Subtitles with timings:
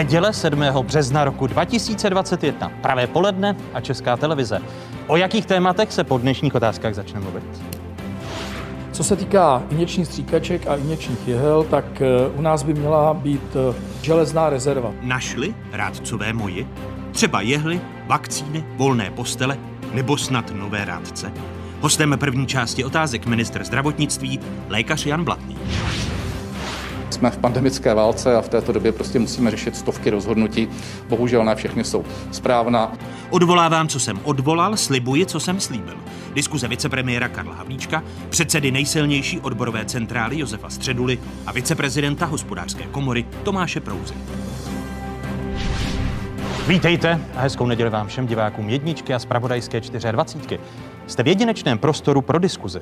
[0.00, 0.60] Neděle 7.
[0.82, 2.68] března roku 2021.
[2.68, 4.60] Pravé poledne a Česká televize.
[5.06, 7.44] O jakých tématech se po dnešních otázkách začne mluvit?
[8.92, 13.56] Co se týká injekčních stříkaček a injekčních jehel, tak eh, u nás by měla být
[13.56, 14.92] eh, železná rezerva.
[15.00, 16.68] Našli rádcové moji?
[17.12, 19.58] Třeba jehly, vakcíny, volné postele
[19.92, 21.32] nebo snad nové rádce?
[21.80, 25.58] Hostem první části otázek minister zdravotnictví, lékař Jan Blatný.
[27.10, 30.68] Jsme v pandemické válce a v této době prostě musíme řešit stovky rozhodnutí.
[31.08, 32.92] Bohužel ne všechny jsou správná.
[33.30, 35.96] Odvolávám, co jsem odvolal, slibuji, co jsem slíbil.
[36.34, 43.80] Diskuze vicepremiéra Karla Havlíčka, předsedy nejsilnější odborové centrály Josefa Středuly a viceprezidenta hospodářské komory Tomáše
[43.80, 44.14] Prouzy.
[46.68, 50.58] Vítejte a hezkou neděli vám všem divákům jedničky a zpravodajské 24.
[51.06, 52.80] Jste v jedinečném prostoru pro diskuzi.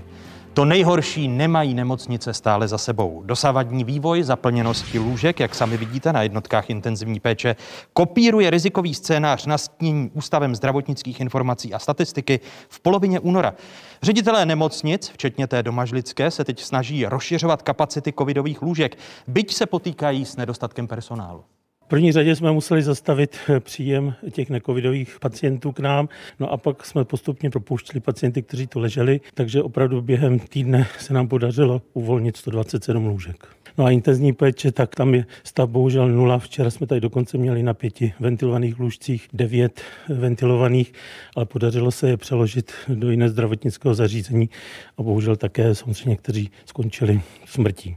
[0.55, 3.23] To nejhorší nemají nemocnice stále za sebou.
[3.27, 7.57] Dosávadní vývoj zaplněnosti lůžek, jak sami vidíte na jednotkách intenzivní péče,
[7.93, 13.55] kopíruje rizikový scénář nastínění Ústavem zdravotnických informací a statistiky v polovině února.
[14.03, 20.25] Ředitelé nemocnic, včetně té domažlické, se teď snaží rozšiřovat kapacity covidových lůžek, byť se potýkají
[20.25, 21.45] s nedostatkem personálu.
[21.89, 26.09] V první řadě jsme museli zastavit příjem těch necovidových pacientů k nám,
[26.41, 31.15] no a pak jsme postupně propouštěli pacienty, kteří tu leželi, takže opravdu během týdne se
[31.15, 33.49] nám podařilo uvolnit 127 lůžek.
[33.79, 36.39] No a intenzivní péče, tak tam je stav bohužel nula.
[36.39, 40.93] Včera jsme tady dokonce měli na pěti ventilovaných lůžcích devět ventilovaných,
[41.37, 44.51] ale podařilo se je přeložit do jiné zdravotnického zařízení
[44.99, 47.97] a bohužel také samozřejmě někteří skončili smrtí.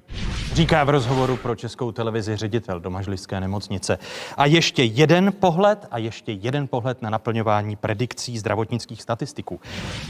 [0.53, 3.97] Říká v rozhovoru pro Českou televizi ředitel domažlické nemocnice.
[4.37, 9.59] A ještě jeden pohled a ještě jeden pohled na naplňování predikcí zdravotnických statistiků.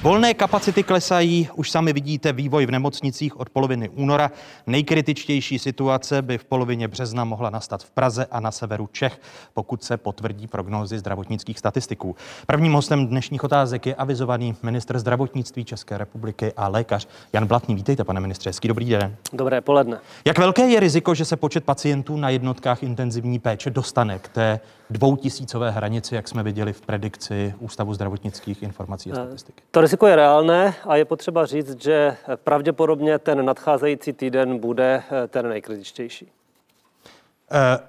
[0.01, 4.31] Volné kapacity klesají, už sami vidíte vývoj v nemocnicích od poloviny února.
[4.68, 9.22] Nejkritičtější situace by v polovině března mohla nastat v Praze a na severu Čech,
[9.53, 12.16] pokud se potvrdí prognózy zdravotnických statistiků.
[12.47, 17.75] Prvním hostem dnešních otázek je avizovaný ministr zdravotnictví České republiky a lékař Jan Blatný.
[17.75, 19.16] Vítejte, pane ministře, hezký dobrý den.
[19.34, 20.00] Dobré poledne.
[20.25, 24.59] Jak velké je riziko, že se počet pacientů na jednotkách intenzivní péče dostane k té
[24.90, 29.56] dvoutisícové hranici, jak jsme viděli v predikci Ústavu zdravotnických informací a statistik?
[29.72, 35.28] To riziko je reálné a je potřeba říct, že pravděpodobně ten nadcházející týden bude eh,
[35.28, 36.31] ten nejkritičtější.
[37.52, 37.80] E,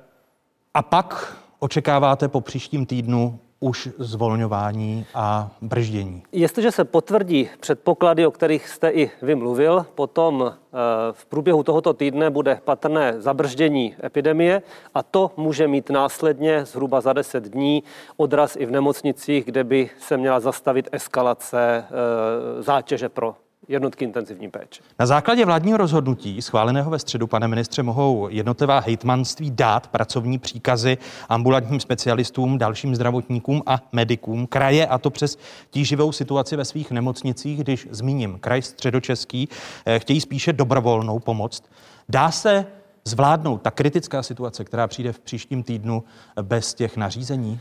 [0.75, 6.23] a pak očekáváte po příštím týdnu už zvolňování a brždění.
[6.33, 10.79] Jestliže se potvrdí předpoklady, o kterých jste i vy mluvil, potom eh,
[11.13, 14.63] v průběhu tohoto týdne bude patrné zabrždění epidemie
[14.95, 17.83] a to může mít následně zhruba za 10 dní
[18.17, 23.35] odraz i v nemocnicích, kde by se měla zastavit eskalace eh, zátěže pro
[23.69, 24.83] jednotky intenzivní péče.
[24.99, 30.99] Na základě vládního rozhodnutí, schváleného ve středu, pane ministře, mohou jednotlivá hejtmanství dát pracovní příkazy
[31.29, 35.39] ambulantním specialistům, dalším zdravotníkům a medikům kraje, a to přes
[35.71, 39.49] tíživou situaci ve svých nemocnicích, když zmíním kraj středočeský,
[39.87, 41.63] eh, chtějí spíše dobrovolnou pomoc.
[42.09, 42.67] Dá se
[43.05, 46.05] zvládnout ta kritická situace, která přijde v příštím týdnu
[46.43, 47.61] bez těch nařízení?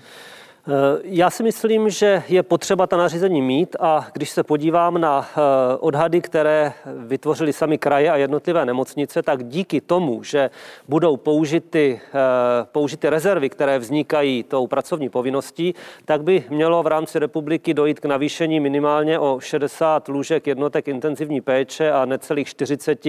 [0.67, 5.27] Eh, já si myslím, že je potřeba ta nařízení mít a když se podívám na
[5.29, 5.41] eh,
[5.79, 10.49] odhady, které vytvořili sami kraje a jednotlivé nemocnice, tak díky tomu, že
[10.87, 12.17] budou použity, eh,
[12.71, 18.05] použity rezervy, které vznikají tou pracovní povinností, tak by mělo v rámci republiky dojít k
[18.05, 23.05] navýšení minimálně o 60 lůžek jednotek intenzivní péče a necelých 40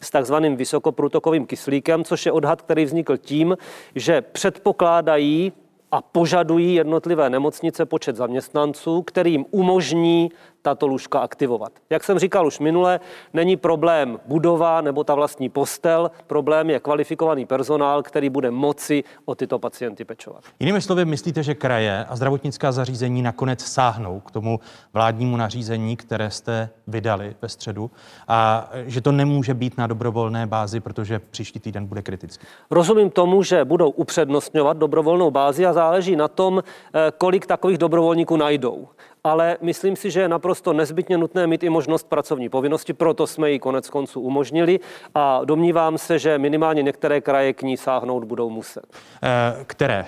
[0.00, 3.56] s takzvaným vysokoprůtokovým kyslíkem, což je odhad, který vznikl tím,
[3.94, 5.52] že předpokládají
[5.96, 10.30] a požadují jednotlivé nemocnice počet zaměstnanců, který jim umožní
[10.66, 11.72] tato lůžka aktivovat.
[11.90, 13.00] Jak jsem říkal už minule,
[13.32, 19.34] není problém budova nebo ta vlastní postel, problém je kvalifikovaný personál, který bude moci o
[19.34, 20.42] tyto pacienty pečovat.
[20.60, 24.60] Jinými slovy, myslíte, že kraje a zdravotnická zařízení nakonec sáhnou k tomu
[24.92, 27.90] vládnímu nařízení, které jste vydali ve středu
[28.28, 32.46] a že to nemůže být na dobrovolné bázi, protože příští týden bude kritický?
[32.70, 38.36] Rozumím tomu, že budou upřednostňovat dobrovolnou bázi a záleží na tom, eh, kolik takových dobrovolníků
[38.36, 38.88] najdou
[39.26, 43.50] ale myslím si, že je naprosto nezbytně nutné mít i možnost pracovní povinnosti, proto jsme
[43.50, 44.80] ji konec konců umožnili
[45.14, 48.84] a domnívám se, že minimálně některé kraje k ní sáhnout budou muset.
[49.22, 50.06] Eh, které?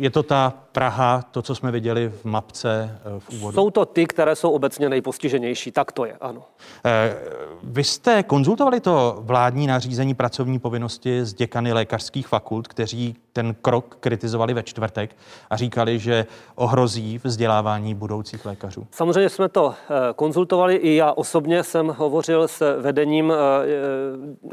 [0.00, 3.54] Je to ta Praha, to, co jsme viděli v mapce eh, v úvodu?
[3.54, 6.42] Jsou to ty, které jsou obecně nejpostiženější, tak to je, ano.
[6.84, 7.16] Eh,
[7.62, 13.96] vy jste konzultovali to vládní nařízení pracovní povinnosti s děkany lékařských fakult, kteří ten krok
[14.00, 15.16] kritizovali ve čtvrtek
[15.50, 18.86] a říkali, že ohrozí vzdělávání budoucích lékařů?
[18.90, 23.32] Samozřejmě jsme to eh, konzultovali, i já osobně jsem hovořil s vedením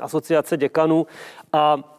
[0.02, 1.08] asociace děkanů
[1.54, 1.97] a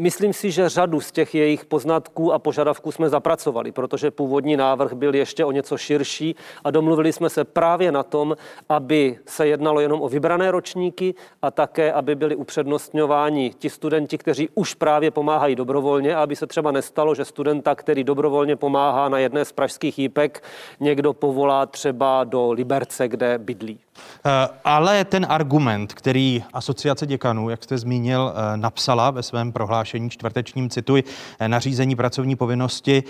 [0.00, 4.92] Myslím si, že řadu z těch jejich poznatků a požadavků jsme zapracovali, protože původní návrh
[4.92, 8.36] byl ještě o něco širší a domluvili jsme se právě na tom,
[8.68, 14.48] aby se jednalo jenom o vybrané ročníky a také, aby byli upřednostňováni ti studenti, kteří
[14.54, 19.44] už právě pomáhají dobrovolně, aby se třeba nestalo, že studenta, který dobrovolně pomáhá na jedné
[19.44, 20.42] z pražských jípek,
[20.80, 23.78] někdo povolá třeba do Liberce, kde bydlí.
[24.26, 29.85] Eh, ale ten argument, který asociace děkanů, jak jste zmínil, eh, napsala ve svém prohlášení
[30.08, 31.04] čtvrtečním, cituji,
[31.38, 33.02] eh, nařízení pracovní povinnosti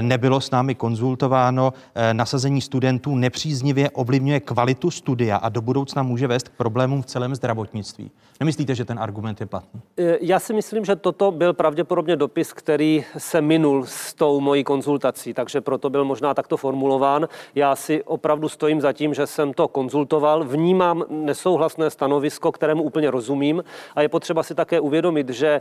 [0.00, 1.72] nebylo s námi konzultováno,
[2.12, 7.34] nasazení studentů nepříznivě ovlivňuje kvalitu studia a do budoucna může vést k problémům v celém
[7.34, 8.10] zdravotnictví.
[8.40, 9.80] Nemyslíte, že ten argument je platný?
[10.20, 15.34] Já si myslím, že toto byl pravděpodobně dopis, který se minul s tou mojí konzultací,
[15.34, 17.28] takže proto byl možná takto formulován.
[17.54, 23.10] Já si opravdu stojím za tím, že jsem to konzultoval vnímám nesouhlasné stanovisko, kterému úplně
[23.10, 25.60] rozumím a je potřeba si také uvědomit, že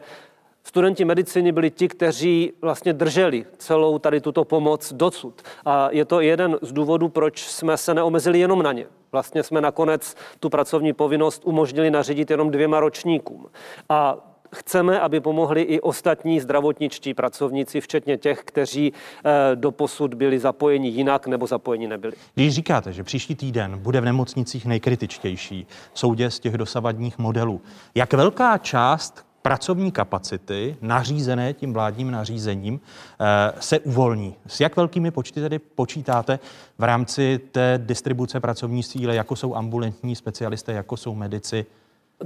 [0.63, 5.41] Studenti medicíny byli ti, kteří vlastně drželi celou tady tuto pomoc docud.
[5.65, 8.85] A je to jeden z důvodů, proč jsme se neomezili jenom na ně.
[9.11, 13.45] Vlastně jsme nakonec tu pracovní povinnost umožnili nařídit jenom dvěma ročníkům.
[13.89, 14.17] A
[14.55, 20.89] Chceme, aby pomohli i ostatní zdravotničtí pracovníci, včetně těch, kteří eh, do posud byli zapojeni
[20.89, 22.13] jinak nebo zapojeni nebyli.
[22.33, 27.61] Když říkáte, že příští týden bude v nemocnicích nejkritičtější soudě z těch dosavadních modelů,
[27.95, 32.79] jak velká část pracovní kapacity nařízené tím vládním nařízením
[33.19, 34.35] eh, se uvolní.
[34.47, 36.39] S jak velkými počty tedy počítáte
[36.77, 41.65] v rámci té distribuce pracovní síly, jako jsou ambulantní specialisté, jako jsou medici,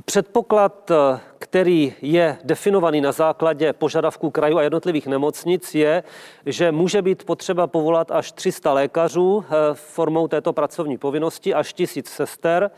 [0.06, 6.04] Předpoklad, eh, který je definovaný na základě požadavků krajů a jednotlivých nemocnic, je,
[6.46, 12.08] že může být potřeba povolat až 300 lékařů eh, formou této pracovní povinnosti, až 1000
[12.08, 12.72] sester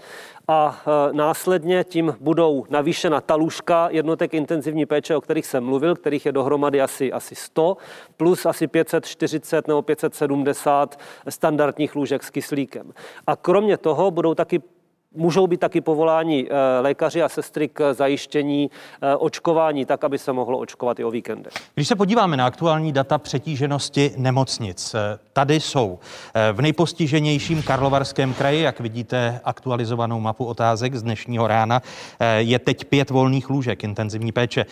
[0.48, 5.96] a eh, následně tím budou navýšena ta lůžka jednotek intenzivní péče, o kterých jsem mluvil,
[5.96, 7.78] kterých je dohromady asi, asi 100,
[8.18, 12.92] plus asi 540 nebo 570 standardních lůžek s kyslíkem.
[13.28, 14.62] A kromě toho budou taky
[15.16, 18.72] Můžou být taky povoláni eh, lékaři a sestry k zajištění
[19.02, 21.54] eh, očkování, tak, aby se mohlo očkovat i o víkendech.
[21.76, 26.00] Když se podíváme na aktuální data přetíženosti nemocnic, eh, tady jsou
[26.54, 31.82] v nejpostiženějším Karlovarském kraji, jak vidíte aktualizovanou mapu otázek z dnešního rána,
[32.38, 34.66] je teď pět volných lůžek intenzivní péče.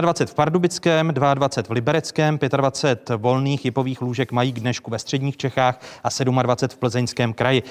[0.00, 5.36] 21 v Pardubickém, 22 v Libereckém, 25 volných jipových lůžek mají k dnešku ve středních
[5.36, 6.08] Čechách a
[6.42, 7.62] 27 v Plzeňském kraji.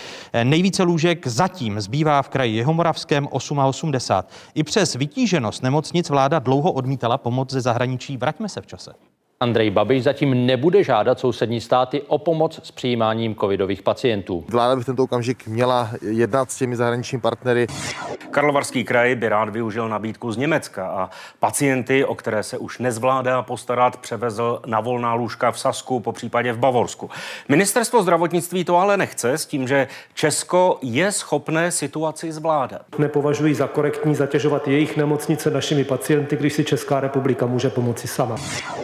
[0.43, 4.23] Nejvíce lůžek zatím zbývá v kraji Jihomoravském 8,80.
[4.55, 8.17] I přes vytíženost nemocnic vláda dlouho odmítala pomoc ze zahraničí.
[8.17, 8.93] Vraťme se v čase.
[9.39, 14.45] Andrej Babiš zatím nebude žádat sousední státy o pomoc s přijímáním covidových pacientů.
[14.49, 17.67] Vláda by v tento okamžik měla jednat s těmi zahraničními partnery.
[18.31, 23.41] Karlovarský kraj by rád využil nabídku z Německa a pacienty, o které se už nezvládá
[23.41, 27.09] postarat, převezl na volná lůžka v Sasku, po případě v Bavorsku.
[27.49, 32.81] Ministerstvo zdravotnictví to ale nechce s tím, že Česko je schopné situaci zvládat.
[32.97, 38.35] Nepovažuji za korektní zatěžovat jejich nemocnice našimi pacienty, když si Česká republika může pomoci sama.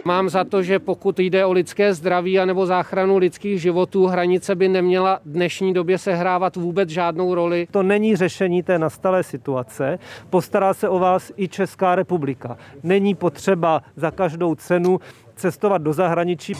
[0.04, 4.68] Mám za to, že pokud jde o lidské zdraví anebo záchranu lidských životů, hranice by
[4.68, 7.66] neměla v dnešní době sehrávat vůbec žádnou roli.
[7.70, 9.98] To není řešení té nastalé situace.
[10.30, 12.56] Postará se o vás i Česká republika.
[12.82, 15.00] Není potřeba za každou cenu
[15.36, 16.52] cestovat do zahraničí.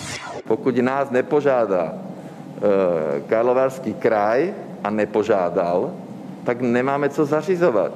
[0.49, 5.93] Pokud nás nepožádá e, Karlovarský kraj a nepožádal,
[6.45, 7.93] tak nemáme co zařizovat.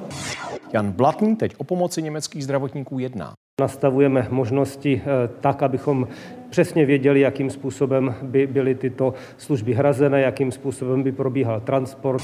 [0.73, 3.33] Jan Blatný teď o pomoci německých zdravotníků jedná.
[3.59, 6.07] Nastavujeme možnosti eh, tak, abychom
[6.49, 12.23] přesně věděli, jakým způsobem by byly tyto služby hrazené, jakým způsobem by probíhal transport.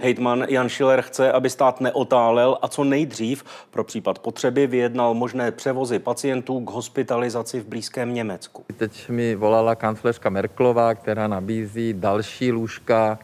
[0.00, 5.52] Hejtman Jan Schiller chce, aby stát neotálel a co nejdřív pro případ potřeby vyjednal možné
[5.52, 8.64] převozy pacientů k hospitalizaci v blízkém Německu.
[8.76, 13.18] Teď mi volala kancléřka Merklová, která nabízí další lůžka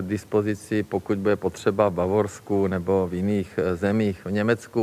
[0.00, 4.82] dispozici, pokud bude potřeba v Bavorsku nebo v jiných eh, zemích, v Německu.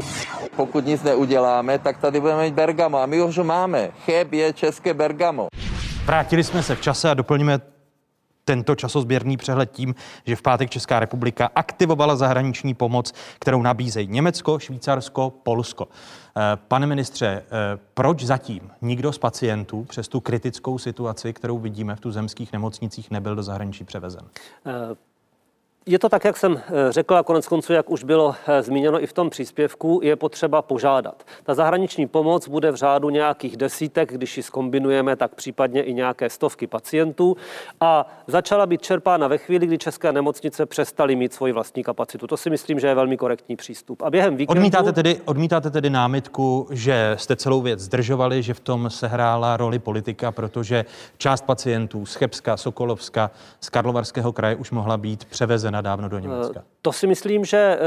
[0.55, 3.89] Pokud nic neuděláme, tak tady budeme mít Bergamo a my už ho máme.
[4.05, 5.47] Cheb je české Bergamo.
[6.05, 7.59] Vrátili jsme se v čase a doplníme
[8.47, 14.59] tento časozběrný přehled tím, že v pátek Česká republika aktivovala zahraniční pomoc, kterou nabízejí Německo,
[14.59, 15.87] Švýcarsko, Polsko.
[16.37, 21.95] Eh, pane ministře, eh, proč zatím nikdo z pacientů přes tu kritickou situaci, kterou vidíme
[21.95, 24.23] v tu zemských nemocnicích, nebyl do zahraničí převezen?
[25.89, 29.03] Je to tak, jak jsem eh, řekl a konec konců, jak už bylo eh, zmíněno
[29.03, 31.23] i v tom příspěvku, je potřeba požádat.
[31.43, 36.29] Ta zahraniční pomoc bude v řádu nějakých desítek, když ji skombinujeme, tak případně i nějaké
[36.29, 37.37] stovky pacientů
[37.81, 42.27] a začala být čerpána ve chvíli, kdy české nemocnice přestaly mít svoji vlastní kapacitu.
[42.27, 44.01] To si myslím, že je velmi korektní přístup.
[44.01, 44.59] A během víkendu...
[44.59, 49.79] Odmítáte tedy, odmítáte tedy námitku, že jste celou věc zdržovali, že v tom sehrála roli
[49.79, 50.85] politika, protože
[51.17, 56.59] část pacientů z Chebska, Sokolovska, z Karlovarského kraje už mohla být převezena dávno do Německa.
[56.59, 57.79] Eh, to si myslím, že eh,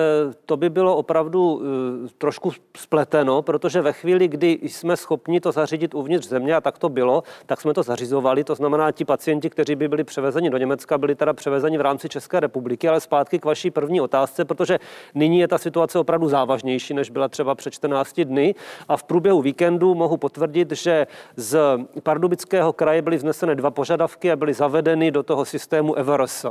[0.46, 5.94] to by bylo opravdu eh, trošku spleteno, protože ve chvíli, kdy jsme schopni to zařídit
[5.94, 8.44] uvnitř země, a tak to bylo, tak jsme to zařizovali.
[8.44, 12.08] To znamená, ti pacienti, kteří by byli převezeni do Německa, byli teda převezeni v rámci
[12.08, 14.78] České republiky, ale zpátky k vaší první otázce, protože
[15.14, 18.54] nyní je ta situace opravdu závažnější, než byla třeba před 14 dny.
[18.88, 21.06] A v průběhu víkendu mohu potvrdit, že
[21.36, 21.58] z
[22.02, 26.46] Pardubického kraje byly vzneseny dva požadavky a byly zavedeny do toho systému EVRS.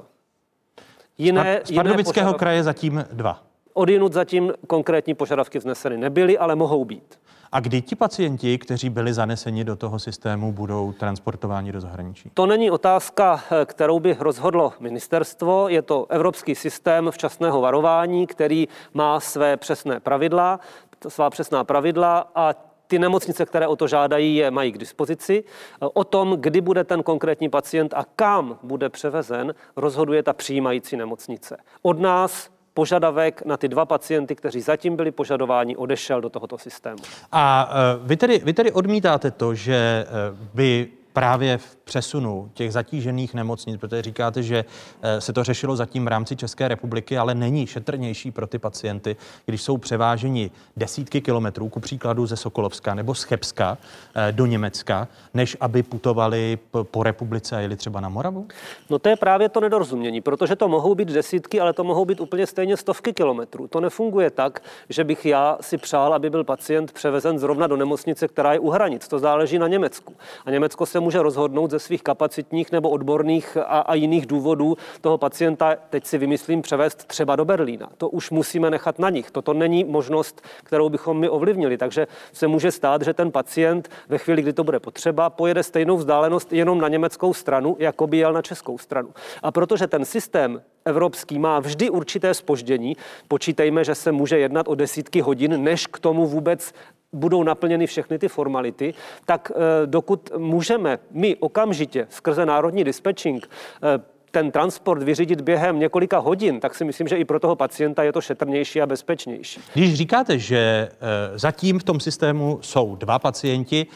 [1.19, 3.43] Jiné, z Pardubického jiné kraje zatím dva.
[3.73, 7.19] Odinut zatím konkrétní požadavky vzneseny nebyly, ale mohou být.
[7.51, 12.31] A kdy ti pacienti, kteří byli zaneseni do toho systému, budou transportováni do zahraničí?
[12.33, 15.69] To není otázka, kterou by rozhodlo ministerstvo.
[15.69, 20.59] Je to evropský systém včasného varování, který má své přesné pravidla,
[21.07, 22.53] svá přesná pravidla a
[22.89, 25.43] ty nemocnice, které o to žádají, je mají k dispozici.
[25.79, 31.57] O tom, kdy bude ten konkrétní pacient a kam bude převezen, rozhoduje ta přijímající nemocnice.
[31.81, 36.97] Od nás požadavek na ty dva pacienty, kteří zatím byli požadováni, odešel do tohoto systému.
[37.31, 40.05] A e, vy tedy, vy tedy odmítáte to, že e,
[40.53, 44.65] by právě v přesunu těch zatížených nemocnic, protože říkáte, že
[45.01, 49.15] eh, se to řešilo zatím v rámci České republiky, ale není šetrnější pro ty pacienty,
[49.45, 53.77] když jsou převáženi desítky kilometrů, ku příkladu ze Sokolovska nebo z Chebska
[54.15, 58.47] eh, do Německa, než aby putovali po republice a jeli třeba na Moravu?
[58.89, 62.19] No to je právě to nedorozumění, protože to mohou být desítky, ale to mohou být
[62.21, 63.67] úplně stejně stovky kilometrů.
[63.67, 68.27] To nefunguje tak, že bych já si přál, aby byl pacient převezen zrovna do nemocnice,
[68.27, 69.07] která je u hranic.
[69.07, 70.15] To záleží na Německu.
[70.45, 75.17] A Německo se může rozhodnout ze svých kapacitních nebo odborných a, a jiných důvodů toho
[75.17, 77.89] pacienta, teď si vymyslím, převést třeba do Berlína.
[77.97, 79.31] To už musíme nechat na nich.
[79.31, 81.77] Toto není možnost, kterou bychom my ovlivnili.
[81.77, 85.97] Takže se může stát, že ten pacient ve chvíli, kdy to bude potřeba, pojede stejnou
[85.97, 89.09] vzdálenost jenom na německou stranu, jako by jel na českou stranu.
[89.43, 92.97] A protože ten systém evropský má vždy určité spoždění.
[93.27, 96.73] Počítejme, že se může jednat o desítky hodin, než k tomu vůbec
[97.13, 98.93] budou naplněny všechny ty formality,
[99.25, 103.49] tak eh, dokud můžeme my okamžitě skrze národní dispečing
[103.83, 108.03] eh, ten transport vyřídit během několika hodin, tak si myslím, že i pro toho pacienta
[108.03, 109.61] je to šetrnější a bezpečnější.
[109.73, 113.87] Když říkáte, že eh, zatím v tom systému jsou dva pacienti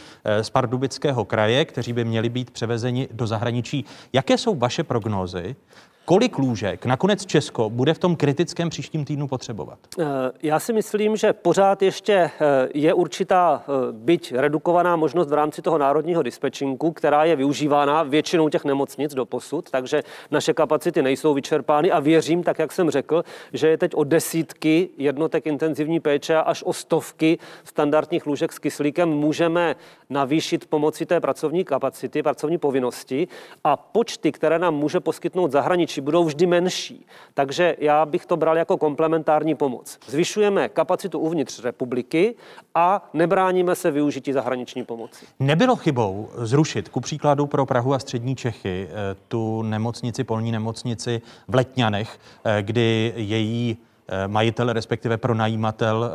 [0.42, 5.56] z Pardubického kraje, kteří by měli být převezeni do zahraničí, jaké jsou vaše prognózy?
[6.06, 9.80] Kolik lůžek nakonec Česko bude v tom kritickém příštím týdnu potřebovat?
[10.00, 10.06] Eh,
[10.44, 12.32] já si myslím, že pořád ještě eh,
[12.74, 18.50] je určitá eh, byť redukovaná možnost v rámci toho národního dispečinku, která je využívána většinou
[18.50, 23.24] těch nemocnic do posud, takže naše kapacity nejsou vyčerpány a věřím, tak jak jsem řekl,
[23.54, 29.10] že je teď o desítky jednotek intenzivní péče až o stovky standardních lůžek s kyslíkem
[29.10, 29.76] můžeme
[30.10, 33.28] navýšit pomocí té pracovní kapacity, pracovní povinnosti
[33.64, 37.06] a počty, které nám může poskytnout zahraničí, budou vždy menší.
[37.34, 40.00] Takže já bych to bral jako komplementární pomoc.
[40.08, 42.36] Zvyšujeme kapacitu uvnitř republiky
[42.76, 45.26] a nebráníme se využití zahraniční pomoci.
[45.40, 51.22] Nebylo chybou zrušit ku příkladu pro Prahu a střední Čechy eh, tu nemocnici, polní nemocnici
[51.48, 56.12] v Letňanech, eh, kdy její eh, majitel, respektive pronajímatel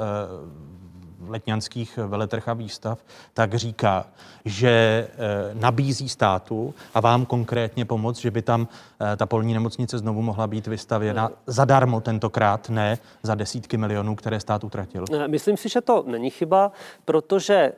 [1.30, 2.98] letňanských veletrh a výstav,
[3.34, 4.06] tak říká,
[4.44, 5.08] že eh,
[5.54, 8.68] nabízí státu a vám konkrétně pomoc, že by tam
[9.00, 14.40] eh, ta polní nemocnice znovu mohla být vystavěna zadarmo tentokrát, ne za desítky milionů, které
[14.40, 15.04] stát utratil?
[15.12, 16.72] Eh, myslím si, že to není chyba,
[17.04, 17.72] protože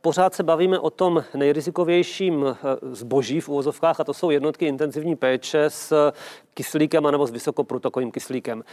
[0.00, 2.56] pořád se bavíme o tom nejrizikovějším
[2.92, 6.12] zboží v úvozovkách a to jsou jednotky intenzivní péče s
[6.54, 8.64] kyslíkem anebo s vysokoprotokovým kyslíkem.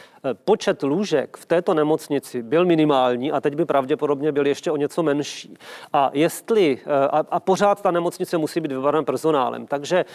[0.45, 5.03] Počet lůžek v této nemocnici byl minimální a teď by pravděpodobně byl ještě o něco
[5.03, 5.57] menší.
[5.93, 9.67] A jestli, a, a pořád ta nemocnice musí být vybavena personálem.
[9.67, 10.05] Takže e,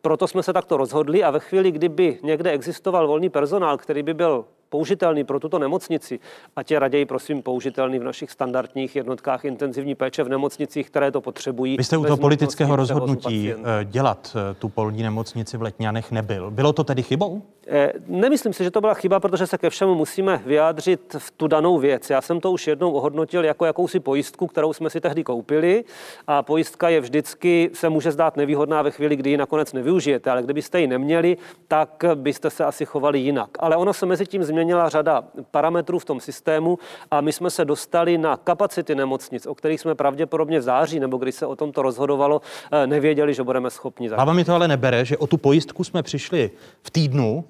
[0.00, 4.14] proto jsme se takto rozhodli a ve chvíli, kdyby někde existoval volný personál, který by
[4.14, 6.20] byl použitelný pro tuto nemocnici,
[6.56, 11.20] ať je raději prosím použitelný v našich standardních jednotkách intenzivní péče v nemocnicích, které to
[11.20, 11.76] potřebují.
[11.76, 16.50] Vy jste u toho politického rozhodnutí eh, dělat eh, tu polní nemocnici v Letňanech nebyl.
[16.50, 17.42] Bylo to tedy chybou?
[17.66, 21.46] Eh, nemyslím si, že to byla chyba, protože se ke všemu musíme vyjádřit v tu
[21.46, 22.10] danou věc.
[22.10, 25.84] Já jsem to už jednou ohodnotil jako jakousi pojistku, kterou jsme si tehdy koupili
[26.26, 30.42] a pojistka je vždycky, se může zdát nevýhodná ve chvíli, kdy ji nakonec nevyužijete, ale
[30.42, 31.36] kdybyste ji neměli,
[31.68, 33.50] tak byste se asi chovali jinak.
[33.58, 36.78] Ale ono se mezi tím změnila řada parametrů v tom systému
[37.10, 41.16] a my jsme se dostali na kapacity nemocnic, o kterých jsme pravděpodobně v září, nebo
[41.16, 42.40] když se o tomto rozhodovalo,
[42.72, 44.08] eh, nevěděli, že budeme schopni.
[44.08, 46.50] Hlava mi to ale nebere, že o tu pojistku jsme přišli
[46.82, 47.44] v týdnu,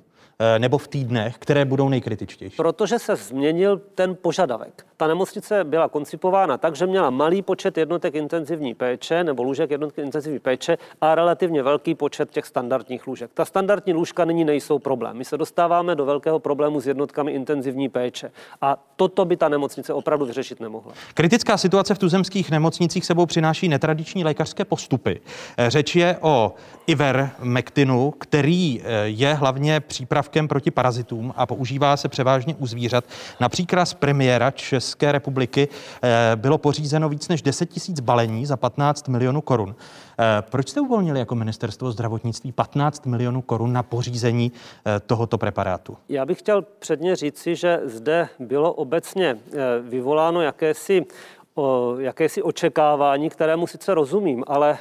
[0.59, 2.57] nebo v týdnech, které budou nejkritičtější?
[2.57, 4.87] Protože se změnil ten požadavek.
[4.97, 10.01] Ta nemocnice byla koncipována tak, že měla malý počet jednotek intenzivní péče nebo lůžek jednotky
[10.01, 13.31] intenzivní péče a relativně velký počet těch standardních lůžek.
[13.35, 15.17] Ta standardní lůžka nyní nejsou problém.
[15.17, 18.31] My se dostáváme do velkého problému s jednotkami intenzivní péče.
[18.61, 20.93] A toto by ta nemocnice opravdu vyřešit nemohla.
[21.15, 25.21] Kritická situace v tuzemských nemocnicích sebou přináší netradiční lékařské postupy.
[25.57, 26.55] Eh, řeč je o
[26.87, 33.05] Ivermectinu, který eh, je hlavně přípravkem lékem proti parazitům a používá se převážně u zvířat.
[33.41, 35.69] Například z premiéra České republiky
[36.03, 39.75] eh, bylo pořízeno víc než 10 tisíc balení za 15 milionů korun.
[40.19, 45.97] Eh, proč jste uvolnili jako ministerstvo zdravotnictví 15 milionů korun na pořízení eh, tohoto preparátu?
[46.09, 49.39] Já bych chtěl předně říci, že zde bylo obecně
[49.83, 51.07] vyvoláno jakési
[51.55, 54.79] o jakési očekávání, kterému sice rozumím, ale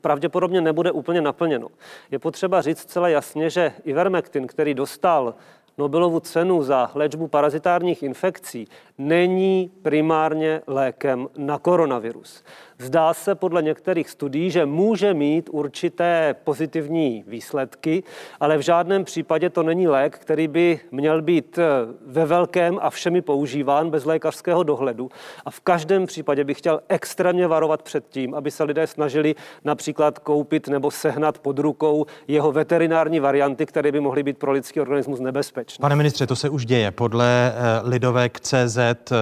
[0.00, 1.68] pravděpodobně nebude úplně naplněno.
[2.10, 5.34] Je potřeba říct celá jasně, že Ivermectin, který dostal
[5.78, 12.44] Nobelovu cenu za léčbu parazitárních infekcí, není primárně lékem na koronavirus.
[12.80, 18.02] Zdá se podle některých studií, že může mít určité pozitivní výsledky,
[18.40, 21.64] ale v žádném případě to není lék, který by měl být eh,
[22.06, 25.10] ve velkém a všemi používán bez lékařského dohledu.
[25.44, 29.34] A v každém případě bych chtěl extrémně varovat před tím, aby se lidé snažili
[29.64, 34.80] například koupit nebo sehnat pod rukou jeho veterinární varianty, které by mohly být pro lidský
[34.80, 35.82] organismus nebezpečné.
[35.82, 36.90] Pane ministře, to se už děje.
[36.90, 39.16] Podle eh, Lidovek CZ, eh,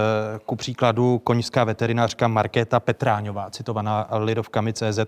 [0.47, 5.07] ku příkladu koňská veterinářka Markéta Petráňová citovaná lidovkami CZ, eh,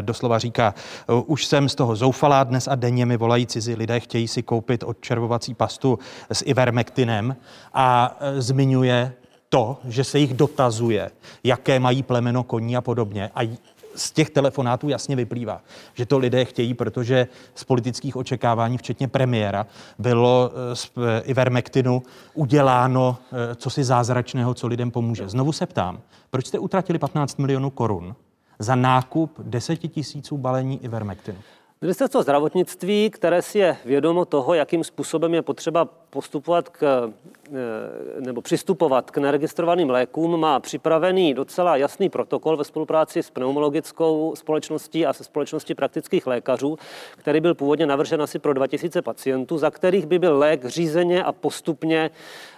[0.00, 0.74] doslova říká,
[1.08, 4.42] eh, už jsem z toho zoufalá, dnes a denně mi volají cizí lidé, chtějí si
[4.42, 5.98] koupit odčervovací pastu
[6.30, 7.36] s ivermektinem
[7.74, 9.12] a eh, zmiňuje
[9.48, 11.10] to, že se jich dotazuje,
[11.44, 13.30] jaké mají plemeno koní a podobně.
[13.34, 13.56] A
[13.96, 15.60] z těch telefonátů jasně vyplývá,
[15.94, 19.66] že to lidé chtějí, protože z politických očekávání, včetně premiéra,
[19.98, 20.90] bylo z
[21.22, 22.02] Ivermectinu
[22.34, 23.18] uděláno
[23.56, 25.28] co si zázračného, co lidem pomůže.
[25.28, 28.14] Znovu se ptám, proč jste utratili 15 milionů korun
[28.58, 31.38] za nákup 10 tisíců balení Ivermectinu?
[31.80, 37.12] Ministerstvo zdravotnictví, které si je vědomo toho, jakým způsobem je potřeba postupovat k,
[37.48, 44.34] eh, nebo přistupovat k neregistrovaným lékům, má připravený docela jasný protokol ve spolupráci s pneumologickou
[44.36, 46.78] společností a se společností praktických lékařů,
[47.16, 51.32] který byl původně navržen asi pro 2000 pacientů, za kterých by byl lék řízeně a
[51.32, 52.10] postupně,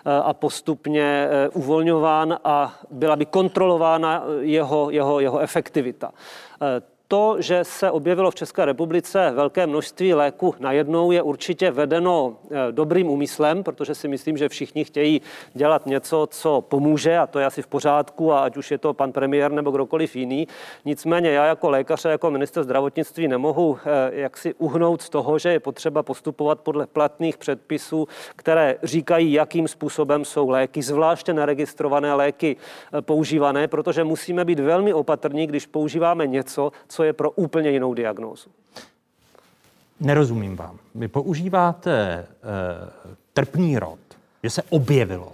[0.06, 6.12] eh, a postupně eh, uvolňován a byla by kontrolována jeho, jeho, jeho efektivita
[7.08, 12.72] to, že se objevilo v České republice velké množství léku najednou, je určitě vedeno eh,
[12.72, 15.20] dobrým úmyslem, protože si myslím, že všichni chtějí
[15.54, 18.94] dělat něco, co pomůže, a to je asi v pořádku, a ať už je to
[18.94, 20.48] pan premiér nebo kdokoliv jiný.
[20.84, 25.48] Nicméně já jako lékař a jako minister zdravotnictví nemohu eh, jaksi uhnout z toho, že
[25.48, 32.56] je potřeba postupovat podle platných předpisů, které říkají, jakým způsobem jsou léky, zvláště neregistrované léky
[32.56, 37.94] eh, používané, protože musíme být velmi opatrní, když používáme něco, co je pro úplně jinou
[37.94, 38.50] diagnózu.
[40.00, 40.78] Nerozumím vám.
[40.94, 42.26] Vy používáte e,
[43.32, 43.98] trpný rod,
[44.42, 45.32] že se objevilo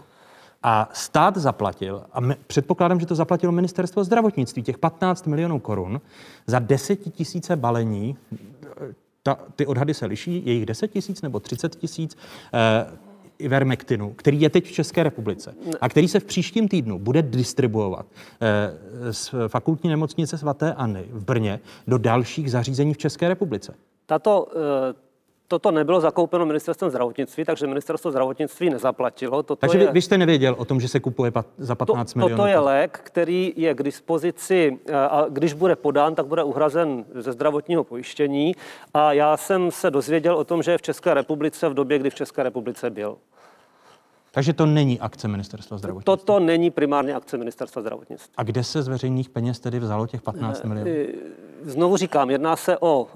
[0.62, 6.00] a stát zaplatil, a my, předpokládám, že to zaplatilo ministerstvo zdravotnictví, těch 15 milionů korun
[6.46, 8.16] za 10 tisíce balení,
[9.22, 12.16] ta, ty odhady se liší, je jich 10 tisíc nebo 30 tisíc,
[12.54, 12.86] e,
[13.38, 18.06] Ivermectinu, který je teď v České republice a který se v příštím týdnu bude distribuovat
[18.40, 23.74] eh, z fakultní nemocnice svaté Anny v Brně do dalších zařízení v České republice.
[24.06, 25.04] Tato eh,
[25.48, 29.42] Toto nebylo zakoupeno ministerstvem zdravotnictví, takže ministerstvo zdravotnictví nezaplatilo.
[29.42, 32.12] Toto takže je, vy, vy jste nevěděl o tom, že se kupuje pat, za 15
[32.12, 32.36] to, milionů?
[32.36, 37.04] Toto je lék, který je k dispozici eh, a když bude podán, tak bude uhrazen
[37.14, 38.54] ze zdravotního pojištění.
[38.94, 42.10] A já jsem se dozvěděl o tom, že je v České republice v době, kdy
[42.10, 43.16] v České republice byl.
[44.34, 46.04] Takže to není akce ministerstva zdravotnictví?
[46.04, 48.34] Toto není primárně akce ministerstva zdravotnictví.
[48.36, 50.90] A kde se z veřejných peněz tedy vzalo těch 15 milionů?
[51.64, 53.06] Znovu říkám, jedná se o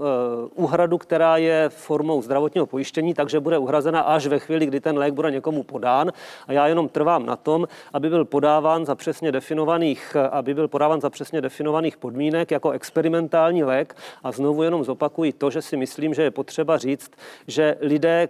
[0.55, 5.15] úhradu, která je formou zdravotního pojištění, takže bude uhrazena až ve chvíli, kdy ten lék
[5.15, 6.13] bude někomu podán.
[6.47, 11.01] A já jenom trvám na tom, aby byl podáván za přesně definovaných, aby byl podáván
[11.01, 13.97] za přesně definovaných podmínek jako experimentální lék.
[14.23, 17.11] A znovu jenom zopakuji to, že si myslím, že je potřeba říct,
[17.47, 18.29] že lidé,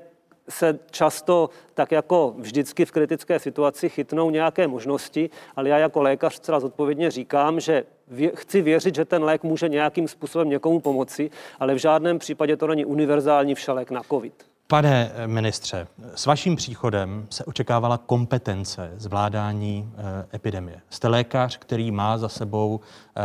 [0.49, 6.35] se často, tak jako vždycky v kritické situaci, chytnou nějaké možnosti, ale já jako lékař
[6.35, 11.31] zcela zodpovědně říkám, že vě, chci věřit, že ten lék může nějakým způsobem někomu pomoci,
[11.61, 14.49] ale v žádném případě to není univerzální všelek na COVID.
[14.67, 20.81] Pane ministře, s vaším příchodem se očekávala kompetence zvládání e, epidemie.
[20.91, 22.81] Jste lékař, který má za sebou
[23.17, 23.23] e,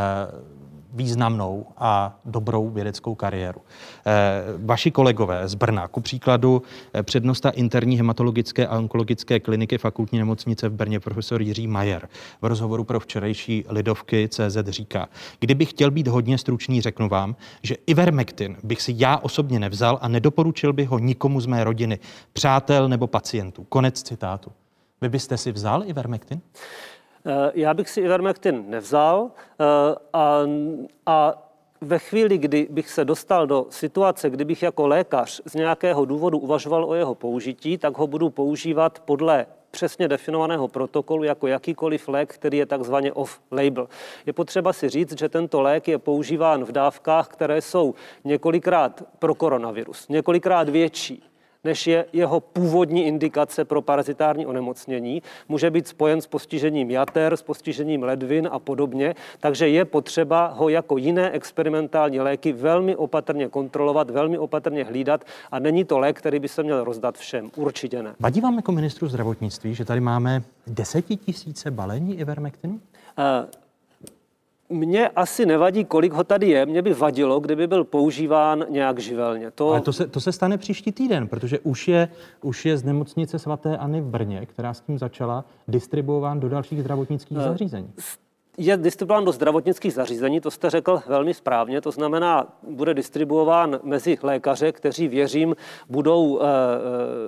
[0.94, 3.62] významnou a dobrou vědeckou kariéru.
[4.06, 4.12] Eh,
[4.58, 6.62] vaši kolegové z Brna, ku příkladu
[6.94, 12.08] eh, přednosta interní hematologické a onkologické kliniky fakultní nemocnice v Brně profesor Jiří Majer
[12.42, 17.76] v rozhovoru pro včerejší Lidovky CZ říká, kdybych chtěl být hodně stručný, řeknu vám, že
[17.88, 22.00] Ivermectin bych si já osobně nevzal a nedoporučil bych ho nikomu z mé rodiny,
[22.34, 23.64] přátel nebo pacientů.
[23.70, 24.52] Konec citátu.
[25.02, 26.42] Vy byste si vzal Ivermectin?
[27.26, 29.64] Eh, já bych si Ivermectin nevzal eh,
[30.14, 30.40] a,
[31.06, 31.34] a
[31.82, 36.86] ve chvíli, kdy bych se dostal do situace, kdybych jako lékař z nějakého důvodu uvažoval
[36.86, 42.58] o jeho použití, tak ho budu používat podle přesně definovaného protokolu jako jakýkoliv lék, který
[42.58, 43.88] je takzvaně off-label.
[44.26, 49.36] Je potřeba si říct, že tento lék je používán v dávkách, které jsou několikrát pro
[49.36, 51.33] koronavirus, několikrát větší
[51.64, 55.22] než je jeho původní indikace pro parazitární onemocnění.
[55.50, 60.70] Může být spojen s postižením jater, s postižením ledvin a podobně, takže je potřeba ho
[60.70, 66.40] jako jiné experimentální léky velmi opatrně kontrolovat, velmi opatrně hlídat a není to lék, který
[66.40, 67.52] by se měl rozdat všem.
[67.56, 68.16] Určitě ne.
[68.20, 72.74] Vadí vám jako ministru zdravotnictví, že tady máme desetitisíce balení Ivermectinu?
[72.74, 73.63] Uh,
[74.70, 76.66] mně asi nevadí, kolik ho tady je.
[76.66, 79.52] Mně by vadilo, kdyby byl používán nějak živelně.
[79.52, 79.70] To...
[79.70, 82.10] Ale to se, to se stane příští týden, protože už je,
[82.42, 86.82] už je z nemocnice svaté Anny v Brně, která s tím začala, distribuován do dalších
[86.82, 87.94] zdravotnických uh, zařízení
[88.58, 94.18] je distribuován do zdravotnických zařízení, to jste řekl velmi správně, to znamená, bude distribuován mezi
[94.24, 95.56] lékaře, kteří, věřím,
[95.90, 96.44] budou e,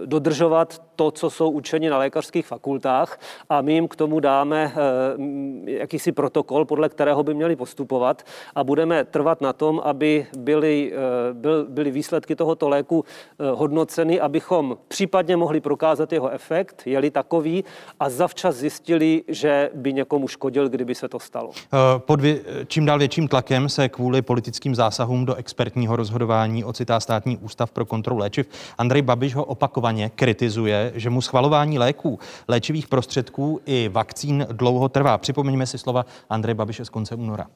[0.05, 4.73] dodržovat to, co jsou učeni na lékařských fakultách a my jim k tomu dáme
[5.67, 8.23] e, jakýsi protokol, podle kterého by měli postupovat
[8.55, 13.05] a budeme trvat na tom, aby byly, e, byl, byly výsledky tohoto léku
[13.39, 17.63] e, hodnoceny, abychom případně mohli prokázat jeho efekt, je-li takový,
[17.99, 21.51] a zavčas zjistili, že by někomu škodil, kdyby se to to stalo.
[21.55, 26.99] Eh, pod vě- čím dál větším tlakem se kvůli politickým zásahům do expertního rozhodování ocitá
[26.99, 28.47] státní ústav pro kontrolu léčiv.
[28.77, 35.17] Andrej Babiš ho opakovaně kritizuje, že mu schvalování léků, léčivých prostředků i vakcín dlouho trvá.
[35.17, 37.47] Připomeňme si slova Andreje Babiše z konce února.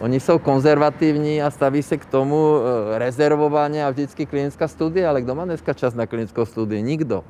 [0.00, 2.56] Oni jsou konzervativní a staví se k tomu
[2.94, 6.82] eh, rezervovaně a vždycky klinická studie, ale kdo má dneska čas na klinickou studii?
[6.82, 7.24] Nikdo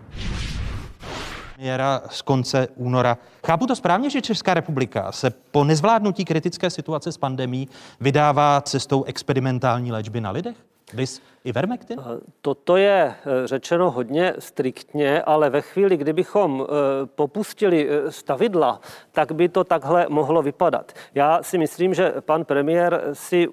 [1.61, 3.18] premiéra z konce února.
[3.46, 7.68] Chápu to správně, že Česká republika se po nezvládnutí kritické situace s pandemí
[8.01, 10.57] vydává cestou experimentální léčby na lidech?
[10.94, 12.01] Vys Ivermectin?
[12.01, 18.81] Eh, toto je eh, řečeno hodně striktně, ale ve chvíli, kdybychom eh, popustili stavidla,
[19.12, 20.92] tak by to takhle mohlo vypadat.
[21.14, 23.49] Já si myslím, že pan premiér si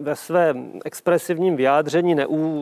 [0.00, 2.14] ve svém expresivním vyjádření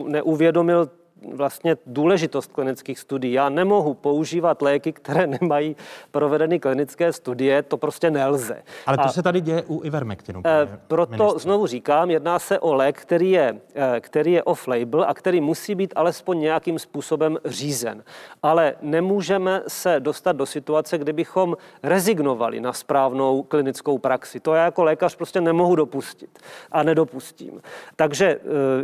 [0.07, 0.89] neuvědomil
[1.33, 3.33] vlastně důležitost klinických studií.
[3.33, 5.75] Já nemohu používat léky, které nemají
[6.11, 8.63] provedeny klinické studie, to prostě nelze.
[8.85, 10.41] Ale to A, se tady děje u Ivermectinu.
[10.45, 11.39] Eh, proto ministře.
[11.39, 15.75] znovu říkám, jedná se o lék, který je, eh, který je off-label a který musí
[15.75, 18.03] být alespoň nějakým způsobem řízen.
[18.43, 24.39] Ale nemůžeme se dostat do situace, kdybychom rezignovali na správnou klinickou praxi.
[24.39, 26.39] To já jako lékař prostě nemohu dopustit
[26.71, 27.61] a nedopustím.
[27.95, 28.39] Takže eh,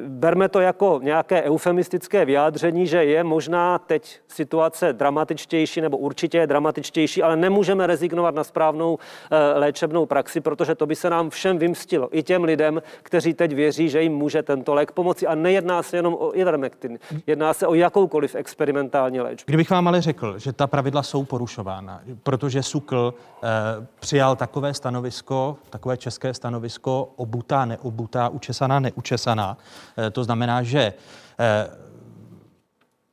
[0.08, 6.48] berme to jako nějaké eufemistické vyjádření, že je možná teď situace dramatičtější, nebo určitě je
[6.48, 9.00] dramatičtější, ale nemůžeme rezignovat na správnou
[9.32, 12.18] eh, léčebnou praxi, protože to by se nám všem vymstilo.
[12.18, 15.28] I těm lidem, kteří teď věří, že jim může tento lék pomoci.
[15.28, 19.46] A nejedná se jenom o ivermectin, jedná se o jakoukoliv experimentální léčbu.
[19.48, 23.48] Kdybych vám ale řekl, že ta pravidla jsou porušována, protože SUKL eh,
[24.00, 29.58] přijal takové stanovisko, takové české stanovisko, obutá, neobutá, učesaná, neučesaná.
[29.98, 30.94] Eh, to znamená, že
[31.40, 31.84] eh,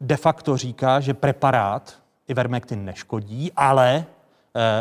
[0.00, 4.04] de facto říká, že preparát Ivermectin neškodí, ale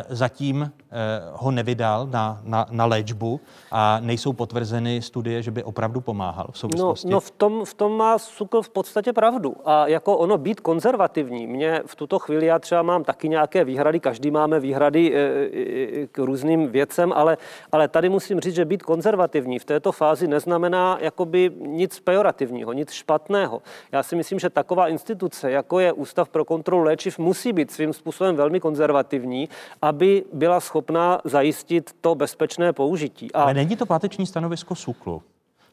[0.09, 0.95] zatím eh,
[1.33, 3.39] ho nevydal na, na, na léčbu
[3.71, 7.07] a nejsou potvrzeny studie, že by opravdu pomáhal v No, souvislosti.
[7.09, 9.55] no v, tom, v tom má Sukl v podstatě pravdu.
[9.65, 13.99] A jako ono být konzervativní, mě v tuto chvíli, já třeba mám taky nějaké výhrady,
[13.99, 17.37] každý máme výhrady e, e, k různým věcem, ale,
[17.71, 22.91] ale tady musím říct, že být konzervativní v této fázi neznamená jakoby nic pejorativního, nic
[22.91, 23.61] špatného.
[23.91, 27.93] Já si myslím, že taková instituce, jako je Ústav pro kontrolu léčiv, musí být svým
[27.93, 29.49] způsobem velmi konzervativní,
[29.81, 33.31] aby byla schopná zajistit to bezpečné použití.
[33.31, 33.43] A...
[33.43, 35.21] Ale není to páteční stanovisko SUKLu?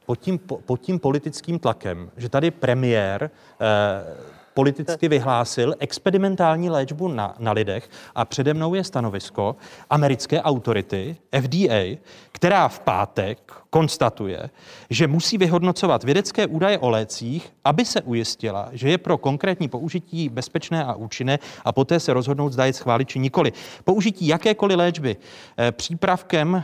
[0.06, 7.08] Pod tím, po, pod tím politickým tlakem, že tady premiér eh, politicky vyhlásil experimentální léčbu
[7.08, 9.56] na, na lidech a přede mnou je stanovisko
[9.90, 11.98] americké autority FDA,
[12.36, 14.50] která v pátek konstatuje,
[14.90, 20.28] že musí vyhodnocovat vědecké údaje o lécích, aby se ujistila, že je pro konkrétní použití
[20.28, 23.52] bezpečné a účinné a poté se rozhodnout, zda je schválit či nikoli.
[23.84, 26.62] Použití jakékoliv léčby eh, přípravkem, eh,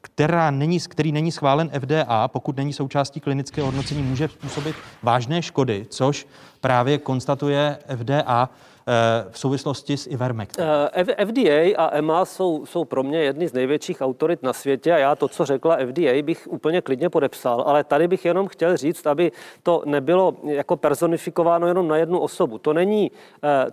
[0.00, 5.86] která není, který není schválen FDA, pokud není součástí klinického hodnocení, může způsobit vážné škody,
[5.90, 6.26] což
[6.60, 8.50] právě konstatuje FDA
[9.30, 10.64] v souvislosti s Ivermectin.
[11.26, 15.16] FDA a EMA jsou, jsou pro mě jedny z největších autorit na světě a já
[15.16, 19.32] to, co řekla FDA, bych úplně klidně podepsal, ale tady bych jenom chtěl říct, aby
[19.62, 22.58] to nebylo jako personifikováno jenom na jednu osobu.
[22.58, 23.10] To není,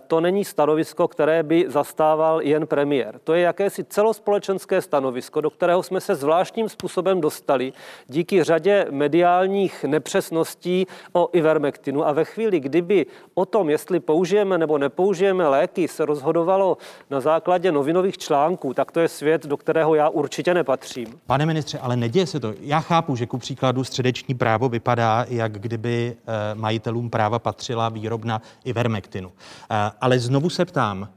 [0.06, 3.20] to není stanovisko, které by zastával jen premiér.
[3.24, 7.72] To je jakési celospolečenské stanovisko, do kterého jsme se zvláštním způsobem dostali
[8.06, 14.78] díky řadě mediálních nepřesností o Ivermectinu a ve chvíli, kdyby o tom, jestli použijeme nebo
[14.78, 16.76] nepoužijeme, použijeme léky, se rozhodovalo
[17.10, 21.06] na základě novinových článků, tak to je svět, do kterého já určitě nepatřím.
[21.26, 22.54] Pane ministře, ale neděje se to.
[22.60, 26.16] Já chápu, že ku příkladu středeční právo vypadá, jak kdyby
[26.54, 29.32] majitelům práva patřila výrobna Ivermectinu.
[30.00, 31.08] Ale znovu se ptám,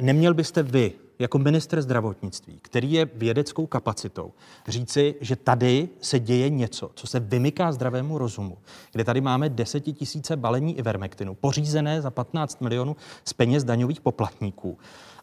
[0.00, 0.92] neměl byste vy
[1.22, 4.32] jako minister zdravotnictví, který je vědeckou kapacitou,
[4.68, 8.58] říci, že tady se děje něco, co se vymyká zdravému rozumu,
[8.92, 14.78] kde tady máme desetitisíce balení Ivermectinu, pořízené za 15 milionů z peněz daňových poplatníků.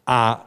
[0.07, 0.45] A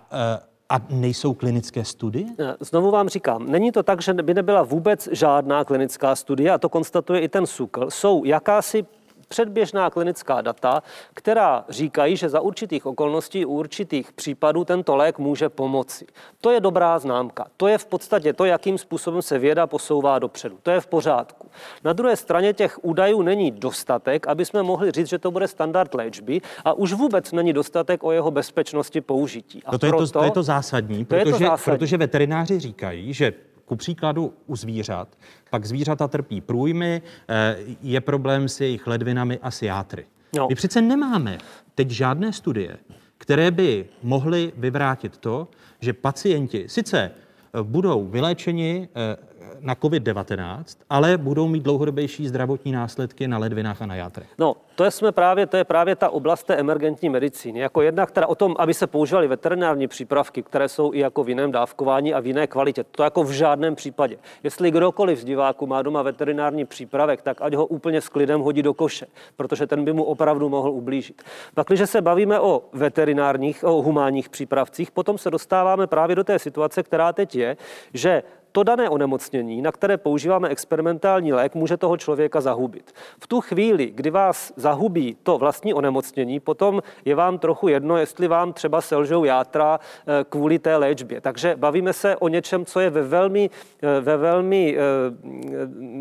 [0.72, 2.26] a nejsou klinické studie?
[2.60, 6.68] Znovu vám říkám, není to tak, že by nebyla vůbec žádná klinická studie, a to
[6.68, 7.90] konstatuje i ten SUKL.
[7.90, 8.84] Jsou jakási
[9.32, 10.82] předběžná klinická data,
[11.14, 16.06] která říkají, že za určitých okolností, u určitých případů tento lék může pomoci.
[16.40, 17.46] To je dobrá známka.
[17.56, 20.58] To je v podstatě to, jakým způsobem se věda posouvá dopředu.
[20.62, 21.48] To je v pořádku.
[21.84, 25.94] Na druhé straně těch údajů není dostatek, aby jsme mohli říct, že to bude standard
[25.94, 29.62] léčby a už vůbec není dostatek o jeho bezpečnosti použití.
[29.64, 31.78] A no to, proto, je to, to je to zásadní, to protože, je to zásadní.
[31.78, 33.32] protože veterináři říkají, že
[33.64, 35.08] ku příkladu u zvířat,
[35.50, 37.02] pak zvířata trpí průjmy,
[37.82, 40.06] je problém s jejich ledvinami a s játry.
[40.36, 40.46] No.
[40.48, 41.38] My přece nemáme
[41.74, 42.76] teď žádné studie,
[43.18, 45.48] které by mohly vyvrátit to,
[45.80, 47.10] že pacienti sice
[47.62, 48.88] budou vyléčeni
[49.60, 54.28] na COVID-19, ale budou mít dlouhodobější zdravotní následky na ledvinách a na játrech.
[54.38, 57.60] No, to je, jsme právě, to je právě ta oblast té emergentní medicíny.
[57.60, 61.28] Jako jedna, která o tom, aby se používaly veterinární přípravky, které jsou i jako v
[61.28, 62.84] jiném dávkování a v jiné kvalitě.
[62.84, 64.18] To jako v žádném případě.
[64.42, 68.62] Jestli kdokoliv z diváků má doma veterinární přípravek, tak ať ho úplně s klidem hodí
[68.62, 71.22] do koše, protože ten by mu opravdu mohl ublížit.
[71.54, 76.38] Pak, když se bavíme o veterinárních, o humánních přípravcích, potom se dostáváme právě do té
[76.38, 77.56] situace, která teď je,
[77.94, 82.92] že to dané onemocnění, na které používáme experimentální lék, může toho člověka zahubit.
[83.20, 88.28] V tu chvíli, kdy vás zahubí to vlastní onemocnění, potom je vám trochu jedno, jestli
[88.28, 89.80] vám třeba selžou játra
[90.28, 91.20] kvůli té léčbě.
[91.20, 93.50] Takže bavíme se o něčem, co je ve velmi,
[94.00, 94.76] ve velmi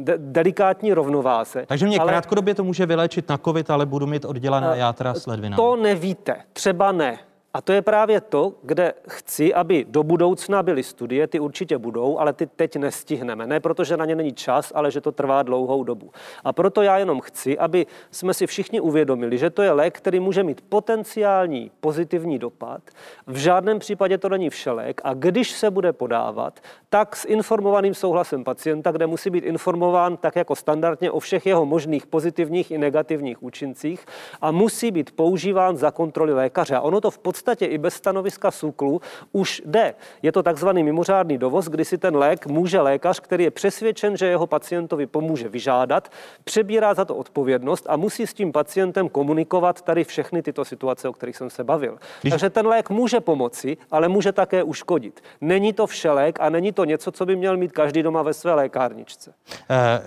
[0.04, 1.66] de- delikátní rovnováze.
[1.68, 2.12] Takže mě ale...
[2.12, 5.56] krátkodobě to může vylečit na COVID, ale budu mít oddělaná játra s ledvinami.
[5.56, 7.20] To nevíte, třeba ne.
[7.54, 12.20] A to je právě to, kde chci, aby do budoucna byly studie, ty určitě budou,
[12.20, 13.48] ale ty teď nestihneme.
[13.48, 16.12] Ne protože na ně není čas, ale že to trvá dlouhou dobu.
[16.44, 20.20] A proto já jenom chci, aby jsme si všichni uvědomili, že to je lék, který
[20.20, 22.82] může mít potenciální pozitivní dopad.
[23.28, 26.60] V žádném případě to není všelék a když se bude podávat,
[26.90, 31.66] tak s informovaným souhlasem pacienta, kde musí být informován tak jako standardně o všech jeho
[31.66, 34.06] možných pozitivních i negativních účincích
[34.42, 36.76] a musí být používán za kontroly lékaře.
[36.76, 39.02] A ono to v podstatě podstatě i bez stanoviska SUKLu
[39.32, 39.94] už jde.
[40.22, 44.26] Je to takzvaný mimořádný dovoz, kdy si ten lék může lékař, který je přesvědčen, že
[44.26, 46.10] jeho pacientovi pomůže vyžádat,
[46.44, 51.14] přebírá za to odpovědnost a musí s tím pacientem komunikovat tady všechny tyto situace, o
[51.14, 51.98] kterých jsem se bavil.
[52.22, 52.32] Když...
[52.32, 55.22] Takže ten lék může pomoci, ale může také uškodit.
[55.42, 58.54] Není to všelék a není to něco, co by měl mít každý doma ve své
[58.54, 59.34] lékárničce.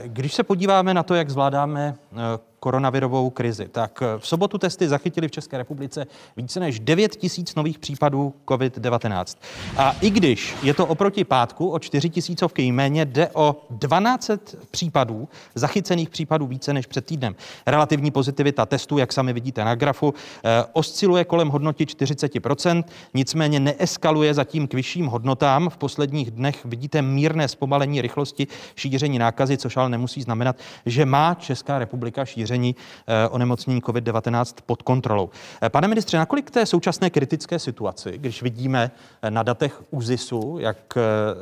[0.05, 1.94] Když se podíváme na to, jak zvládáme
[2.64, 7.79] koronavirovou krizi, tak v sobotu testy zachytili v České republice více než 9 tisíc nových
[7.79, 9.37] případů COVID-19.
[9.77, 14.31] A i když je to oproti pátku o 4 tisícovky méně, jde o 12
[14.70, 17.35] případů, zachycených případů více než před týdnem.
[17.66, 24.35] Relativní pozitivita testů, jak sami vidíte na grafu, eh, osciluje kolem hodnoty 40%, nicméně neeskaluje
[24.35, 25.68] zatím k vyšším hodnotám.
[25.68, 28.46] V posledních dnech vidíte mírné zpomalení rychlosti
[28.77, 34.82] šíření nákazy, což ale nemusí znamenat, že má Česká republika šíření eh, onemocnění COVID-19 pod
[34.82, 35.30] kontrolou.
[35.62, 38.90] Eh, pane ministře, nakolik té současné kritické situaci, když vidíme
[39.22, 40.76] eh, na datech ÚZISu, jak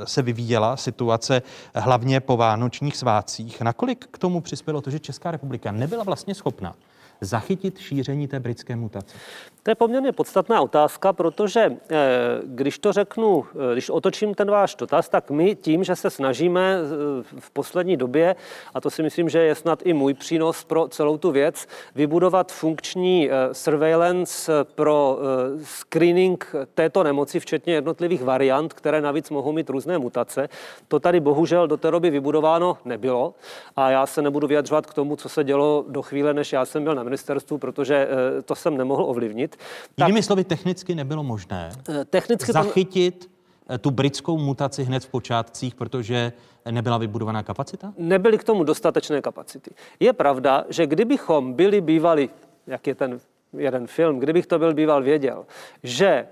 [0.04, 1.42] se vyvíjela situace
[1.74, 6.74] hlavně po vánočních svátcích, nakolik k tomu přispělo to, že Česká republika nebyla vlastně schopna
[7.22, 9.16] zachytit šíření té britské mutace?
[9.64, 11.96] To je poměrně podstatná otázka, protože eh,
[12.44, 16.76] když to řeknu, eh, když otočím ten váš dotaz, tak my tím, že se snažíme
[16.76, 18.36] eh, v poslední době,
[18.74, 22.52] a to si myslím, že je snad i můj přínos pro celou tu věc, vybudovat
[22.52, 25.18] funkční surveillance pro
[25.62, 30.48] screening této nemoci, včetně jednotlivých variant, které navíc mohou mít různé mutace.
[30.88, 33.34] To tady bohužel do té doby vybudováno nebylo
[33.76, 36.84] a já se nebudu vyjadřovat k tomu, co se dělo do chvíle, než já jsem
[36.84, 38.08] byl na ministerstvu, protože
[38.44, 39.98] to jsem nemohl ovlivnit zachytit.
[39.98, 43.30] Jinými tak, slovy, technicky nebylo možné eh, technicky zachytit
[43.66, 43.78] to...
[43.78, 46.32] tu britskou mutaci hned v počátcích, protože
[46.70, 47.92] nebyla vybudovaná kapacita?
[47.98, 49.70] Nebyly k tomu dostatečné kapacity.
[50.00, 52.28] Je pravda, že kdybychom byli bývali,
[52.66, 53.20] jak je ten
[53.52, 55.46] jeden film, kdybych to byl býval věděl,
[55.82, 56.26] že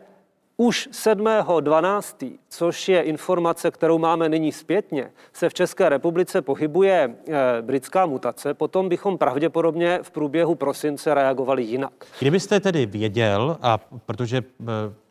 [0.60, 7.62] už 7.12., což je informace, kterou máme nyní zpětně, se v České republice pohybuje e,
[7.62, 11.92] britská mutace, potom bychom pravděpodobně v průběhu prosince reagovali jinak.
[12.18, 14.42] Kdybyste tedy věděl, a protože e,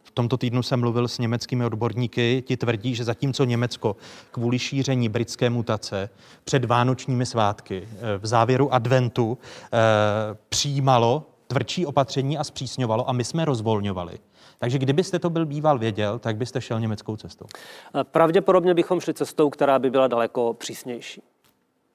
[0.04, 3.96] v tomto týdnu jsem mluvil s německými odborníky, ti tvrdí, že zatímco Německo
[4.32, 6.10] kvůli šíření britské mutace
[6.44, 9.38] před vánočními svátky e, v závěru adventu
[10.50, 14.20] přijímalo tvrdší opatření a zpřísňovalo a my jsme rozvolňovali,
[14.60, 17.46] takže kdybyste to byl býval věděl, tak byste šel německou cestou.
[18.04, 21.22] Pravděpodobně bychom šli cestou, která by byla daleko přísnější.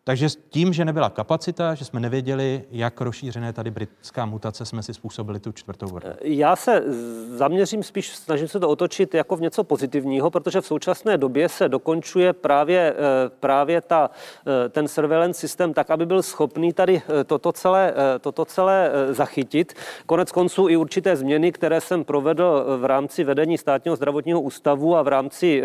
[0.07, 4.83] Takže s tím, že nebyla kapacita, že jsme nevěděli, jak rozšířené tady britská mutace, jsme
[4.83, 6.11] si způsobili tu čtvrtou vlnu.
[6.23, 6.83] Já se
[7.29, 11.69] zaměřím spíš, snažím se to otočit jako v něco pozitivního, protože v současné době se
[11.69, 14.11] dokončuje právě, eh, právě ta,
[14.47, 19.75] eh, ten surveillance systém tak, aby byl schopný tady eh, toto celé, toto celé zachytit.
[20.07, 25.03] Konec konců i určité změny, které jsem provedl v rámci vedení státního zdravotního ústavu a
[25.03, 25.63] v rámci,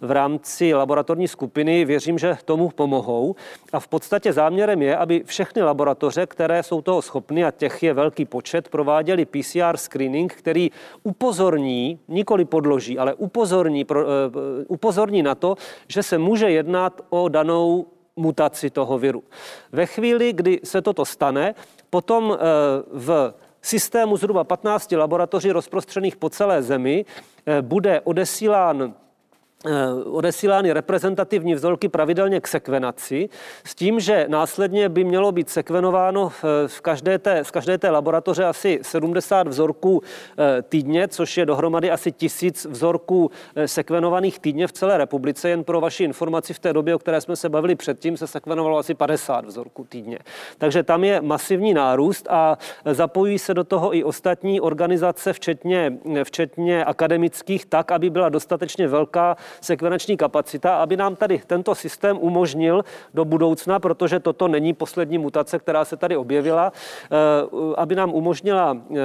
[0.00, 3.34] v rámci laboratorní skupiny, věřím, že tomu pomohou.
[3.72, 7.94] A v podstatě záměrem je, aby všechny laboratoře, které jsou toho schopny, a těch je
[7.94, 10.70] velký počet, prováděli PCR screening, který
[11.02, 14.08] upozorní, nikoli podloží, ale upozorní, pro, uh,
[14.68, 15.56] upozorní na to,
[15.88, 19.24] že se může jednat o danou mutaci toho viru.
[19.72, 21.54] Ve chvíli, kdy se toto stane,
[21.90, 22.36] potom uh,
[22.92, 27.04] v systému zhruba 15 laboratoří rozprostřených po celé zemi
[27.60, 28.94] bude odesílán
[30.04, 33.28] odesílány reprezentativní vzorky pravidelně k sekvenaci,
[33.64, 37.90] s tím, že následně by mělo být sekvenováno eh, v každé té, z každé té
[37.90, 43.30] laboratoře asi 70 vzorků eh, týdně, což je dohromady asi tisíc vzorků
[43.66, 45.48] sekvenovaných týdně v celé republice.
[45.48, 48.78] Jen pro vaši informaci v té době, o které jsme se bavili předtím, se sekvenovalo
[48.78, 50.18] asi 50 vzorků týdně.
[50.58, 56.84] Takže tam je masivní nárůst a zapojí se do toho i ostatní organizace, včetně, včetně
[56.84, 62.84] akademických, tak, aby byla dostatečně velká sekvenační kapacita, aby nám tady tento systém umožnil
[63.14, 67.16] do budoucna, protože toto není poslední mutace, která se tady objevila, eh,
[67.76, 68.96] aby nám umožnila eh,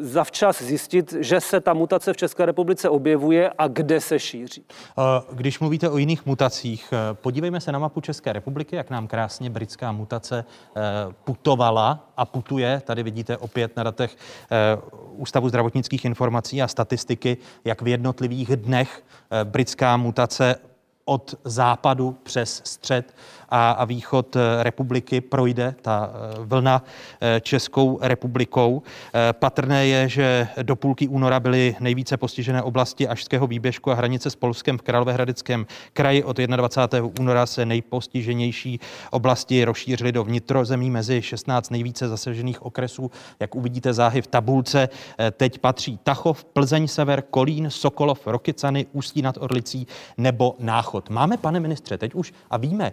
[0.00, 4.64] zavčas zjistit, že se ta mutace v České republice objevuje a kde se šíří.
[4.68, 9.50] Eh, když mluvíte o jiných mutacích, podívejme se na mapu České republiky, jak nám krásně
[9.50, 10.44] britská mutace
[11.24, 12.82] putovala a putuje.
[12.84, 14.16] Tady vidíte opět na datech
[15.16, 19.02] Ústavu zdravotnických informací a statistiky, jak v jednotlivých dnech
[19.64, 20.56] britská mutace
[21.04, 23.14] od západu přes střed
[23.48, 26.82] a, a východ eh, republiky projde ta eh, vlna
[27.20, 28.82] eh, Českou republikou.
[29.32, 34.36] Patrné je, že do půlky února byly nejvíce postižené oblasti Ažského výběžku a hranice s
[34.36, 36.24] Polskem v Královéhradeckém kraji.
[36.24, 37.10] Od 21.
[37.20, 38.80] února se nejpostiženější
[39.10, 43.10] oblasti rozšířily do vnitrozemí mezi 16 nejvíce zasažených okresů.
[43.40, 44.88] Jak uvidíte záhy v tabulce,
[45.32, 49.86] teď patří Tachov, Plzeň, Sever, Kolín, Sokolov, Rokycany, Ústí nad Orlicí
[50.18, 51.10] nebo Náchod.
[51.10, 52.92] Máme, pane ministře, teď už a víme,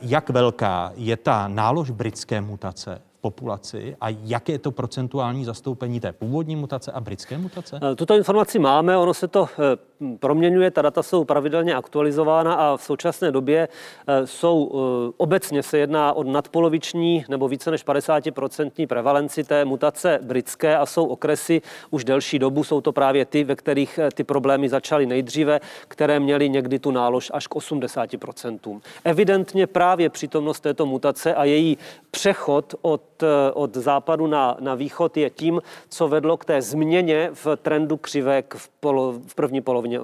[0.00, 6.12] jak velká je ta nálož britské mutace populaci a jaké je to procentuální zastoupení té
[6.12, 7.80] původní mutace a britské mutace?
[7.92, 12.76] Eh, tuto informaci máme, ono se to eh, proměňuje, ta data jsou pravidelně aktualizována a
[12.76, 13.68] v současné době
[14.06, 14.72] eh, jsou
[15.16, 21.06] obecně se jedná o nadpoloviční nebo více než 50% prevalenci té mutace britské a jsou
[21.06, 26.20] okresy už delší dobu, jsou to právě ty, ve kterých ty problémy začaly nejdříve, které
[26.20, 28.80] měly někdy tu nálož až k 80%.
[29.04, 31.78] Evidentně právě přítomnost této mutace a její
[32.10, 37.30] přechod od Eh, od západu na, na východ je tím, co vedlo k té změně
[37.32, 40.00] v trendu křivek v, polo, v první polovině eh,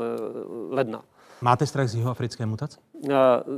[0.70, 1.02] ledna.
[1.40, 2.78] Máte strach z jihoafrické mutace?
[3.04, 3.12] Eh,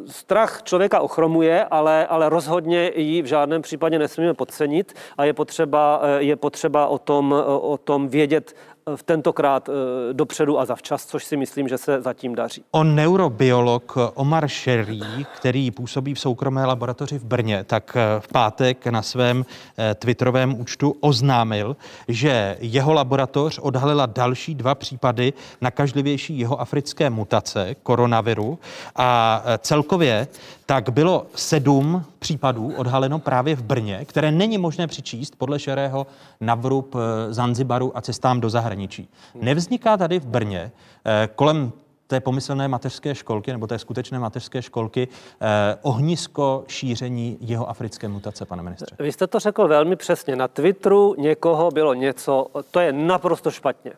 [0.06, 6.00] strach člověka ochromuje, ale, ale rozhodně ji v žádném případě nesmíme podcenit a je potřeba,
[6.18, 8.54] je potřeba o, tom, o tom vědět
[8.94, 9.72] v tentokrát eh,
[10.12, 12.64] dopředu a zavčas, což si myslím, že se zatím daří.
[12.70, 15.00] On neurobiolog Omar Sherry,
[15.36, 19.44] který působí v soukromé laboratoři v Brně, tak eh, v pátek na svém
[19.78, 21.76] eh, twitterovém účtu oznámil,
[22.08, 28.58] že jeho laboratoř odhalila další dva případy nakažlivější jeho africké mutace koronaviru
[28.96, 30.28] a celkově
[30.66, 36.06] tak bylo sedm případů odhaleno právě v Brně, které není možné přičíst podle Šerého
[36.40, 36.96] na vrub
[37.30, 39.08] Zanzibaru a cestám do zahraničí zahraničí.
[39.34, 40.72] Nevzniká tady v Brně
[41.04, 41.72] eh, kolem
[42.06, 48.44] té pomyslné mateřské školky nebo té skutečné mateřské školky eh, ohnisko šíření jeho africké mutace,
[48.44, 48.96] pane ministře?
[48.98, 50.36] Vy jste to řekl velmi přesně.
[50.36, 53.92] Na Twitteru někoho bylo něco, to je naprosto špatně.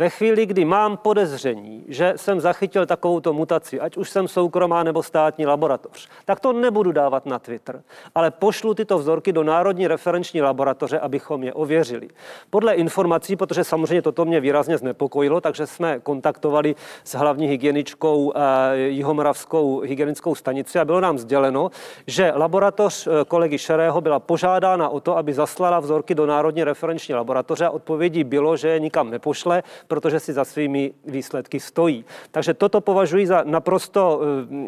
[0.00, 5.02] Ve chvíli, kdy mám podezření, že jsem zachytil takovouto mutaci, ať už jsem soukromá nebo
[5.02, 7.82] státní laboratoř, tak to nebudu dávat na Twitter,
[8.14, 12.08] ale pošlu tyto vzorky do Národní referenční laboratoře, abychom je ověřili.
[12.50, 16.74] Podle informací, protože samozřejmě toto mě výrazně znepokojilo, takže jsme kontaktovali
[17.04, 21.70] s hlavní hygieničkou eh, Jihomoravskou hygienickou stanici a bylo nám sděleno,
[22.06, 27.14] že laboratoř eh, kolegy Šerého byla požádána o to, aby zaslala vzorky do Národní referenční
[27.14, 32.04] laboratoře a odpovědí bylo, že je nikam nepošle, protože si za svými výsledky stojí.
[32.30, 34.20] Takže toto považuji za naprosto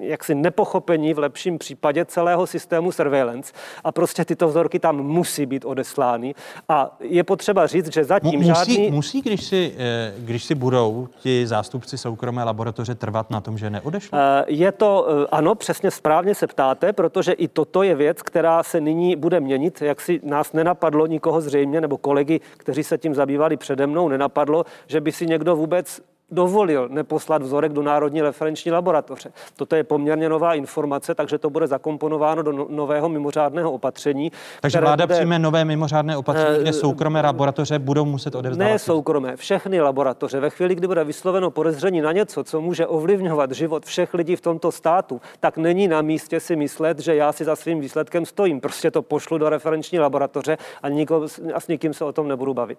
[0.03, 3.53] eh, jaksi nepochopení v lepším případě celého systému surveillance
[3.85, 6.35] a prostě tyto vzorky tam musí být odeslány
[6.69, 8.91] a je potřeba říct, že zatím musí, žádný...
[8.91, 13.71] Musí, když si, eh, když si budou ti zástupci soukromé laboratoře trvat na tom, že
[13.71, 14.19] neodešlo?
[14.19, 18.81] Eh, je to, ano, přesně správně se ptáte, protože i toto je věc, která se
[18.81, 23.57] nyní bude měnit, jak si nás nenapadlo nikoho zřejmě, nebo kolegy, kteří se tím zabývali
[23.57, 26.03] přede mnou, nenapadlo, že by si někdo vůbec
[26.33, 29.33] dovolil neposlat vzorek do Národní referenční laboratoře.
[29.57, 34.33] Toto je poměrně nová informace, takže to bude zakomponováno do no- nového mimořádného opatření.
[34.61, 35.15] Takže vláda bude...
[35.15, 38.73] přijme nové mimořádné opatření, kde eh, soukromé laboratoře budou muset odevzdávat?
[38.73, 40.41] Ne soukromé, všechny laboratoře.
[40.41, 44.41] Ve chvíli, kdy bude vysloveno podezření na něco, co může ovlivňovat život všech lidí v
[44.41, 48.61] tomto státu, tak není na místě si myslet, že já si za svým výsledkem stojím.
[48.61, 52.55] Prostě to pošlu do referenční laboratoře a, niko, a s nikým se o tom nebudu
[52.55, 52.79] bavit.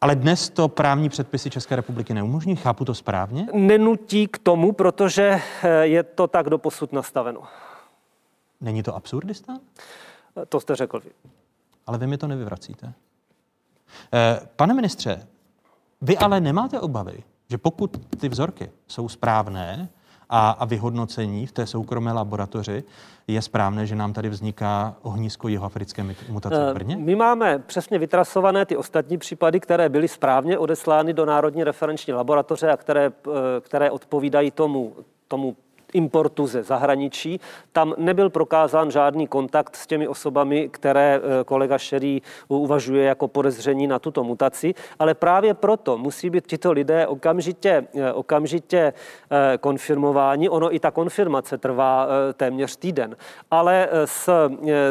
[0.00, 2.56] Ale dnes to právní předpisy České republiky neumožní?
[2.56, 3.46] Chápu to správně?
[3.52, 7.42] Nenutí k tomu, protože eh, je to tak doposud nastaveno.
[8.60, 9.60] Není to absurdistán?
[10.48, 11.10] To jste řekl vy.
[11.86, 12.92] Ale vy mi to nevyvracíte.
[14.12, 15.26] Eh, pane ministře,
[16.00, 19.88] vy ale nemáte obavy, že pokud ty vzorky jsou správné,
[20.30, 22.84] a, a vyhodnocení v té soukromé laboratoři,
[23.26, 26.94] je správné, že nám tady vzniká ohnisko jihoafrické mutace v Brně?
[26.98, 32.12] Eh, my máme přesně vytrasované ty ostatní případy, které byly správně odeslány do Národní referenční
[32.12, 34.96] laboratoře a které, eh, které odpovídají tomu,
[35.28, 35.56] tomu
[35.92, 37.40] importu ze zahraničí.
[37.72, 43.86] Tam nebyl prokázán žádný kontakt s těmi osobami, které eh, kolega Šerý uvažuje jako podezření
[43.86, 48.92] na tuto mutaci, ale právě proto musí být tito lidé okamžitě, eh, okamžitě
[49.30, 50.48] eh, konfirmováni.
[50.48, 53.16] Ono i ta konfirmace trvá téměř týden.
[53.50, 54.28] Ale s,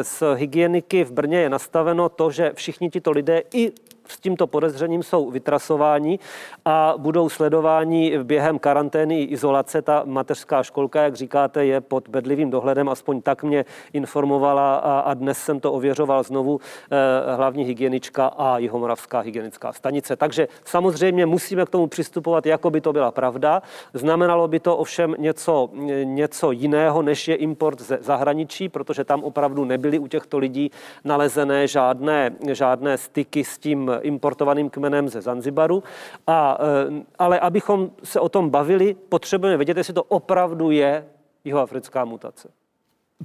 [0.02, 3.72] s hygieniky v Brně je nastaveno to, že všichni tito lidé i
[4.10, 6.18] s tímto podezřením jsou vytrasováni
[6.64, 9.82] a budou sledováni během karantény i izolace.
[9.82, 15.14] Ta mateřská školka, jak říkáte, je pod bedlivým dohledem, aspoň tak mě informovala a, a
[15.14, 20.16] dnes jsem to ověřoval znovu eh, hlavní hygienička a Jihomoravská hygienická stanice.
[20.16, 23.62] Takže samozřejmě musíme k tomu přistupovat, jako by to byla pravda.
[23.94, 25.70] Znamenalo by to ovšem něco,
[26.04, 30.70] něco jiného, než je import ze zahraničí, protože tam opravdu nebyly u těchto lidí
[31.04, 35.82] nalezené žádné, žádné styky s tím importovaným kmenem ze Zanzibaru.
[36.26, 41.06] A, e, ale abychom se o tom bavili, potřebujeme vědět, jestli to opravdu je
[41.44, 42.48] jihoafrická mutace.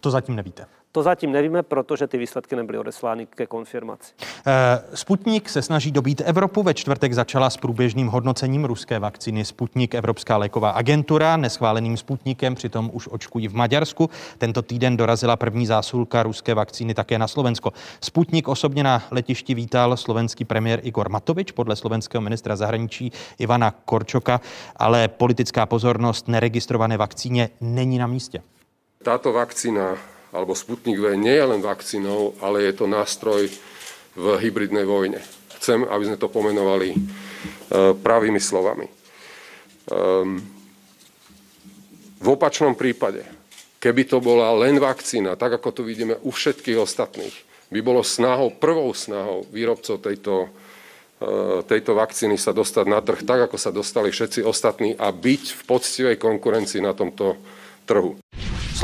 [0.02, 0.66] To zatím nevíte.
[0.96, 4.14] To zatím nevíme, protože ty výsledky nebyly odeslány ke konfirmaci.
[4.48, 6.64] Eh, Sputnik se snaží dobít Evropu.
[6.64, 11.38] Ve čtvrtek začala s průběžným hodnocením ruské vakcíny Sputnik Evropská léková agentura.
[11.38, 14.10] Neschváleným Sputnikem přitom už očkují v Maďarsku.
[14.38, 17.74] Tento týden dorazila první zásulka ruské vakcíny také na Slovensko.
[18.02, 24.42] Sputnik osobně na letišti vítal slovenský premiér Igor Matovič podle slovenského ministra zahraničí Ivana Korčoka,
[24.76, 28.42] ale politická pozornost neregistrované vakcíně není na místě.
[29.04, 33.48] Táto vakcína alebo Sputnik V nie je len vakcínou, ale je to nástroj
[34.20, 35.24] v hybridnej vojne.
[35.56, 36.98] Chcem, aby sme to pomenovali e,
[37.96, 38.92] pravými slovami.
[39.86, 40.44] Um,
[42.20, 43.22] v opačnom prípade,
[43.78, 47.36] keby to bola len vakcína, tak ako to vidíme u všetkých ostatných,
[47.70, 50.50] by bolo snahou, prvou snahou výrobcov tejto,
[51.22, 55.44] e, tejto vakcíny sa dostať na trh tak, ako sa dostali všetci ostatní a byť
[55.54, 57.38] v poctivej konkurencii na tomto
[57.86, 58.18] trhu.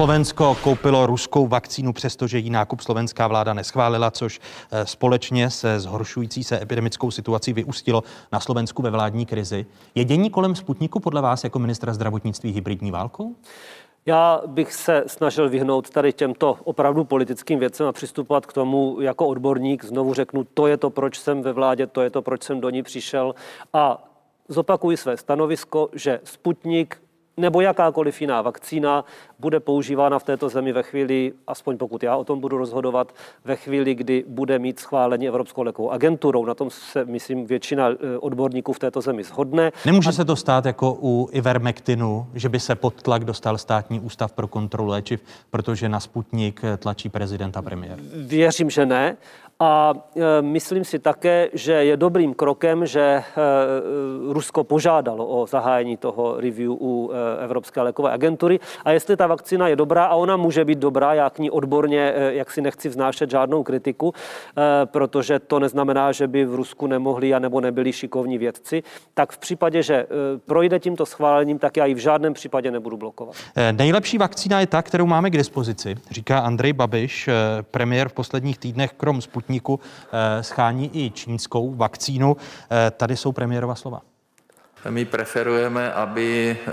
[0.01, 4.39] Slovensko koupilo ruskou vakcínu, přestože ji nákup slovenská vláda neschválila, což
[4.71, 9.65] eh, společně se zhoršující se epidemickou situací vyústilo na Slovensku ve vládní krizi.
[9.95, 13.35] Je dění kolem Sputniku podle vás jako ministra zdravotnictví hybridní válkou?
[14.05, 19.27] Já bych se snažil vyhnout tady těmto opravdu politickým věcem a přistupovat k tomu jako
[19.27, 19.85] odborník.
[19.85, 22.69] Znovu řeknu, to je to, proč jsem ve vládě, to je to, proč jsem do
[22.69, 23.35] ní přišel
[23.73, 24.03] a
[24.47, 27.01] zopakuji své stanovisko, že Sputnik
[27.37, 29.05] nebo jakákoliv jiná vakcína
[29.41, 33.13] bude používána v této zemi ve chvíli, aspoň pokud já o tom budu rozhodovat,
[33.45, 36.45] ve chvíli, kdy bude mít schválení Evropskou lékovou agenturou.
[36.45, 39.71] Na tom se, myslím, většina eh, odborníků v této zemi shodne.
[39.85, 40.11] Nemůže A...
[40.11, 44.47] se to stát jako u Ivermectinu, že by se pod tlak dostal státní ústav pro
[44.47, 47.99] kontrolu léčiv, protože na Sputnik tlačí prezident a premiér?
[48.15, 49.17] Věřím, že ne.
[49.61, 53.23] A e, myslím si také, že je dobrým krokem, že
[54.29, 58.59] Rusko požádalo o zahájení toho review u Evropské lékové agentury.
[58.85, 62.13] A jestli ta vakcína je dobrá, a ona může být dobrá, já k ní odborně,
[62.29, 64.13] jak si nechci vznášet žádnou kritiku,
[64.85, 69.37] protože to neznamená, že by v Rusku nemohli a nebo nebyli šikovní vědci, tak v
[69.37, 70.05] případě, že
[70.45, 73.35] projde tímto schválením, tak já ji v žádném případě nebudu blokovat.
[73.71, 77.29] Nejlepší vakcína je ta, kterou máme k dispozici, říká Andrej Babiš,
[77.71, 82.37] premiér v posledních týdnech krom Sputniku eh, schání i čínskou vakcínu.
[82.37, 84.01] Eh, tady jsou premiérova slova.
[84.89, 86.71] My preferujeme, aby eh,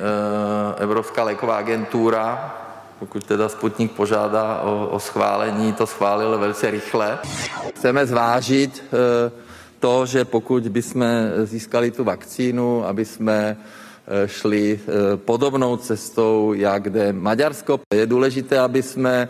[0.78, 2.54] Evropská léková agentura,
[2.98, 7.18] pokud teda Sputnik požádá o, o schválení, to schválil velice rychle.
[7.76, 8.84] Chceme zvážit
[9.80, 11.04] to, že pokud bychom
[11.44, 13.56] získali tu vakcínu, aby jsme
[14.26, 14.80] šli
[15.16, 17.80] podobnou cestou, jak jde Maďarsko.
[17.94, 19.28] Je důležité, aby jsme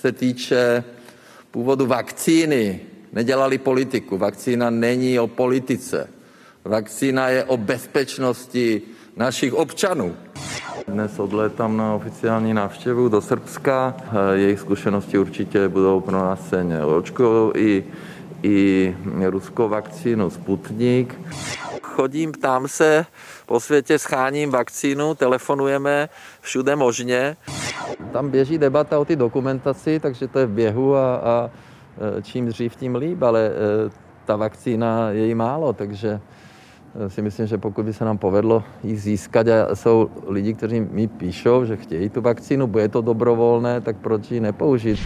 [0.00, 0.84] se týče
[1.50, 2.80] původu vakcíny
[3.12, 4.18] nedělali politiku.
[4.18, 6.08] Vakcína není o politice.
[6.64, 8.82] Vakcína je o bezpečnosti
[9.16, 10.16] našich občanů.
[10.88, 13.96] Dnes odlétám na oficiální návštěvu do Srbska.
[14.32, 16.84] Jejich zkušenosti určitě budou pro nás ceně.
[16.84, 17.84] Očkují i,
[18.42, 18.96] i
[19.26, 21.20] ruskou vakcínu Sputnik.
[21.82, 23.06] Chodím, ptám se,
[23.46, 26.08] po světě scháním vakcínu, telefonujeme
[26.40, 27.36] všude možně.
[28.12, 31.50] Tam běží debata o ty dokumentaci, takže to je v běhu a, a
[32.18, 33.50] e, čím dřív, tím líp, ale e,
[34.24, 36.20] ta vakcína je jí málo, takže
[37.08, 41.08] si myslím, že pokud by se nám povedlo ji získat a jsou lidi, kteří mi
[41.08, 44.98] píšou, že chtějí tu vakcínu, bude to dobrovolné, tak proč ji nepoužít?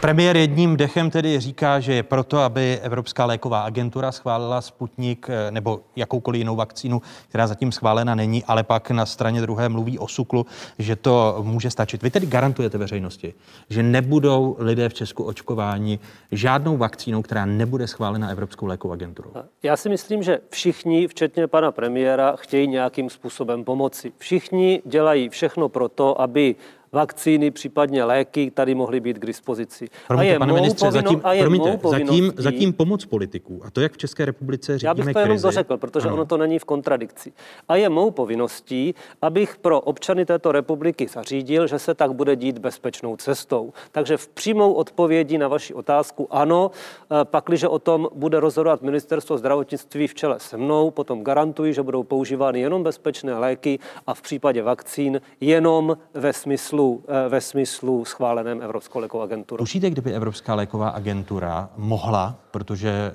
[0.00, 5.50] Premiér jedním dechem tedy říká, že je proto, aby Evropská léková agentura schválila Sputnik eh,
[5.50, 10.08] nebo jakoukoliv jinou vakcínu, která zatím schválena není, ale pak na straně druhé mluví o
[10.08, 10.46] suklu,
[10.78, 12.02] že to může stačit.
[12.02, 13.34] Vy tedy garantujete veřejnosti,
[13.70, 15.98] že nebudou lidé v Česku očkováni
[16.32, 19.30] žádnou vakcínou, která nebude schválena Evropskou lékovou agenturou?
[19.62, 24.12] Já si myslím, že všichni, včetně pana premiéra, chtějí nějakým způsobem pomoci.
[24.18, 26.56] Všichni dělají všechno pro to, aby
[26.92, 29.88] vakcíny, případně léky tady mohly být k dispozici.
[30.06, 33.70] Promiňte, a je pane ministře, povinno, zatím, a je promiňte, zatím, zatím pomoc politiků, a
[33.70, 36.14] to jak v České republice řídíme Já bych to jenom dořekl, protože ano.
[36.14, 37.32] ono to není v kontradikci.
[37.68, 42.58] A je mou povinností, abych pro občany této republiky zařídil, že se tak bude dít
[42.58, 43.72] bezpečnou cestou.
[43.92, 49.38] Takže v přímou odpovědi na vaši otázku ano, eh, pakliže o tom bude rozhodovat ministerstvo
[49.38, 54.22] zdravotnictví v čele se mnou, potom garantuji, že budou používány jenom bezpečné léky a v
[54.22, 59.58] případě vakcín jenom ve smyslu smyslu, eh, ve smyslu schváleném Evropskou lékovou agenturou.
[59.58, 63.14] Tušíte, kdyby Evropská léková agentura mohla, protože eh,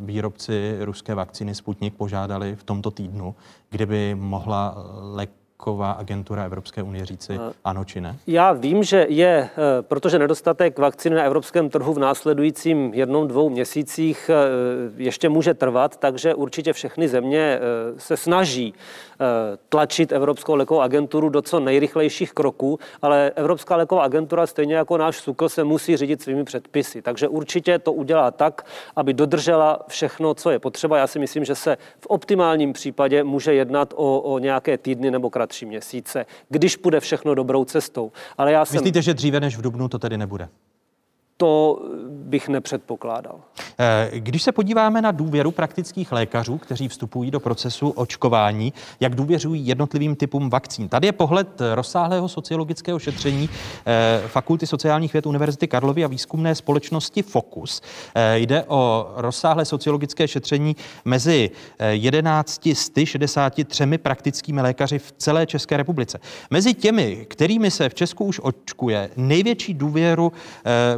[0.00, 3.34] výrobci ruské vakcíny Sputnik požádali v tomto týdnu,
[3.70, 4.74] kdyby mohla
[5.60, 8.16] léková agentura Evropské unie říci ano či ne?
[8.26, 13.50] Já vím, že je, eh, protože nedostatek vakcíny na evropském trhu v následujícím jednom, dvou
[13.50, 14.34] měsících eh,
[14.96, 17.60] ještě může trvat, takže určitě všechny země eh,
[17.96, 18.74] se snaží
[19.68, 25.16] tlačit Evropskou lékovou agenturu do co nejrychlejších kroků, ale Evropská léková agentura, stejně jako náš
[25.16, 27.02] SUKL, se musí řídit svými předpisy.
[27.02, 28.66] Takže určitě to udělá tak,
[28.96, 30.98] aby dodržela všechno, co je potřeba.
[30.98, 35.30] Já si myslím, že se v optimálním případě může jednat o, o nějaké týdny nebo
[35.30, 38.12] kratší měsíce, když půjde všechno dobrou cestou.
[38.38, 38.74] Ale já jsem...
[38.74, 40.48] Myslíte, že dříve než v Dubnu to tedy nebude?
[41.40, 43.40] To bych nepředpokládal.
[43.78, 49.66] Eh, když se podíváme na důvěru praktických lékařů, kteří vstupují do procesu očkování, jak důvěřují
[49.66, 50.88] jednotlivým typům vakcín.
[50.88, 53.48] Tady je pohled rozsáhlého sociologického šetření
[53.86, 57.80] eh, Fakulty sociálních věd Univerzity Karlovy a výzkumné společnosti Focus.
[58.14, 61.50] Eh, jde o rozsáhlé sociologické šetření mezi
[61.90, 62.68] 11
[63.04, 66.20] 63 praktickými lékaři v celé České republice.
[66.50, 70.32] Mezi těmi, kterými se v Česku už očkuje, největší důvěru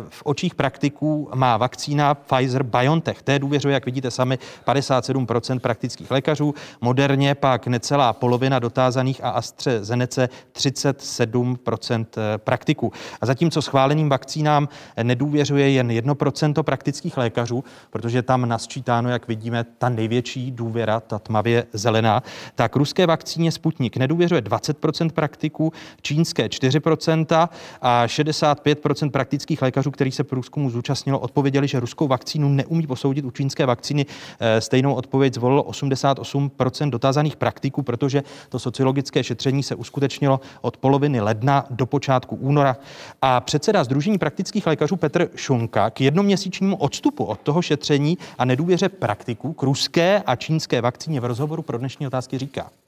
[0.09, 3.23] v očích praktiků má vakcína Pfizer-BioNTech.
[3.25, 10.29] Té důvěřuje, jak vidíte sami, 57% praktických lékařů, moderně pak necelá polovina dotázaných a AstraZeneca
[10.53, 12.07] 37%
[12.37, 12.93] praktiků.
[13.21, 14.69] A zatímco schváleným vakcínám
[15.03, 21.65] nedůvěřuje jen 1% praktických lékařů, protože tam nasčítáno, jak vidíme, ta největší důvěra, ta tmavě
[21.73, 22.23] zelená,
[22.55, 25.73] tak ruské vakcíně Sputnik nedůvěřuje 20% praktiků,
[26.03, 27.49] čínské 4%
[27.83, 33.25] a 65% praktických lékařů, kteří se se průzkumu zúčastnilo, odpověděli, že ruskou vakcínu neumí posoudit
[33.25, 34.07] u čínské vakcíny.
[34.41, 41.21] Eh, stejnou odpověď zvolilo 88% dotázaných praktiků, protože to sociologické šetření se uskutečnilo od poloviny
[41.21, 42.77] ledna do počátku února.
[43.23, 48.89] A předseda Združení praktických lékařů Petr Šunka k jednoměsíčnímu odstupu od toho šetření a nedůvěře
[48.89, 52.82] praktiků k ruské a čínské vakcíně v rozhovoru pro dnešní otázky říká.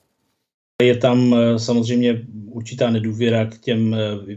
[0.82, 4.34] Je tam eh, samozřejmě určitá nedůvěra k těm eh,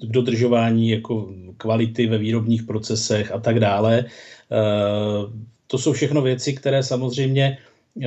[0.00, 4.04] k dodržování jako kvality ve výrobních procesech a tak dále.
[4.04, 4.08] Eh,
[5.66, 7.58] to jsou všechno věci, které samozřejmě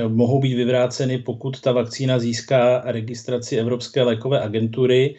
[0.08, 5.14] mohou být vyvráceny, pokud ta vakcína získá registraci Evropské lékové agentury.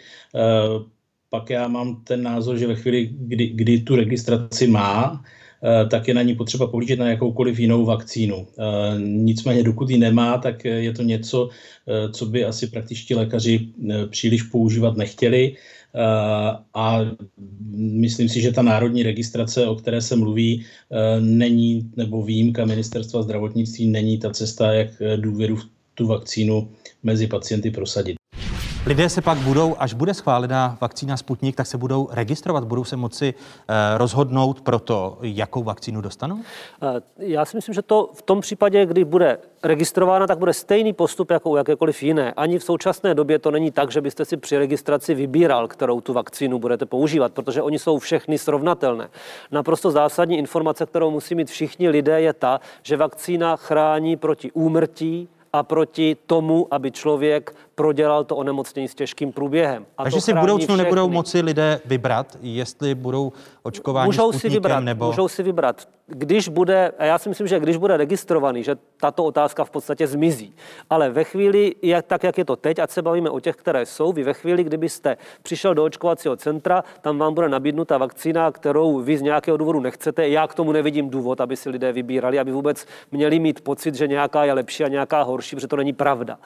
[1.30, 5.26] Pak já mám ten názor, že ve chvíli, kdy, kdy tu registraci má,
[5.90, 8.48] tak je na ní potřeba pohlížet na jakoukoliv jinou vakcínu.
[8.48, 11.50] Eh, nicméně, dokud ji nemá, tak je to něco,
[11.88, 13.68] eh, co by asi praktičtí lékaři
[14.10, 15.56] příliš používat nechtěli.
[16.74, 17.02] A
[17.74, 20.66] myslím si, že ta národní registrace, o které se mluví,
[21.20, 26.70] není, nebo výjimka ministerstva zdravotnictví není ta cesta, jak důvěru v tu vakcínu
[27.04, 28.19] mezi pacienty prosadit.
[28.86, 32.96] Lidé se pak budou, až bude schválená vakcína Sputnik, tak se budou registrovat, budou se
[32.96, 36.40] moci eh, rozhodnout pro to, jakou vakcínu dostanou?
[36.82, 40.94] Eh, já si myslím, že to v tom případě, kdy bude registrována, tak bude stejný
[40.94, 42.34] postup jako u jakékoliv jiné.
[42.34, 46.14] Ani v současné době to není tak, že byste si při registraci vybíral, kterou tu
[46.14, 49.10] vakcínu budete používat, protože oni jsou všechny srovnatelné.
[49.52, 55.30] Naprosto zásadní informace, kterou musí mít všichni lidé, je ta, že vakcína chrání proti úmrtí,
[55.54, 59.86] a proti tomu, aby člověk prodělal to onemocnění s těžkým průběhem.
[59.98, 60.84] A Takže si v budoucnu všechny.
[60.84, 63.32] nebudou moci lidé vybrat, jestli budou
[63.64, 65.06] očkováni můžou si vybrat, nebo...
[65.06, 65.88] Můžou si vybrat.
[66.08, 70.08] Když bude, a já si myslím, že když bude registrovaný, že tato otázka v podstatě
[70.08, 70.56] zmizí.
[70.90, 73.86] Ale ve chvíli, jak, tak jak je to teď, ať se bavíme o těch, které
[73.86, 79.00] jsou, vy ve chvíli, kdybyste přišel do očkovacího centra, tam vám bude nabídnuta vakcína, kterou
[79.00, 80.30] vy z nějakého důvodu nechcete.
[80.30, 84.08] Já k tomu nevidím důvod, aby si lidé vybírali, aby vůbec měli mít pocit, že
[84.08, 86.38] nějaká je lepší a nějaká horší, protože to není pravda.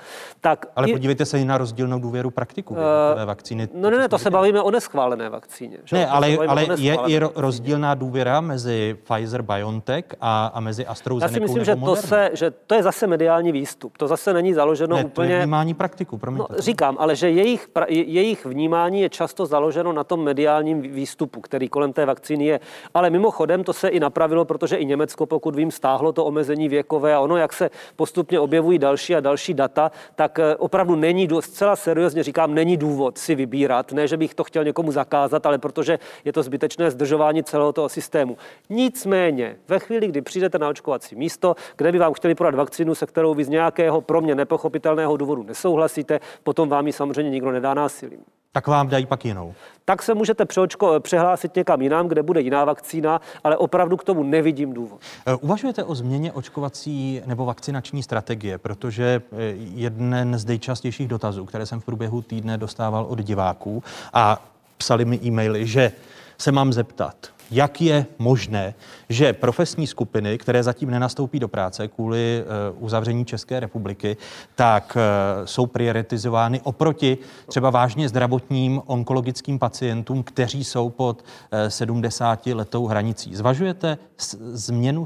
[0.41, 2.79] Tak Ale podívejte se i na rozdílnou důvěru praktiků uh,
[3.25, 3.67] vakcíny.
[3.73, 5.77] No ne, ne, to se bavíme o neschválené vakcíně.
[5.83, 5.95] Že?
[5.95, 11.33] Ne, ale, ale je i rozdílná důvěra mezi Pfizer BioNTech a, a mezi AstraZeneca Já
[11.33, 13.97] si myslím, že to, se, že to je zase mediální výstup.
[13.97, 15.29] To zase není založeno ne, úplně...
[15.29, 16.53] To je vnímání praktiku, promiňte.
[16.53, 21.69] No, říkám, ale že jejich, jejich vnímání je často založeno na tom mediálním výstupu, který
[21.69, 22.59] kolem té vakcíny je.
[22.93, 27.15] Ale mimochodem to se i napravilo, protože i Německo, pokud vím, stáhlo to omezení věkové
[27.15, 31.75] a ono, jak se postupně objevují další a další data, tak eh, opravdu není, zcela
[31.75, 33.91] seriózně říkám, není důvod si vybírat.
[33.91, 37.89] Ne, že bych to chtěl někomu zakázat, ale protože je to zbytečné zdržování celého toho
[37.89, 38.37] systému.
[38.69, 43.05] Nicméně, ve chvíli, kdy přijdete na očkovací místo, kde by vám chtěli podat vakcínu, se
[43.05, 47.73] kterou vy z nějakého pro mě nepochopitelného důvodu nesouhlasíte, potom vám ji samozřejmě nikdo nedá
[47.73, 48.19] násilím.
[48.55, 49.53] Tak vám dají pak jinou.
[49.85, 54.23] Tak se můžete přeočko, přehlásit někam jinam, kde bude jiná vakcína, ale opravdu k tomu
[54.23, 54.99] nevidím důvod.
[55.25, 61.65] Eh, uvažujete o změně očkovací nebo vakcinační strategie, protože eh, jeden z nejčastějších dotazů, které
[61.65, 63.83] jsem v průběhu týdne dostával od diváků
[64.13, 64.41] a
[64.77, 65.91] psali mi e-maily, že
[66.37, 67.15] se mám zeptat,
[67.51, 68.73] jak je možné,
[69.13, 72.43] že profesní skupiny, které zatím nenastoupí do práce kvůli
[72.73, 74.17] uh, uzavření České republiky,
[74.55, 82.45] tak uh, jsou prioritizovány oproti třeba vážně zdravotním onkologickým pacientům, kteří jsou pod uh, 70
[82.45, 83.35] letou hranicí.
[83.35, 83.97] Zvažujete
[84.51, 85.05] změnu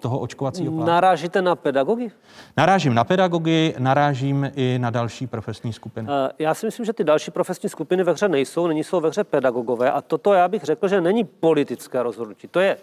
[0.00, 0.86] toho očkovacího plánu?
[0.86, 2.10] Narážíte na pedagogy?
[2.56, 6.08] Narážím na pedagogy, narážím i na další profesní skupiny.
[6.38, 9.24] Já si myslím, že ty další profesní skupiny ve hře nejsou, není jsou ve hře
[9.24, 12.76] pedagogové a toto já bych řekl, že není politické rozhodnutí, to je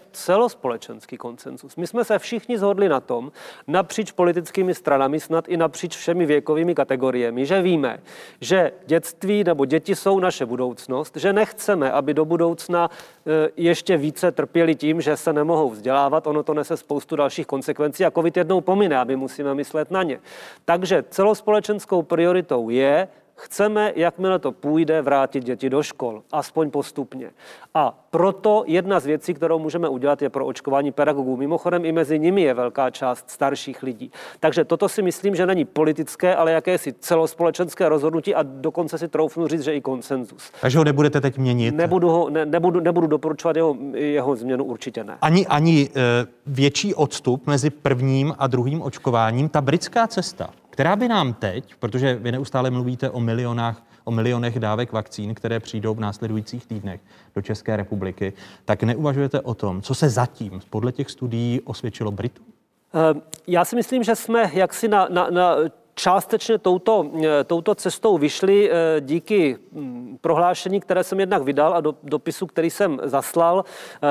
[0.64, 1.76] celospolečenský koncensus.
[1.76, 3.32] My jsme se všichni zhodli na tom,
[3.66, 8.00] napříč politickými stranami, snad i napříč všemi věkovými kategoriemi, že víme,
[8.40, 14.32] že dětství nebo děti jsou naše budoucnost, že nechceme, aby do budoucna e, ještě více
[14.32, 18.60] trpěli tím, že se nemohou vzdělávat, ono to nese spoustu dalších konsekvencí a covid jednou
[18.60, 20.20] pomine a my musíme myslet na ně.
[20.64, 27.30] Takže celospolečenskou prioritou je Chceme, jakmile to půjde, vrátit děti do škol, aspoň postupně.
[27.74, 31.36] A proto jedna z věcí, kterou můžeme udělat, je pro očkování pedagogů.
[31.36, 34.10] Mimochodem i mezi nimi je velká část starších lidí.
[34.40, 39.48] Takže toto si myslím, že není politické, ale jakési celospolečenské rozhodnutí a dokonce si troufnu
[39.48, 40.50] říct, že i konsenzus.
[40.60, 41.74] Takže ho nebudete teď měnit?
[41.74, 45.18] Nebudu, ho, ne, nebudu, nebudu doporučovat jeho, jeho změnu, určitě ne.
[45.20, 46.00] Ani, ani e,
[46.46, 52.14] větší odstup mezi prvním a druhým očkováním, ta britská cesta, která by nám teď, protože
[52.14, 57.00] vy neustále mluvíte o milionách, o milionech dávek vakcín, které přijdou v následujících týdnech
[57.34, 58.32] do České republiky,
[58.64, 62.46] tak neuvažujete o tom, co se zatím podle těch studií osvědčilo Britům?
[62.94, 65.56] Eh, já si myslím, že jsme jaksi na, na, na
[65.94, 71.80] částečně touto, eh, touto cestou vyšli eh, díky hm, prohlášení, které jsem jednak vydal a
[71.80, 73.64] do, dopisu, který jsem zaslal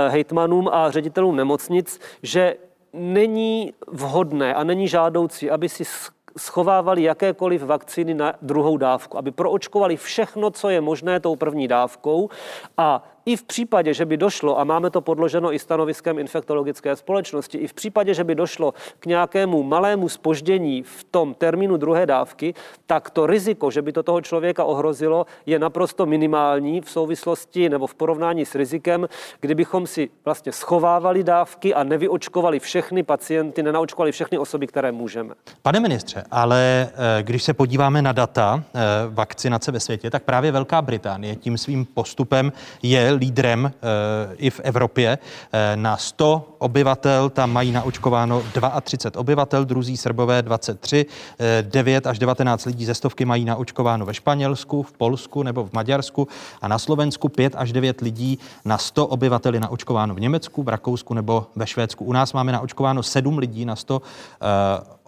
[0.09, 2.55] hejtmanům a ředitelům nemocnic, že
[2.93, 5.83] není vhodné a není žádoucí, aby si
[6.37, 12.29] schovávali jakékoliv vakcíny na druhou dávku, aby proočkovali všechno, co je možné tou první dávkou
[12.77, 17.57] a i v případě, že by došlo, a máme to podloženo i stanoviskem infektologické společnosti,
[17.57, 22.53] i v případě, že by došlo k nějakému malému spoždění v tom termínu druhé dávky,
[22.85, 27.87] tak to riziko, že by to toho člověka ohrozilo, je naprosto minimální v souvislosti nebo
[27.87, 29.07] v porovnání s rizikem,
[29.39, 35.33] kdybychom si vlastně schovávali dávky a nevyočkovali všechny pacienty, nenaočkovali všechny osoby, které můžeme.
[35.61, 40.51] Pane ministře, ale eh, když se podíváme na data eh, vakcinace ve světě, tak právě
[40.51, 42.51] Velká Británie tím svým postupem
[42.83, 45.17] je lídrem eh, i v Evropě.
[45.51, 48.43] Eh, na 100 obyvatel tam mají naočkováno
[48.81, 51.05] 32 obyvatel, druzí Srbové 23,
[51.61, 55.73] 9 eh, až 19 lidí ze stovky mají naočkováno ve Španělsku, v Polsku nebo v
[55.73, 56.27] Maďarsku
[56.61, 60.69] a na Slovensku 5 až 9 lidí na 100 obyvatel je naočkováno v Německu, v
[60.69, 62.05] Rakousku nebo ve Švédsku.
[62.05, 64.01] U nás máme naočkováno 7 lidí na 100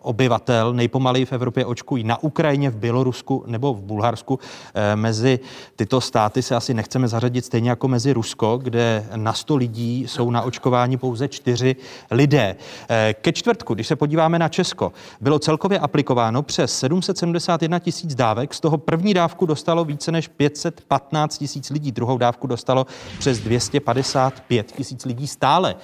[0.06, 4.39] obyvatel nejpomaleji v Evropě očkují na Ukrajině, v Bělorusku nebo v Bulharsku.
[4.74, 5.39] Eh, mezi
[5.76, 10.32] tyto státy se asi nechceme zařadit stejně jako mezi Rusko, kde na 100 lidí jsou
[10.32, 11.76] na očkování pouze čtyři
[12.12, 12.56] lidé.
[12.89, 14.91] Eh, ke čtvrtku, když se podíváme na Česko,
[15.22, 21.38] bylo celkově aplikováno přes 771 tisíc dávek, z toho první dávku dostalo více než 515
[21.38, 22.86] tisíc lidí, druhou dávku dostalo
[23.20, 25.76] přes 255 tisíc lidí stále.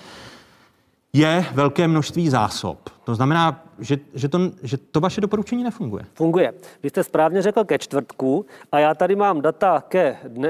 [1.13, 2.89] Je velké množství zásob.
[3.03, 6.05] To znamená, že, že, to, že to vaše doporučení nefunguje.
[6.13, 6.53] Funguje.
[6.83, 10.49] Vy jste správně řekl ke čtvrtku a já tady mám data ke, dne,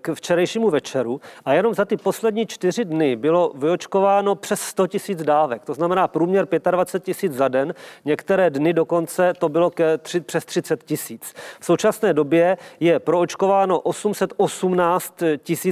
[0.00, 5.22] k včerejšímu večeru a jenom za ty poslední čtyři dny bylo vyočkováno přes 100 tisíc
[5.22, 5.64] dávek.
[5.64, 7.74] To znamená průměr 25 tisíc za den.
[8.04, 11.34] Některé dny dokonce to bylo ke tři, přes 30 tisíc.
[11.60, 15.22] V současné době je proočkováno 818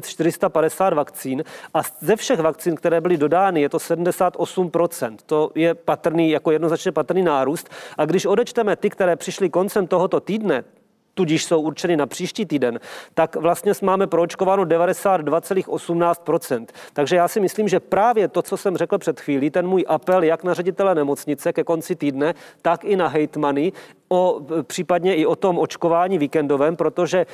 [0.06, 1.44] 450 vakcín
[1.74, 5.16] a ze všech vakcín, které byly dodány, je to 78%.
[5.26, 7.68] To je patrný, jako jednoznačně patrný nárůst.
[7.98, 10.64] A když odečteme ty, které přišly koncem tohoto týdne,
[11.14, 12.80] tudíž jsou určeny na příští týden,
[13.14, 16.66] tak vlastně máme proočkováno 92,18%.
[16.92, 20.22] Takže já si myslím, že právě to, co jsem řekl před chvílí, ten můj apel
[20.22, 23.72] jak na ředitele nemocnice ke konci týdne, tak i na hejtmany,
[24.08, 27.26] o, případně i o tom očkování víkendovém, protože e,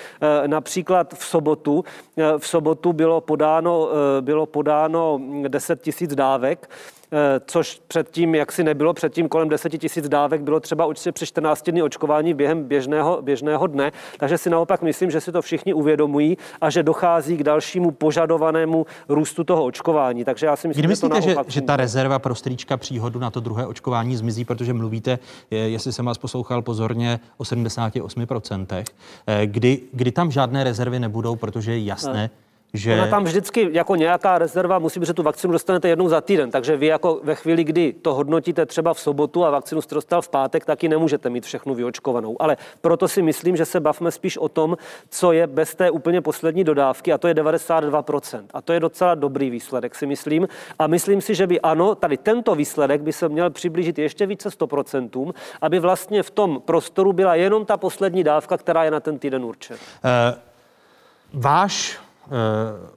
[0.48, 1.84] například v sobotu,
[2.16, 3.88] e, v sobotu bylo podáno,
[4.18, 6.99] e, bylo podáno 10 tisíc dávek, Eh,
[7.46, 11.70] což předtím, jak si nebylo, předtím kolem 10 tisíc dávek bylo třeba určitě přes 14
[11.70, 13.92] dny očkování během běžného, běžného dne.
[14.18, 18.86] Takže si naopak myslím, že si to všichni uvědomují a že dochází k dalšímu požadovanému
[19.08, 20.24] růstu toho očkování.
[20.24, 23.18] Takže já si myslím, Kdy myslíte, že, to že, že ta rezerva pro strýčka příhodu
[23.18, 25.18] na to druhé očkování zmizí, protože mluvíte,
[25.50, 28.84] jestli jsem vás poslouchal pozorně, o 78%,
[29.26, 32.30] eh, kdy, kdy tam žádné rezervy nebudou, protože je jasné,
[32.74, 32.94] že...
[32.94, 36.50] Ona tam vždycky jako nějaká rezerva musí být, že tu vakcínu dostanete jednou za týden,
[36.50, 40.22] takže vy jako ve chvíli, kdy to hodnotíte třeba v sobotu a vakcínu jste dostal
[40.22, 42.36] v pátek, taky nemůžete mít všechnu vyočkovanou.
[42.42, 44.76] Ale proto si myslím, že se bavme spíš o tom,
[45.08, 48.42] co je bez té úplně poslední dodávky a to je 92%.
[48.54, 50.48] A to je docela dobrý výsledek, si myslím.
[50.78, 54.48] A myslím si, že by ano, tady tento výsledek by se měl přiblížit ještě více
[54.48, 59.18] 100%, aby vlastně v tom prostoru byla jenom ta poslední dávka, která je na ten
[59.18, 59.78] týden určena.
[60.04, 61.98] Uh, váš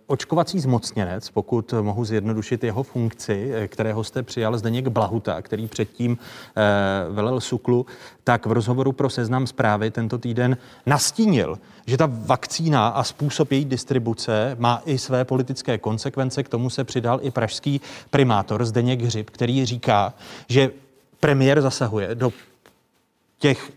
[0.08, 6.18] očkovací zmocněnec, pokud mohu zjednodušit jeho funkci, eh, kterého jste přijal Zdeněk Blahuta, který předtím
[6.18, 6.62] eh,
[7.10, 7.86] velel Suklu,
[8.24, 13.66] tak v rozhovoru pro seznam zprávy tento týden nastínil, že ta vakcína a způsob její
[13.66, 16.44] distribuce má i své politické konsekvence.
[16.44, 20.14] K tomu se přidal i pražský primátor Zdeněk Hřib, který říká,
[20.48, 20.72] že
[21.20, 22.32] premiér zasahuje do
[23.38, 23.72] těch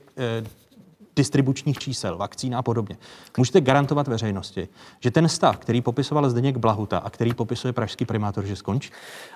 [1.17, 2.97] distribučních čísel, vakcín a podobně.
[3.39, 4.69] Můžete garantovat veřejnosti,
[5.01, 8.91] že ten stav, který popisoval Zdeněk Blahuta a který popisuje pražský primátor, že skončí?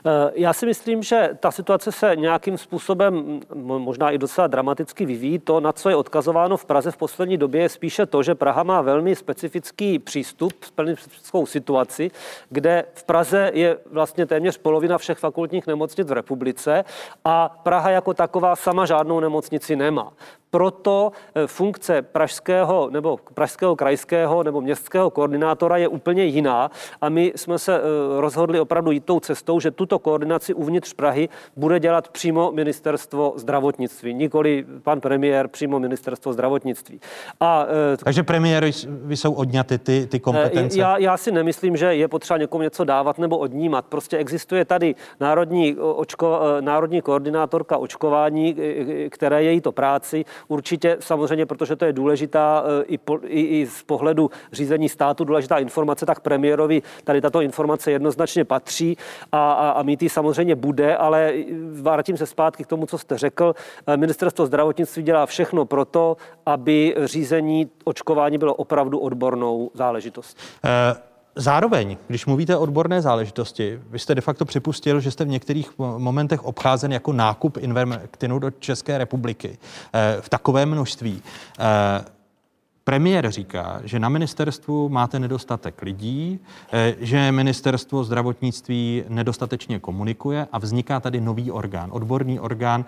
[0.07, 5.39] Eh, já si myslím, že ta situace se nějakým způsobem možná i docela dramaticky vyvíjí.
[5.39, 8.62] To, na co je odkazováno v Praze v poslední době, je spíše to, že Praha
[8.62, 12.11] má velmi specifický přístup, specifickou situaci,
[12.51, 16.85] kde v Praze je vlastně téměř polovina všech fakultních nemocnic v republice
[17.24, 20.12] a Praha jako taková sama žádnou nemocnici nemá
[20.51, 26.70] proto eh, funkce pražského nebo pražského krajského nebo městského koordinátora je úplně jiná
[27.01, 27.80] a my jsme se eh,
[28.20, 34.14] rozhodli opravdu jít tou cestou, že tuto koordinaci uvnitř Prahy bude dělat přímo ministerstvo zdravotnictví,
[34.14, 37.01] nikoli pan premiér, přímo ministerstvo zdravotnictví.
[37.40, 40.78] A, eh, Takže premiér, vy jsou odňaty ty, ty kompetence?
[40.78, 43.84] Já, já si nemyslím, že je potřeba někomu něco dávat nebo odnímat.
[43.86, 48.57] Prostě existuje tady národní, očko, národní koordinátorka očkování,
[49.11, 50.24] které je jí to práci.
[50.49, 55.24] Určitě samozřejmě, protože to je důležitá eh, i, po, i, i z pohledu řízení státu
[55.24, 58.97] důležitá informace, tak premiérovi tady tato informace jednoznačně patří
[59.32, 61.32] a, a, a mít ji samozřejmě bude, ale
[61.72, 63.55] vrátím se zpátky k tomu, co jste řekl.
[63.86, 66.16] Eh, ministerstvo zdravotnictví dělá všechno pro to,
[66.47, 70.43] aby řízení očkování bylo opravdu odbornou záležitostí.
[70.64, 71.09] Uh...
[71.37, 75.78] Zároveň, když mluvíte o odborné záležitosti, vy jste de facto připustil, že jste v některých
[75.78, 79.59] momentech obcházen jako nákup Invermectinu do České republiky
[79.93, 81.22] eh, v takovém množství.
[81.59, 82.05] Eh,
[82.85, 86.41] premiér říká, že na ministerstvu máte nedostatek lidí,
[86.72, 92.85] eh, že ministerstvo zdravotnictví nedostatečně komunikuje a vzniká tady nový orgán, odborný orgán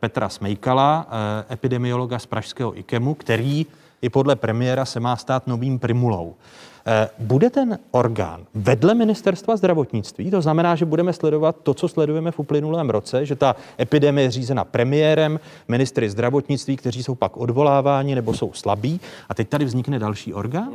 [0.00, 1.06] Petra Smejkala,
[1.50, 3.66] epidemiologa z pražského IKEMu, který
[4.02, 6.34] i podle premiéra se má stát novým primulou.
[6.86, 12.30] Eh, bude ten orgán vedle ministerstva zdravotnictví, to znamená, že budeme sledovat to, co sledujeme
[12.30, 18.14] v uplynulém roce, že ta epidemie je řízena premiérem, ministry zdravotnictví, kteří jsou pak odvoláváni
[18.14, 20.72] nebo jsou slabí a teď tady vznikne další orgán?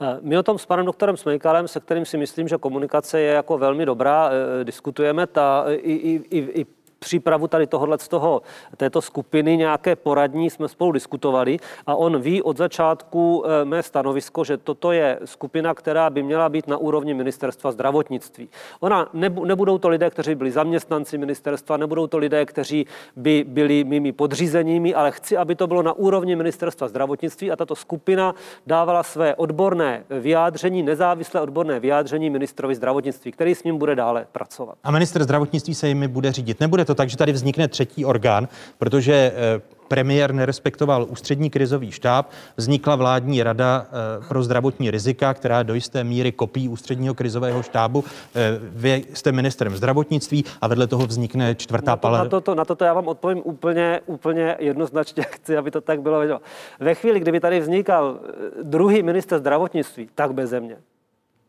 [0.00, 3.32] Eh, my o tom s panem doktorem Smejkalem, se kterým si myslím, že komunikace je
[3.32, 4.30] jako velmi dobrá,
[4.60, 5.26] eh, diskutujeme.
[5.26, 6.66] Ta, i, i, i, i
[7.06, 8.42] přípravu tady tohohle z toho,
[8.76, 14.44] této skupiny nějaké poradní jsme spolu diskutovali a on ví od začátku eh, mé stanovisko,
[14.44, 18.48] že toto je skupina, která by měla být na úrovni ministerstva zdravotnictví.
[18.80, 19.08] Ona
[19.44, 22.86] nebudou to lidé, kteří byli zaměstnanci ministerstva, nebudou to lidé, kteří
[23.16, 27.74] by byli mými podřízeními, ale chci, aby to bylo na úrovni ministerstva zdravotnictví a tato
[27.74, 28.34] skupina
[28.66, 34.74] dávala své odborné vyjádření, nezávislé odborné vyjádření ministrovi zdravotnictví, který s ním bude dále pracovat.
[34.84, 36.60] A minister zdravotnictví se jimi bude řídit.
[36.60, 42.30] Nebude to tak, že tady vznikne třetí orgán, protože eh, premiér nerespektoval ústřední krizový štáb,
[42.56, 48.04] vznikla vládní rada eh, pro zdravotní rizika, která do jisté míry kopí ústředního krizového štábu.
[48.34, 52.18] Eh, vy jste ministrem zdravotnictví a vedle toho vznikne čtvrtá na to, pale.
[52.18, 55.22] Na toto, na toto já vám odpovím úplně, úplně jednoznačně.
[55.30, 56.40] Chci, aby to tak bylo.
[56.80, 58.20] Ve chvíli, kdyby tady vznikal
[58.62, 60.76] druhý minister zdravotnictví, tak bez země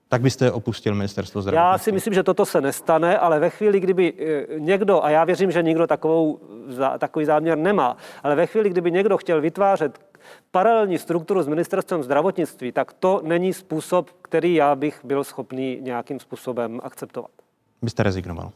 [0.10, 1.72] tak byste opustil ministerstvo zdravotnictví?
[1.72, 5.24] Já si myslím, že toto se nestane, ale ve chvíli, kdyby eh, někdo, a já
[5.24, 6.40] věřím, že nikdo takovou,
[7.00, 10.00] takový záměr nemá, ale ve chvíli, kdyby někdo chtěl vytvářet
[10.52, 16.20] paralelní strukturu s ministerstvem zdravotnictví, tak to není způsob, který já bych byl schopný nějakým
[16.20, 17.32] způsobem akceptovat.
[17.82, 18.52] Byste rezignoval?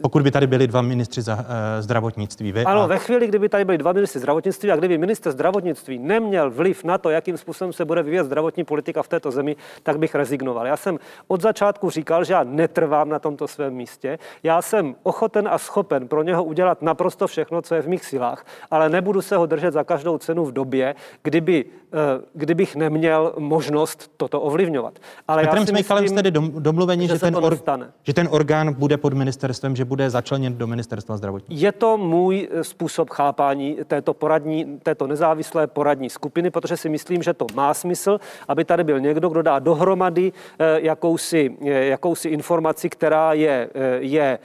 [0.00, 1.40] Pokud by tady byli dva ministři za, uh,
[1.80, 2.52] zdravotnictví.
[2.52, 2.86] Vy ano, a...
[2.86, 6.98] ve chvíli, kdyby tady byli dva ministři zdravotnictví a kdyby minister zdravotnictví neměl vliv na
[6.98, 10.66] to, jakým způsobem se bude vyvíjet zdravotní politika v této zemi, tak bych rezignoval.
[10.66, 14.18] Já jsem od začátku říkal, že já netrvám na tomto svém místě.
[14.42, 18.46] Já jsem ochoten a schopen pro něho udělat naprosto všechno, co je v mých silách,
[18.70, 22.00] ale nebudu se ho držet za každou cenu v době, kdyby, uh,
[22.34, 24.98] kdybych neměl možnost toto ovlivňovat.
[25.28, 27.58] Ale Petrem já si myslím, jste tedy domluveni, že, že, ten or,
[28.02, 31.60] že ten orgán bude pod ministerstvem že bude začleněn do ministerstva zdravotnictví?
[31.60, 37.22] Je to můj eh, způsob chápání této, poradní, této nezávislé poradní skupiny, protože si myslím,
[37.22, 38.18] že to má smysl,
[38.48, 44.38] aby tady byl někdo, kdo dá dohromady eh, jakousi, jakousi informaci, která je, je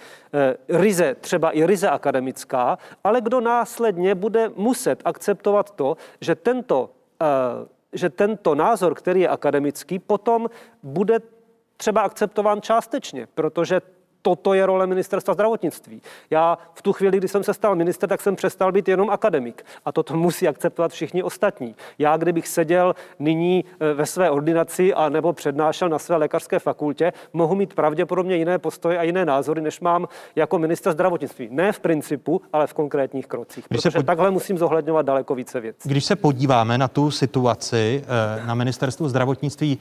[0.70, 6.90] ryze, třeba i ryze akademická, ale kdo následně bude muset akceptovat to, že tento
[7.94, 10.50] že tento názor, který je akademický, potom
[10.84, 11.20] bude
[11.78, 13.82] třeba akceptován částečně, protože
[14.24, 16.02] toto je role ministerstva zdravotnictví.
[16.30, 19.66] Já v tu chvíli, kdy jsem se stal minister, tak jsem přestal být jenom akademik.
[19.86, 21.76] A toto musí akceptovat všichni ostatní.
[22.00, 27.14] Já, kdybych seděl nyní e, ve své ordinaci a nebo přednášel na své lékařské fakultě,
[27.34, 31.48] mohu mít pravděpodobně jiné postoje a jiné názory, než mám jako minister zdravotnictví.
[31.52, 33.66] Ne v principu, ale v konkrétních krocích.
[33.68, 34.06] Když protože pod...
[34.06, 35.90] takhle musím zohledňovat daleko více věcí.
[35.90, 39.80] Když se podíváme na tu situaci e, na ministerstvu zdravotnictví,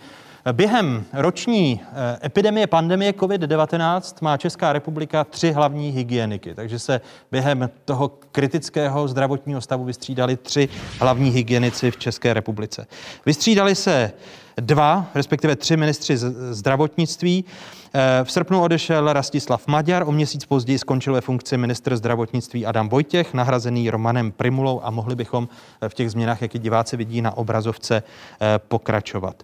[0.52, 7.70] Během roční eh, epidemie pandemie COVID-19 má Česká republika tři hlavní hygieniky, takže se během
[7.84, 10.68] toho kritického zdravotního stavu vystřídali tři
[10.98, 12.86] hlavní hygienici v České republice.
[13.26, 14.12] Vystřídali se
[14.56, 16.16] dva, respektive tři ministři
[16.50, 17.44] zdravotnictví.
[17.94, 22.88] Eh, v srpnu odešel Rastislav Maďar, o měsíc později skončil ve funkci ministr zdravotnictví Adam
[22.88, 25.48] Vojtěch, nahrazený Romanem Primulou a mohli bychom
[25.88, 29.42] v těch změnách, jak i diváci vidí na obrazovce, eh, pokračovat.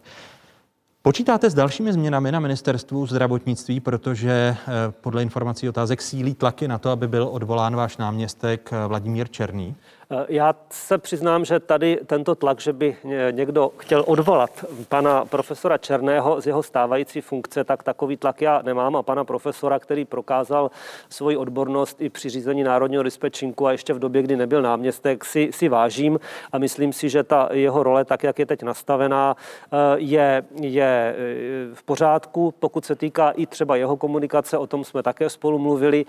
[1.03, 4.57] Počítáte s dalšími změnami na ministerstvu zdravotnictví, protože eh,
[5.01, 9.77] podle informací otázek sílí tlaky na to, aby byl odvolán váš náměstek eh, Vladimír Černý?
[10.11, 12.97] Eh, já se přiznám, že tady tento tlak, že by
[13.31, 18.97] někdo chtěl odvolat pana profesora Černého z jeho stávající funkce, tak takový tlak já nemám
[18.97, 20.71] a pana profesora, který prokázal
[21.09, 25.51] svoji odbornost i při řízení Národního dispečinku a ještě v době, kdy nebyl náměstek, si,
[25.53, 26.21] si vážím
[26.53, 29.37] a myslím si, že ta jeho role, tak jak je teď nastavená,
[29.73, 32.55] eh, je, je eh, v pořádku.
[32.59, 36.05] Pokud se týká i třeba jeho komunikace, o tom jsme také spolu mluvili,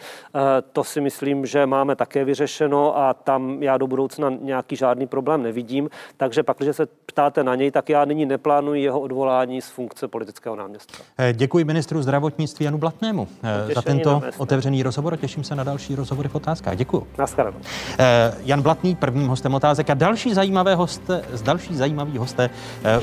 [0.73, 5.43] to si myslím, že máme také vyřešeno a tam já do budoucna nějaký žádný problém
[5.43, 5.89] nevidím.
[6.17, 10.07] Takže pak, když se ptáte na něj, tak já nyní neplánuji jeho odvolání z funkce
[10.07, 10.97] politického náměstka.
[11.17, 15.17] Eh, děkuji ministru zdravotnictví Janu Blatnému Potěšení eh, za tento otevřený rozhovor.
[15.17, 16.77] Těším se na další rozhovory v otázkách.
[16.77, 17.07] Děkuji.
[17.17, 17.57] Naschledanou.
[17.99, 22.49] Eh, Jan Blatný, prvním hostem otázek a další zajímavé hosté, další zajímavý hosté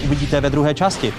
[0.05, 1.13] uvidíte ve druhé části.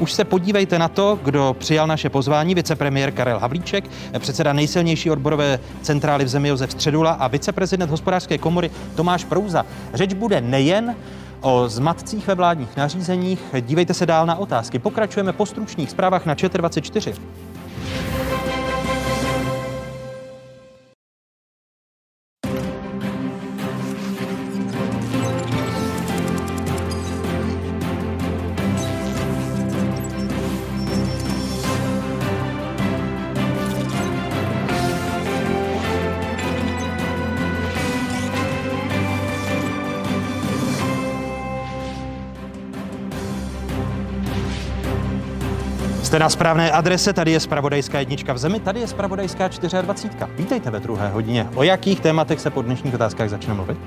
[0.00, 3.84] Už se podívejte na to, kdo přijal naše pozvání, vicepremiér Karel Havlíček,
[4.18, 8.70] předseda nejsilnější odborové centrály v zemi Josef Středula a viceprezident hospodářské komory
[9.04, 9.66] Tomáš Prouza.
[9.94, 10.96] Řeč bude nejen
[11.40, 13.40] o zmatcích ve vládních nařízeních.
[13.60, 14.78] Dívejte se dál na otázky.
[14.78, 17.14] Pokračujeme po stručných zprávách na ČT24.
[46.14, 50.26] Jste na správné adrese, tady je Spravodajská jednička v zemi, tady je Spravodajská 24.
[50.38, 51.48] Vítejte ve druhé hodině.
[51.54, 53.78] O jakých tématech se po dnešních otázkách začne mluvit?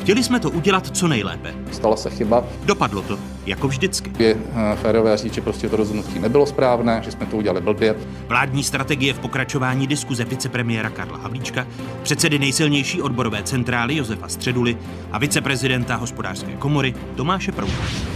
[0.00, 1.54] Chtěli jsme to udělat co nejlépe.
[1.72, 2.44] Stala se chyba.
[2.64, 4.12] Dopadlo to, jako vždycky.
[4.18, 7.94] Je eh, férové říct, že prostě to rozhodnutí nebylo správné, že jsme to udělali blbě.
[8.28, 11.66] Vládní strategie v pokračování diskuze vicepremiéra Karla Havlíčka,
[12.02, 14.76] předsedy nejsilnější odborové centrály Josefa Středuly
[15.12, 18.13] a viceprezidenta hospodářské komory Tomáše Prouka.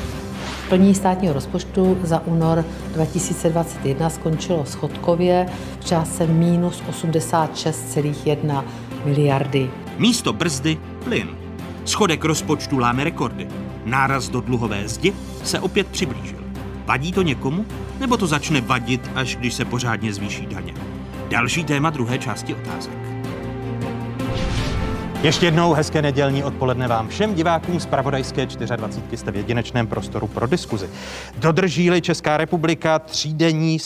[0.68, 5.46] Plní státního rozpočtu za únor 2021 skončilo schodkově
[5.80, 8.64] v částce minus 86,1
[9.04, 9.70] miliardy.
[9.98, 11.28] Místo brzdy plyn.
[11.84, 13.48] Schodek rozpočtu láme rekordy.
[13.84, 15.12] Náraz do dluhové zdi
[15.44, 16.38] se opět přiblížil.
[16.86, 17.64] Vadí to někomu?
[18.00, 20.74] Nebo to začne vadit, až když se pořádně zvýší daně?
[21.30, 23.17] Další téma druhé části otázek.
[25.22, 29.16] Ještě jednou hezké nedělní odpoledne vám všem divákům z Pravodajské 24.
[29.16, 30.90] jste v jedinečném prostoru pro diskuzi.
[31.38, 33.78] Dodrží-li Česká republika třídenní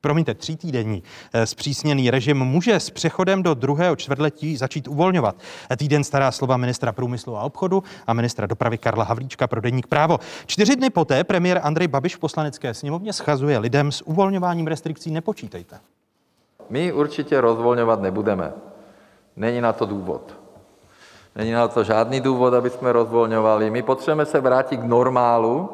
[0.00, 1.02] promiňte, tří týdenní
[1.32, 5.36] eh, zpřísněný režim může s přechodem do druhého čtvrtletí začít uvolňovat.
[5.76, 10.18] Týden stará slova ministra průmyslu a obchodu a ministra dopravy Karla Havlíčka pro deník právo.
[10.46, 15.78] Čtyři dny poté premiér Andrej Babiš v poslanecké sněmovně schazuje lidem s uvolňováním restrikcí nepočítejte.
[16.70, 18.52] My určitě rozvolňovat nebudeme.
[19.36, 20.37] Není na to důvod.
[21.38, 23.70] Není na to žádný důvod, aby jsme rozvolňovali.
[23.70, 25.70] My potřebujeme se vrátit k normálu,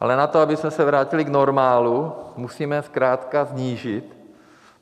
[0.00, 4.16] ale na to, aby jsme se vrátili k normálu, musíme zkrátka snížit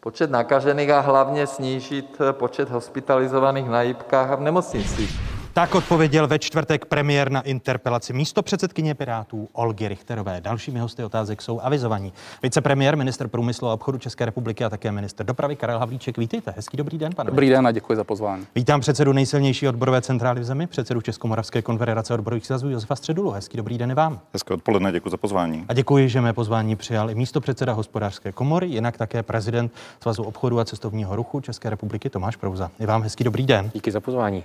[0.01, 5.38] počet nakažených a hlavně snížit počet hospitalizovaných na jípkách a v nemocnicích.
[5.59, 10.41] Tak odpověděl ve čtvrtek premiér na interpelaci místo předsedkyně Pirátů Olgy Richterové.
[10.41, 12.13] Dalšími hosty otázek jsou avizovaní.
[12.43, 16.19] Vicepremiér, minister průmyslu a obchodu České republiky a také minister dopravy Karel Havlíček.
[16.19, 16.55] Vítejte.
[16.57, 17.31] Hezký dobrý den, pane.
[17.31, 18.47] Dobrý den a děkuji za pozvání.
[18.55, 23.31] Vítám předsedu nejsilnější odborové centrály v zemi, předsedu Českomoravské konfederace odborových svazů Josefa Středulu.
[23.31, 24.21] Hezký dobrý den i vám.
[24.33, 25.65] Hezké odpoledne, děkuji za pozvání.
[25.69, 30.23] A děkuji, že mé pozvání přijal i místo předseda hospodářské komory, jinak také prezident Svazu
[30.23, 32.71] obchodu a cestovního ruchu České republiky Tomáš Prouza.
[32.81, 33.71] I vám hezký dobrý den.
[33.75, 34.45] Díky za pozvání.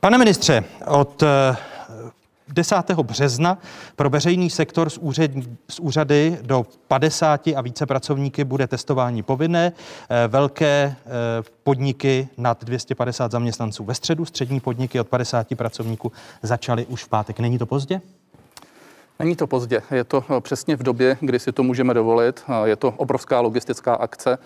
[0.00, 0.53] Pane ministře,
[0.86, 1.22] od
[2.48, 2.76] 10.
[3.02, 3.58] března
[3.96, 5.30] pro veřejný sektor z, úřad,
[5.70, 9.72] z úřady do 50 a více pracovníky bude testování povinné.
[10.10, 10.96] Eh, velké eh,
[11.64, 17.40] podniky nad 250 zaměstnanců ve středu, střední podniky od 50 pracovníků začaly už v pátek.
[17.40, 18.00] Není to pozdě?
[19.18, 22.44] Není to pozdě, je to eh, přesně v době, kdy si to můžeme dovolit.
[22.64, 24.38] Je to obrovská logistická akce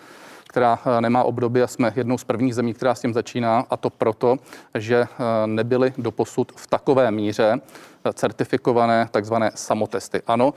[0.49, 3.89] která nemá období a jsme jednou z prvních zemí, která s tím začíná a to
[3.89, 4.37] proto,
[4.75, 5.07] že
[5.45, 7.61] nebyly doposud v takové míře
[8.13, 10.21] certifikované takzvané samotesty.
[10.27, 10.53] Ano,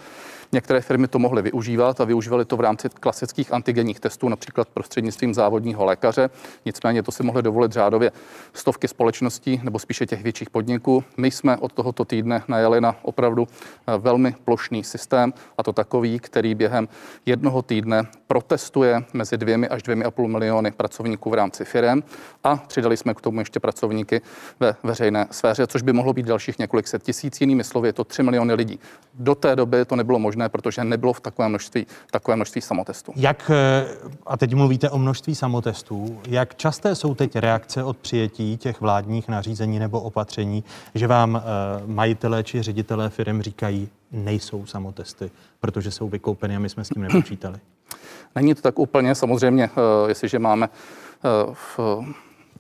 [0.54, 5.34] Některé firmy to mohly využívat a využívali to v rámci klasických antigenních testů, například prostřednictvím
[5.34, 6.30] závodního lékaře.
[6.64, 8.12] Nicméně to si mohly dovolit řádově
[8.52, 11.04] stovky společností nebo spíše těch větších podniků.
[11.16, 16.18] My jsme od tohoto týdne najeli na opravdu eh, velmi plošný systém a to takový,
[16.18, 16.88] který během
[17.26, 22.02] jednoho týdne protestuje mezi dvěmi až dvěmi a půl miliony pracovníků v rámci firm
[22.44, 24.20] a přidali jsme k tomu ještě pracovníky
[24.60, 27.40] ve veřejné sféře, což by mohlo být dalších několik set tisíc.
[27.40, 28.80] Jinými slovy, je to 3 miliony lidí.
[29.14, 33.12] Do té doby to nebylo možné možné, protože nebylo v takovém množství, takové množství samotestů.
[33.16, 33.86] Jak, eh,
[34.26, 39.28] a teď mluvíte o množství samotestů, jak časté jsou teď reakce od přijetí těch vládních
[39.28, 40.64] nařízení nebo opatření,
[40.94, 41.42] že vám eh,
[41.86, 45.30] majitelé či ředitelé firm říkají, nejsou samotesty,
[45.60, 47.58] protože jsou vykoupeny a my jsme s tím nepočítali?
[48.34, 50.68] Není to tak úplně, samozřejmě, eh, jestliže máme
[51.52, 51.78] v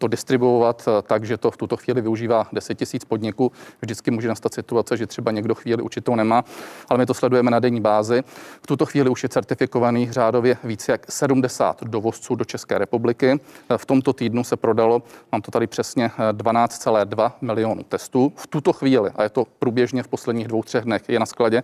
[0.02, 3.52] to distribuovat eh, tak, že to v tuto chvíli využívá 10 tisíc podniků.
[3.82, 6.44] Vždycky může nastat situace, že třeba někdo chvíli určitou nemá,
[6.88, 8.22] ale my to sledujeme na denní bázi.
[8.62, 13.30] V tuto chvíli už je certifikovaných řádově více jak 70 dovozců do České republiky.
[13.30, 18.32] Eh, v tomto týdnu se prodalo, mám to tady přesně, 12,2 eh, milionů testů.
[18.36, 21.62] V tuto chvíli, a je to průběžně v posledních dvou, třech dnech, je na skladě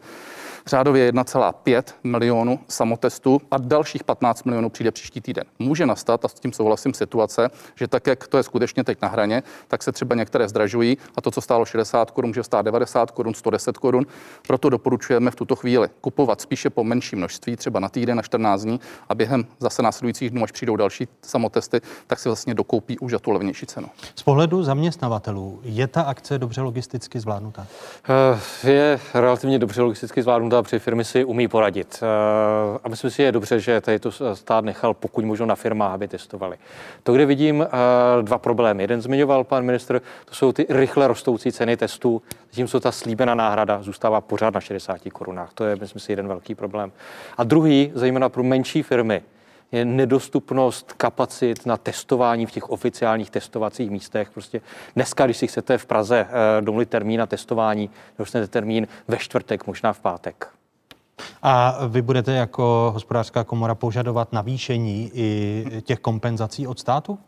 [0.67, 5.45] řádově 1,5 milionu samotestů a dalších 15 milionů přijde příští týden.
[5.59, 9.09] Může nastat, a s tím souhlasím, situace, že tak, jak to je skutečně teď na
[9.09, 13.11] hraně, tak se třeba některé zdražují a to, co stálo 60 korun, může stát 90
[13.11, 14.07] korun, 110 korun.
[14.47, 18.63] Proto doporučujeme v tuto chvíli kupovat spíše po menší množství, třeba na týden, na 14
[18.63, 23.13] dní a během zase následujících dnů, až přijdou další samotesty, tak si vlastně dokoupí už
[23.13, 23.89] za tu levnější cenu.
[24.15, 27.67] Z pohledu zaměstnavatelů je ta akce dobře logisticky zvládnutá?
[28.65, 32.01] Eh, je relativně dobře logisticky zvládnutá a při firmy si umí poradit.
[32.03, 35.93] Eh, a myslím si, je dobře, že tady to stát nechal pokud možno na firmách,
[35.93, 36.57] aby testovali.
[37.03, 38.83] To, kde vidím eh, dva problémy.
[38.83, 43.83] Jeden zmiňoval pan ministr, to jsou ty rychle rostoucí ceny testů, zatímco ta slíbená náhrada
[43.83, 45.51] zůstává pořád na 60 korunách.
[45.55, 46.93] To je, myslím si, jeden velký problém.
[47.39, 49.23] A druhý, zejména pro menší firmy,
[49.73, 54.31] je nedostupnost kapacit na testování v těch oficiálních testovacích místech.
[54.31, 54.61] Prostě
[54.95, 59.67] dneska, když si chcete v Praze eh, domluvit termín na testování, dostanete termín ve čtvrtek,
[59.67, 60.49] možná v pátek.
[61.43, 67.19] A vy budete jako hospodářská komora požadovat navýšení i těch kompenzací od státu?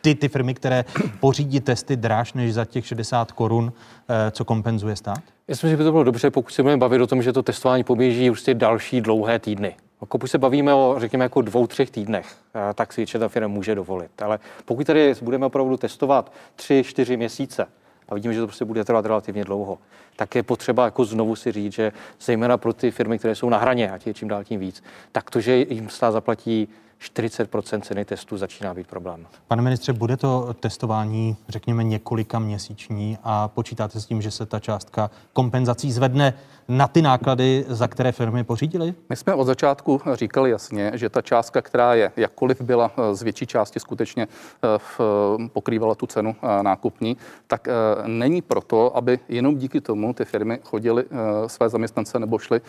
[0.00, 0.84] Ty, ty firmy, které
[1.20, 3.72] pořídí testy dráž než za těch 60 korun,
[4.08, 5.18] eh, co kompenzuje stát?
[5.18, 7.42] Já myslím, že by to bylo dobře, pokud se budeme bavit o tom, že to
[7.42, 9.76] testování poběží prostě další dlouhé týdny.
[10.08, 13.74] Pokud se bavíme o, řekněme, jako dvou, třech týdnech, eh, tak si ta firma může
[13.74, 14.22] dovolit.
[14.22, 17.66] Ale pokud tady budeme opravdu testovat tři, čtyři měsíce,
[18.08, 19.78] a vidíme, že to prostě bude trvat relativně dlouho,
[20.16, 23.58] tak je potřeba jako znovu si říct, že zejména pro ty firmy, které jsou na
[23.58, 24.82] hraně, a je čím dál tím víc,
[25.12, 26.68] tak to, že jim stát zaplatí
[26.98, 29.26] 40 ceny testů začíná být problém.
[29.48, 34.60] Pane ministře, bude to testování, řekněme, několika měsíční a počítáte s tím, že se ta
[34.60, 36.34] částka kompenzací zvedne
[36.68, 38.94] na ty náklady, za které firmy pořídily?
[39.08, 43.22] My jsme od začátku říkali jasně, že ta částka, která je, jakkoliv byla eh, z
[43.22, 47.68] větší části skutečně eh, pokrývala tu cenu eh, nákupní, tak
[48.06, 51.04] není proto, aby jenom díky tomu ty firmy chodily
[51.46, 52.60] své zaměstnance nebo šly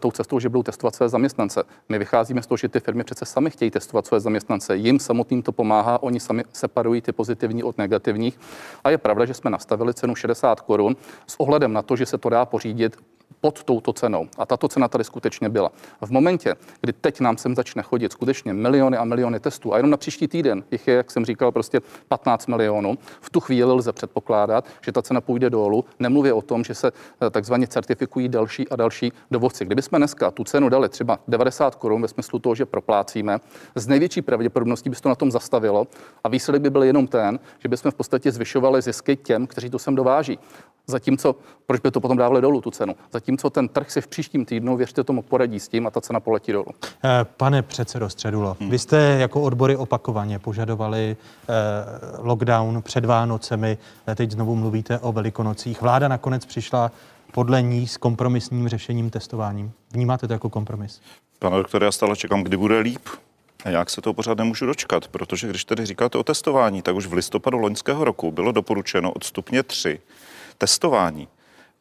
[0.00, 1.62] tou cestou, že budou testovat své zaměstnance.
[1.88, 4.76] My vycházíme z toho, že ty firmy přece sami chtějí testovat své zaměstnance.
[4.76, 8.40] Jim samotným to pomáhá, oni sami separují ty pozitivní od negativních.
[8.84, 12.18] A je pravda, že jsme nastavili cenu 60 korun s ohledem na to, že se
[12.18, 12.96] to dá pořídit
[13.44, 14.28] pod touto cenou.
[14.38, 15.72] A tato cena tady skutečně byla.
[16.00, 19.90] V momentě, kdy teď nám sem začne chodit skutečně miliony a miliony testů, a jenom
[19.90, 23.92] na příští týden jich je, jak jsem říkal, prostě 15 milionů, v tu chvíli lze
[23.92, 25.84] předpokládat, že ta cena půjde dolů.
[25.98, 26.92] Nemluvě o tom, že se
[27.26, 29.64] eh, takzvaně certifikují další a další dovozci.
[29.64, 33.38] Kdybychom dneska tu cenu dali třeba 90 korun ve smyslu toho, že proplácíme,
[33.74, 35.86] z největší pravděpodobností by se to na tom zastavilo
[36.24, 39.78] a výsledek by byl jenom ten, že bychom v podstatě zvyšovali zisky těm, kteří to
[39.78, 40.38] sem dováží.
[40.86, 42.94] Zatímco, proč by to potom dávali dolů tu cenu?
[43.14, 46.20] Zatímco ten trh si v příštím týdnu, věřte tomu, poradí s tím a ta cena
[46.20, 46.66] poletí dolů.
[47.04, 48.70] Eh, pane předsedo Středulo, hmm.
[48.70, 51.52] vy jste jako odbory opakovaně požadovali eh,
[52.18, 55.82] lockdown před Vánocemi, eh, teď znovu mluvíte o velikonocích.
[55.82, 56.92] Vláda nakonec přišla
[57.32, 59.72] podle ní s kompromisním řešením testováním.
[59.92, 61.00] Vnímáte to jako kompromis?
[61.38, 63.08] Pane doktore, já stále čekám, kdy bude líp.
[63.64, 67.06] A jak se toho pořád nemůžu dočkat, protože když tedy říkáte o testování, tak už
[67.06, 70.00] v listopadu loňského roku bylo doporučeno od stupně 3
[70.58, 71.28] testování.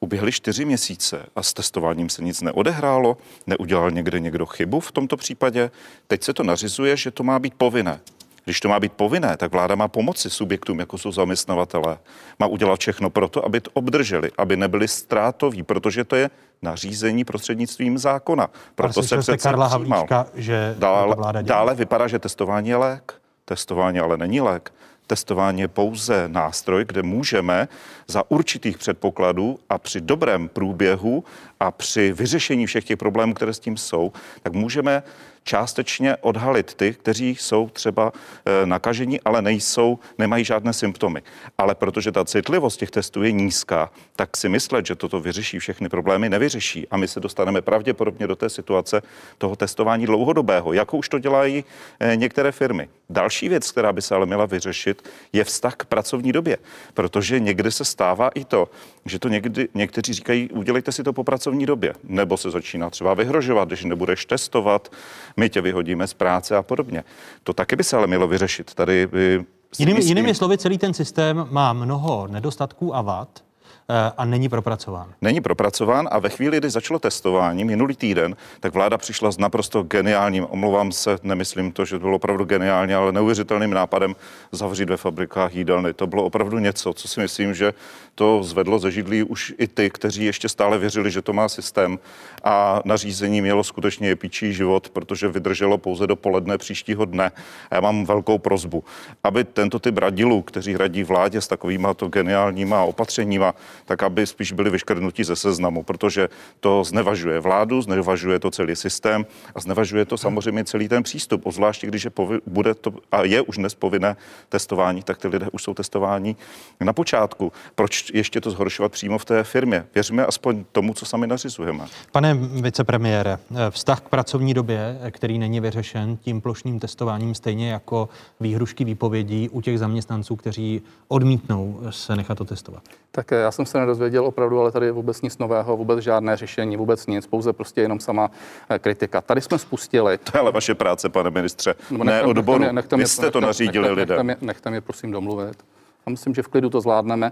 [0.03, 5.17] Uběhly čtyři měsíce a s testováním se nic neodehrálo, neudělal někde někdo chybu v tomto
[5.17, 5.71] případě.
[6.07, 7.99] Teď se to nařizuje, že to má být povinné.
[8.45, 11.97] Když to má být povinné, tak vláda má pomoci subjektům, jako jsou zaměstnavatelé.
[12.39, 16.29] Má udělat všechno pro to, aby to obdrželi, aby nebyli ztrátoví, protože to je
[16.61, 18.49] nařízení prostřednictvím zákona.
[18.75, 21.57] Proto se přece Karla Havlíčka, že dále, vláda dělá.
[21.57, 23.13] dále vypadá, že testování je lék.
[23.45, 24.73] Testování ale není lék.
[25.13, 27.67] Testování je pouze nástroj, kde můžeme
[28.07, 31.23] za určitých předpokladů a při dobrém průběhu
[31.59, 34.11] a při vyřešení všech těch problémů, které s tím jsou,
[34.43, 35.03] tak můžeme
[35.43, 38.11] částečně odhalit ty, kteří jsou třeba
[38.45, 41.21] e, nakažení, ale nejsou, nemají žádné symptomy.
[41.57, 45.89] Ale protože ta citlivost těch testů je nízká, tak si myslet, že toto vyřeší všechny
[45.89, 46.87] problémy, nevyřeší.
[46.91, 49.01] A my se dostaneme pravděpodobně do té situace
[49.37, 51.63] toho testování dlouhodobého, jako už to dělají
[51.99, 52.89] e, některé firmy.
[53.09, 56.57] Další věc, která by se ale měla vyřešit, je vztah k pracovní době,
[56.93, 58.69] protože někdy se stává i to,
[59.05, 63.13] že to někdy, někteří říkají, udělejte si to po pracovní době, nebo se začíná třeba
[63.13, 64.91] vyhrožovat, když nebudeš testovat,
[65.37, 67.03] my tě vyhodíme z práce a podobně.
[67.43, 68.73] To taky by se ale mělo vyřešit.
[68.73, 69.45] Tady by
[69.79, 73.43] Jinými, jinými slovy, celý ten systém má mnoho nedostatků a vad,
[73.89, 75.13] Eh, a není propracován.
[75.21, 79.83] Není propracován a ve chvíli, kdy začalo testování minulý týden, tak vláda přišla s naprosto
[79.83, 84.15] geniálním, omlouvám se, nemyslím to, že to bylo opravdu geniálně, ale neuvěřitelným nápadem
[84.51, 85.93] zavřít ve fabrikách jídelny.
[85.93, 87.73] To bylo opravdu něco, co si myslím, že
[88.15, 91.99] to zvedlo ze židlí už i ty, kteří ještě stále věřili, že to má systém
[92.43, 97.31] a nařízení mělo skutečně jepičí život, protože vydrželo pouze do poledne příštího dne.
[97.71, 98.83] A já mám velkou prozbu,
[99.23, 104.51] aby tento typ radilů, kteří radí vládě s takovýma to geniálníma opatřeníma, tak aby spíš
[104.51, 106.29] byli vyškrtnutí ze seznamu, protože
[106.59, 109.25] to znevažuje vládu, znevažuje to celý systém
[109.55, 113.41] a znevažuje to samozřejmě celý ten přístup, obzvláště když je povi- bude to a je
[113.41, 114.15] už dnes povinné
[114.49, 116.35] testování, tak ty lidé už jsou testováni
[116.81, 117.51] na počátku.
[117.75, 119.85] Proč ještě to zhoršovat přímo v té firmě?
[119.95, 121.85] Věřme aspoň tomu, co sami nařizujeme.
[122.11, 123.37] Pane vicepremiére,
[123.69, 128.09] vztah k pracovní době, který není vyřešen tím plošným testováním, stejně jako
[128.39, 132.83] výhrušky výpovědí u těch zaměstnanců, kteří odmítnou se nechat otestovat.
[133.11, 137.07] Tak já jsem se nedozvěděl opravdu, ale tady vůbec nic nového, vůbec žádné řešení, vůbec
[137.07, 138.31] nic, pouze prostě jenom sama
[138.69, 139.21] eh, kritika.
[139.21, 140.17] Tady jsme spustili.
[140.17, 142.59] To je ale vaše práce, pane ministře, no, ne odboru.
[142.59, 144.27] Nechte mě, nechte mě, Vy jste to nařídili nechte, lidem.
[144.27, 145.63] Nechte mě, nechte mě prosím domluvit.
[146.05, 147.31] A myslím, že v klidu to zvládneme.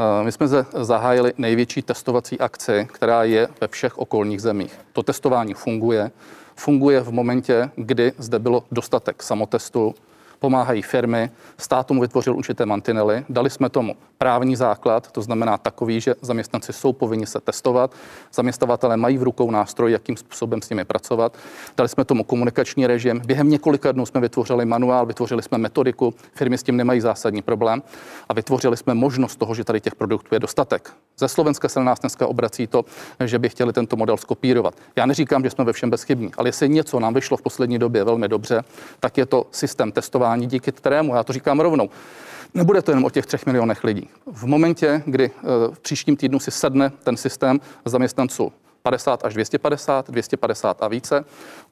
[0.00, 0.46] Eh, my jsme
[0.82, 4.80] zahájili největší testovací akci, která je ve všech okolních zemích.
[4.92, 6.10] To testování funguje.
[6.56, 9.94] Funguje v momentě, kdy zde bylo dostatek samotestu,
[10.38, 16.00] pomáhají firmy, stát tomu vytvořil určité mantinely, dali jsme tomu právní základ, to znamená takový,
[16.00, 17.94] že zaměstnanci jsou povinni se testovat,
[18.32, 21.36] zaměstnavatelé mají v rukou nástroj, jakým způsobem s nimi pracovat.
[21.76, 23.22] Dali jsme tomu komunikační režim.
[23.26, 27.82] Během několika dnů jsme vytvořili manuál, vytvořili jsme metodiku, firmy s tím nemají zásadní problém
[28.28, 30.92] a vytvořili jsme možnost toho, že tady těch produktů je dostatek.
[31.18, 32.84] Ze Slovenska se na nás dneska obrací to,
[33.24, 34.74] že by chtěli tento model skopírovat.
[34.96, 38.04] Já neříkám, že jsme ve všem bezchybní, ale jestli něco nám vyšlo v poslední době
[38.04, 38.62] velmi dobře,
[39.00, 41.90] tak je to systém testování, díky kterému, já to říkám rovnou,
[42.54, 44.08] Nebude to jenom o těch třech milionech lidí.
[44.26, 45.40] V momentě, kdy eh,
[45.74, 48.52] v příštím týdnu si sedne ten systém zaměstnanců
[48.88, 51.24] 50 až 250, 250 a více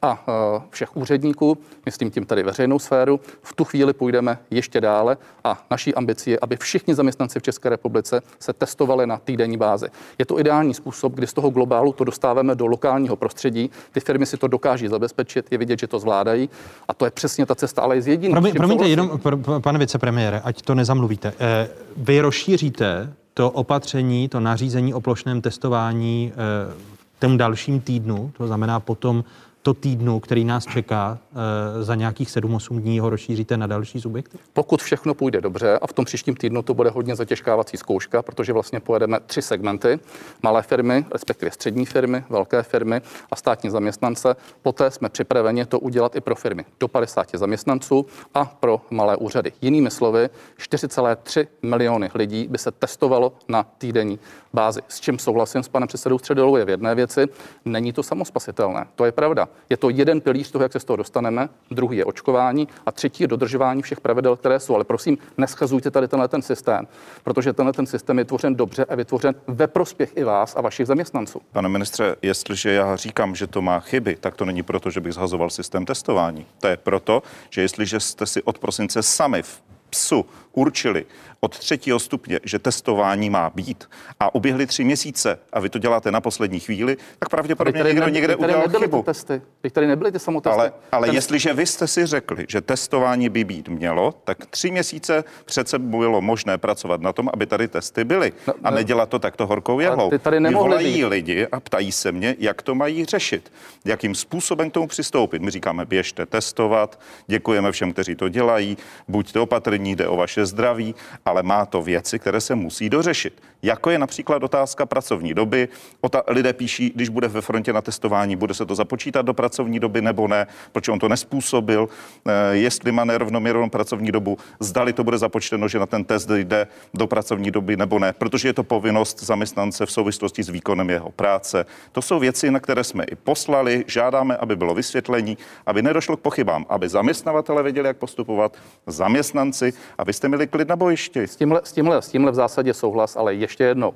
[0.03, 3.21] a e, všech úředníků, myslím tím tady veřejnou sféru.
[3.43, 7.69] V tu chvíli půjdeme ještě dále a naší ambicí je, aby všichni zaměstnanci v České
[7.69, 9.87] republice se testovali na týdenní bázi.
[10.19, 13.71] Je to ideální způsob, kdy z toho globálu to dostáváme do lokálního prostředí.
[13.93, 16.51] Ty firmy si to dokáží zabezpečit, je vidět, že to zvládají
[16.89, 18.33] a to je přesně ta cesta, ale je z jediný.
[18.33, 19.21] Promiň, promiňte, jenom,
[19.61, 21.33] pane vicepremiére, ať to nezamluvíte.
[21.41, 28.47] E, vy rozšíříte to opatření, to nařízení o plošném testování e, tom dalším týdnu, to
[28.47, 29.25] znamená potom,
[29.67, 34.39] těchto týdnů, který nás čeká, eh, za nějakých 7-8 dní ho rozšíříte na další subjekty?
[34.53, 38.53] Pokud všechno půjde dobře a v tom příštím týdnu to bude hodně zatěžkávací zkouška, protože
[38.53, 39.99] vlastně pojedeme tři segmenty,
[40.43, 44.37] malé firmy, respektive střední firmy, velké firmy a státní zaměstnance.
[44.63, 49.53] Poté jsme připraveni to udělat i pro firmy do 50 zaměstnanců a pro malé úřady.
[49.63, 50.29] Jinými slovy,
[50.59, 54.19] 4,3 miliony lidí by se testovalo na týdenní
[54.55, 54.81] bázi.
[54.89, 57.27] S čím souhlasím s panem předsedou Středolou je v jedné věci,
[57.65, 58.87] není to samospasitelné.
[58.95, 59.49] To je pravda.
[59.71, 63.23] Je to jeden pilíř toho, jak se z toho dostaneme, druhý je očkování a třetí
[63.23, 64.75] je dodržování všech pravidel, které jsou.
[64.75, 66.87] Ale prosím, neschazujte tady tenhle ten systém,
[67.25, 70.87] protože tenhle ten systém je tvořen dobře a vytvořen ve prospěch i vás a vašich
[70.87, 71.41] zaměstnanců.
[71.53, 75.13] Pane ministře, jestliže já říkám, že to má chyby, tak to není proto, že bych
[75.13, 76.47] zhazoval systém testování.
[76.61, 81.07] To je proto, že jestliže jste si od prosince sami v PSu určili
[81.47, 83.85] od třetího stupně, že testování má být
[84.21, 88.07] a uběhly tři měsíce a vy to děláte na poslední chvíli, tak pravděpodobně tady někdo
[88.07, 88.99] ne, někde tady udělal nebyly chybu.
[89.03, 89.43] Ty testy.
[89.61, 90.59] Teď tady nebyly ty samotesty.
[90.61, 94.71] Ale, ale Ten- jestliže vy jste si řekli, že testování by být mělo, tak tři
[94.71, 98.33] měsíce přece bylo možné pracovat na tom, aby tady testy byly
[98.65, 100.11] a ne- nedělat to takto horkou jehlou.
[100.11, 101.05] ty tady Volají být.
[101.05, 103.53] lidi a ptají se mě, jak to mají řešit,
[103.85, 105.43] jakým způsobem k tomu přistoupit.
[105.43, 108.77] My říkáme, běžte testovat, děkujeme všem, kteří to dělají,
[109.09, 110.95] buďte opatrní, jde o vaše zdraví,
[111.25, 113.43] ale má to věci, které se musí dořešit.
[113.63, 115.69] Jako je například otázka pracovní doby.
[116.03, 119.81] Ota- lidé píší, když bude ve frontě na testování, bude se to započítat do pracovní
[119.81, 121.89] doby nebo ne, protože on to nespůsobil,
[122.27, 126.67] Eh, jestli má nerovnoměrnou pracovní dobu, zdali to bude započteno, že na ten test jde
[126.95, 131.11] do pracovní doby nebo ne, protože je to povinnost zaměstnance v souvislosti s výkonem jeho
[131.11, 131.67] práce.
[131.93, 136.21] To jsou věci, na které jsme i poslali, žádáme, aby bylo vysvětlení, aby nedošlo k
[136.21, 138.57] pochybám, aby zaměstnavatele věděli, jak postupovat,
[138.87, 141.23] zaměstnanci, abyste měli klid na bojišti.
[141.23, 143.95] S tímhle, s, tímhle, s tímhle v zásadě souhlas, ale ještě jednou.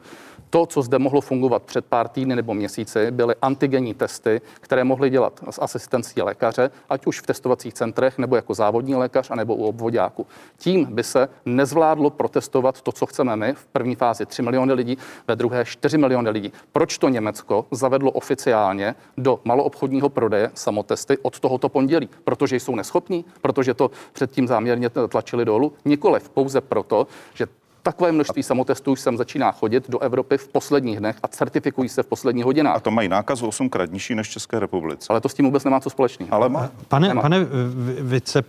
[0.50, 5.10] To, co zde mohlo fungovat před pár týdny nebo měsíci, byly antigenní testy, které mohly
[5.10, 9.64] dělat s asistencí lékaře, ať už v testovacích centrech, nebo jako závodní lékař, anebo u
[9.64, 10.26] obvodáku.
[10.56, 13.52] Tím by se nezvládlo protestovat to, co chceme my.
[13.52, 14.98] V první fázi 3 miliony lidí,
[15.28, 16.52] ve druhé 4 miliony lidí.
[16.72, 22.08] Proč to Německo zavedlo oficiálně do maloobchodního prodeje samotesty od tohoto pondělí?
[22.24, 23.24] Protože jsou neschopní?
[23.42, 25.72] Protože to předtím záměrně tlačili dolů?
[25.84, 27.46] Nikoliv, pouze proto, že
[27.82, 32.02] Takové množství samotestů už sem začíná chodit do Evropy v posledních dnech a certifikují se
[32.02, 32.76] v posledních hodinách.
[32.76, 35.06] A to mají nákazu 8 krát nižší než v České republice.
[35.10, 36.34] Ale to s tím vůbec nemá co společného.
[36.34, 36.70] Ale má.
[36.88, 37.22] Pane, Nemá.
[37.22, 38.42] pane v- vice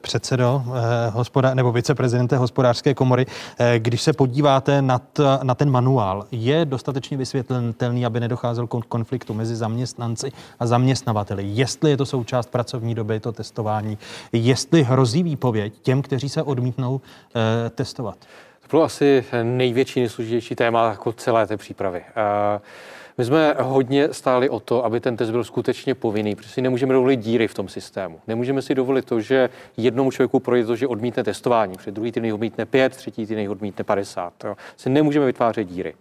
[0.00, 3.26] předsedo eh, hospoda, nebo viceprezidente hospodářské komory,
[3.58, 8.84] eh, když se podíváte na, t, na ten manuál, je dostatečně vysvětlitelný, aby nedocházelo k
[8.88, 11.44] konfliktu mezi zaměstnanci a zaměstnavateli.
[11.46, 13.98] Jestli je to součást pracovní doby, to testování,
[14.32, 17.00] jestli hrozí výpověď těm, kteří se odmítnou
[17.66, 18.16] eh, testovat.
[18.68, 22.02] To bylo asi největší, nejsložitější téma jako celé té přípravy.
[22.08, 22.60] Eh,
[23.18, 26.94] My jsme hodně stáli o to, aby ten test byl skutečně povinný, protože si nemůžeme
[26.94, 28.20] dovolit díry v tom systému.
[28.26, 32.34] Nemůžeme si dovolit to, že jednomu člověku projde to, že odmítne testování, před druhý týden
[32.34, 34.44] odmítne 5, třetí týden odmítne 50.
[34.44, 34.56] Jo.
[34.76, 35.94] Si nemůžeme vytvářet díry.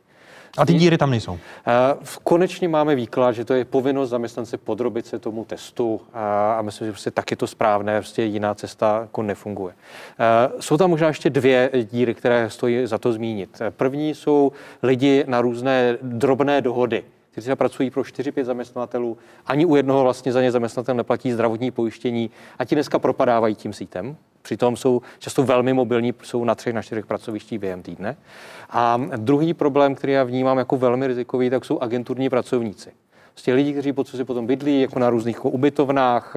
[0.58, 1.40] A ty díry tam nejsou.
[1.68, 1.72] Eh,
[2.04, 6.62] v- Konečně máme výklad, že to je povinnost zaměstnance podrobit se tomu testu a, a
[6.62, 9.74] myslím, že prostě tak je to správné, prostě jiná cesta jako nefunguje.
[10.20, 13.58] Eh, Jsou tam možná ještě dvě díry, které stojí za to zmínit.
[13.62, 14.52] Eh, První jsou
[14.84, 20.32] lidi na různé drobné dohody kteří třeba pracují pro 4-5 zaměstnavatelů, ani u jednoho vlastně
[20.32, 24.16] za ně zaměstnatel neplatí zdravotní pojištění a ti dneska propadávají tím sítem.
[24.44, 28.18] Přitom jsou často velmi mobilní, jsou na třech, na čtyřech pracovištích během týdne.
[28.70, 32.92] A druhý problém, který já vnímám jako velmi rizikový, tak jsou agenturní pracovníci.
[33.34, 36.36] Prostě lidi, kteří po si potom bydlí, jako na různých ubytovnách,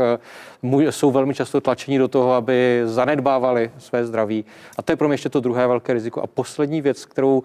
[0.83, 4.45] eh, jsou velmi často tlačení do toho, aby zanedbávali své zdraví.
[4.79, 6.23] A to je pro mě ještě to druhé velké riziko.
[6.23, 7.43] A poslední věc, kterou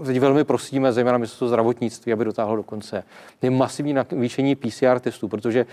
[0.00, 3.04] eh, teď velmi prosíme, zejména ministerstvo zdravotnictví, aby dotáhlo do konce,
[3.42, 5.66] je masivní navýšení PCR testů, protože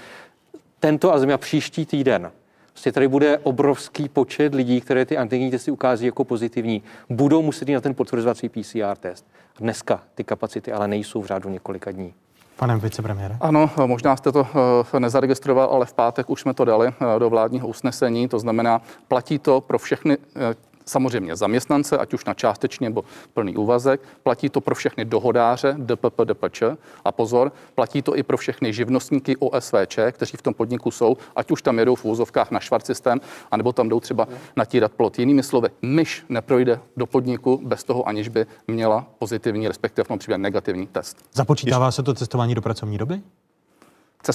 [0.79, 2.31] tento a země příští týden
[2.75, 6.83] Prostě tady bude obrovský počet lidí, které ty antigenní testy ukází jako pozitivní.
[7.09, 9.25] Budou muset jít na ten potvrzovací PCR test.
[9.59, 12.13] Dneska ty kapacity ale nejsou v řádu několika dní.
[12.55, 13.37] Pane vicepremiére.
[13.41, 14.47] Ano, možná jste to
[14.93, 18.81] eh, nezaregistroval, ale v pátek už jsme to dali eh, do vládního usnesení, to znamená,
[19.07, 20.55] platí to pro všechny eh,
[20.85, 23.03] samozřejmě zaměstnance, ať už na částečně nebo
[23.33, 26.63] plný úvazek, platí to pro všechny dohodáře DPP, DPČ
[27.05, 31.51] a pozor, platí to i pro všechny živnostníky OSVČ, kteří v tom podniku jsou, ať
[31.51, 33.21] už tam jedou v úzovkách na švart systém,
[33.51, 35.19] anebo tam jdou třeba natírat plot.
[35.19, 40.19] Jinými slovy, myš neprojde do podniku bez toho, aniž by měla pozitivní, respektive v tom
[40.19, 41.17] případě negativní test.
[41.33, 43.21] Započítává se to testování do pracovní doby?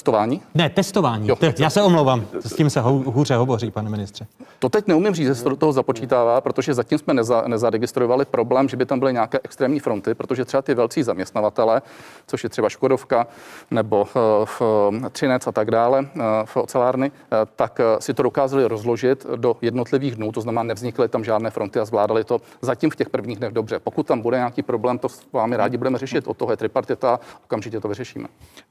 [0.00, 0.42] Cestování?
[0.54, 1.28] Ne, testování.
[1.28, 4.26] Jo, Te- já se omlouvám, s tím se hou- hůře hovoří, pane ministře.
[4.58, 8.24] To teď neumím říct, že se to do toho započítává, protože zatím jsme neza, nezaregistrovali
[8.24, 11.82] problém, že by tam byly nějaké extrémní fronty, protože třeba ty velcí zaměstnavatele,
[12.26, 13.26] což je třeba Škodovka
[13.70, 14.06] nebo
[14.60, 16.06] uh, Třinec a tak dále, uh,
[16.44, 17.12] v ocelárny,
[17.56, 21.84] tak si to dokázali rozložit do jednotlivých dnů, to znamená, nevznikly tam žádné fronty a
[21.84, 23.78] zvládali to zatím v těch prvních dnech dobře.
[23.78, 26.28] Pokud tam bude nějaký problém, to s vámi rádi budeme řešit.
[26.28, 28.28] Od toho je tripartita, okamžitě to vyřešíme.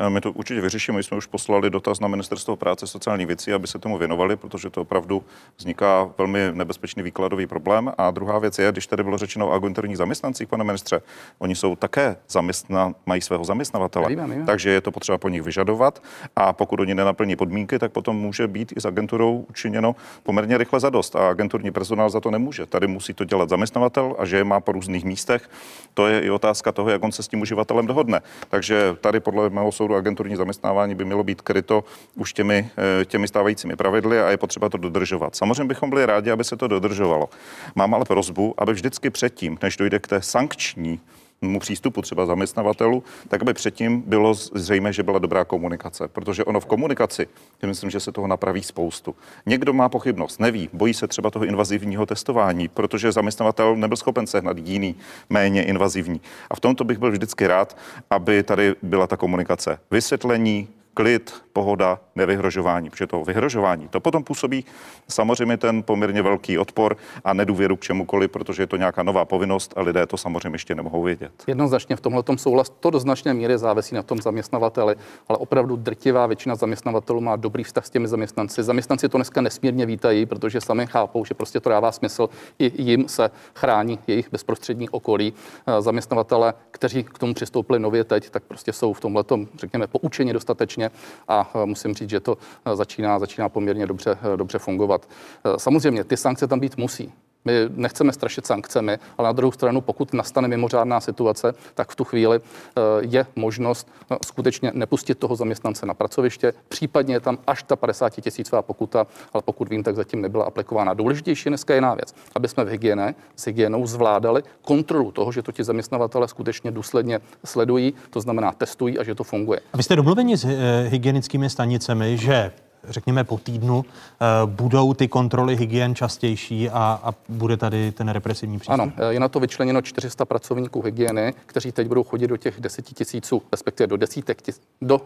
[0.09, 0.99] My to určitě vyřešíme.
[1.09, 4.69] Jsme už poslali dotaz na Ministerstvo práce a sociální věcí, aby se tomu věnovali, protože
[4.69, 5.23] to opravdu
[5.57, 7.91] vzniká velmi nebezpečný výkladový problém.
[7.97, 11.01] A druhá věc je, když tady bylo řečeno o agenturních zaměstnancích, pane ministře,
[11.39, 14.09] oni jsou také zaměstna, mají svého zaměstnavatele.
[14.09, 14.45] Víme, víme.
[14.45, 16.03] Takže je to potřeba po nich vyžadovat
[16.35, 20.79] a pokud oni nenaplní podmínky, tak potom může být i s agenturou učiněno poměrně rychle
[20.79, 22.65] zadost a agenturní personál za to nemůže.
[22.65, 25.49] Tady musí to dělat zaměstnavatel a že je má po různých místech,
[25.93, 28.21] to je i otázka toho, jak on se s tím uživatelem dohodne.
[28.49, 31.83] Takže tady podle mého soudu agenturní zaměstnávání by mělo být kryto
[32.15, 32.69] už těmi,
[33.01, 35.35] eh, těmi stávajícími pravidly a je potřeba to dodržovat.
[35.35, 37.29] Samozřejmě bychom byli rádi, aby se to dodržovalo.
[37.75, 40.99] Mám ale prozbu, aby vždycky předtím, než dojde k té sankční
[41.41, 46.07] mu přístupu třeba zaměstnavatelů, tak aby předtím bylo zřejmé, že byla dobrá komunikace.
[46.07, 47.27] Protože ono v komunikaci,
[47.61, 49.15] já myslím, že se toho napraví spoustu.
[49.45, 54.57] Někdo má pochybnost, neví, bojí se třeba toho invazivního testování, protože zaměstnavatel nebyl schopen sehnat
[54.57, 54.95] jiný,
[55.29, 56.21] méně invazivní.
[56.49, 57.77] A v tomto bych byl vždycky rád,
[58.09, 59.79] aby tady byla ta komunikace.
[59.91, 64.65] Vysvětlení, klid, pohoda, nevyhrožování, protože to vyhrožování, to potom působí
[65.07, 69.73] samozřejmě ten poměrně velký odpor a nedůvěru k čemukoliv, protože je to nějaká nová povinnost
[69.75, 71.31] a lidé to samozřejmě ještě nemohou vědět.
[71.47, 74.95] Jednoznačně v tomhle souhlas to do značné míry závisí na tom zaměstnavateli,
[75.27, 78.63] ale opravdu drtivá většina zaměstnavatelů má dobrý vztah s těmi zaměstnanci.
[78.63, 82.29] Zaměstnanci to dneska nesmírně vítají, protože sami chápou, že prostě to dává smysl.
[82.59, 85.33] I jim se chrání jejich bezprostřední okolí.
[85.67, 89.23] Eh, Zaměstnavatele, kteří k tomu přistoupili nově teď, tak prostě jsou v tomhle,
[89.59, 90.78] řekněme, poučeni dostatečně
[91.27, 95.09] a eh, musím říct, že to eh, začíná, začíná poměrně dobře, dobře fungovat.
[95.57, 97.13] Samozřejmě ty sankce tam být musí.
[97.45, 102.03] My nechceme strašit sankcemi, ale na druhou stranu, pokud nastane mimořádná situace, tak v tu
[102.03, 107.63] chvíli eh, je možnost eh, skutečně nepustit toho zaměstnance na pracoviště, případně je tam až
[107.63, 110.93] ta 50 tisícová pokuta, ale pokud vím, tak zatím nebyla aplikována.
[110.93, 115.41] Důležitější dneska je jiná věc, aby jsme v hygieně s hygienou zvládali kontrolu toho, že
[115.41, 119.59] to ti zaměstnavatele skutečně důsledně sledují, to znamená testují a že to funguje.
[119.73, 122.51] A vy jste domluveni s eh, hygienickými stanicemi, že
[122.83, 128.59] řekněme po týdnu, eh, budou ty kontroly hygien častější a, a bude tady ten represivní
[128.59, 128.73] přístup?
[128.73, 132.85] Ano, je na to vyčleněno 400 pracovníků hygieny, kteří teď budou chodit do těch 10
[132.85, 135.01] tisíců, respektive do desítek tis, do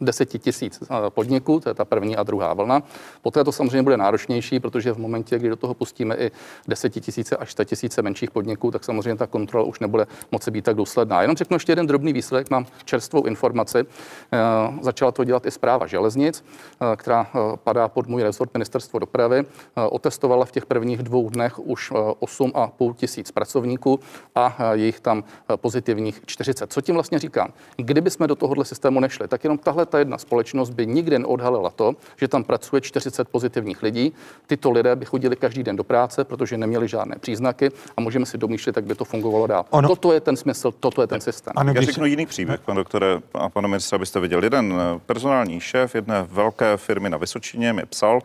[0.00, 2.82] 10 tisíc eh, podniků, to je ta první a druhá vlna.
[3.22, 6.30] Poté to samozřejmě bude náročnější, protože v momentě, kdy do toho pustíme i
[6.68, 10.64] 10 tisíce až 100 tisíce menších podniků, tak samozřejmě ta kontrola už nebude moci být
[10.64, 11.22] tak důsledná.
[11.22, 13.78] Jenom řeknu ještě jeden drobný výsledek, mám čerstvou informaci.
[13.78, 14.38] Eh,
[14.80, 16.44] začala to dělat i zpráva železnic,
[16.80, 17.26] eh, která
[17.64, 19.44] padá pod můj rezort ministerstvo dopravy.
[19.90, 24.00] Otestovala v těch prvních dvou dnech už 8,5 tisíc pracovníků
[24.34, 25.24] a jejich tam
[25.56, 26.72] pozitivních 40.
[26.72, 27.52] Co tím vlastně říkám?
[27.76, 31.70] Kdyby jsme do tohohle systému nešli, tak jenom tahle ta jedna společnost by nikdy neodhalila
[31.70, 34.12] to, že tam pracuje 40 pozitivních lidí.
[34.46, 38.38] Tyto lidé by chodili každý den do práce, protože neměli žádné příznaky a můžeme si
[38.38, 39.64] domýšlet, jak by to fungovalo dál.
[39.70, 39.88] Ono...
[39.88, 41.52] Toto je ten smysl, toto je ten systém.
[41.56, 44.44] Ano, Já řeknu jiný příběh, pane doktore a pane ministře, abyste viděl.
[44.44, 48.20] Jeden eh, personální šéf jedné velké firmy na Vysočině mi psal,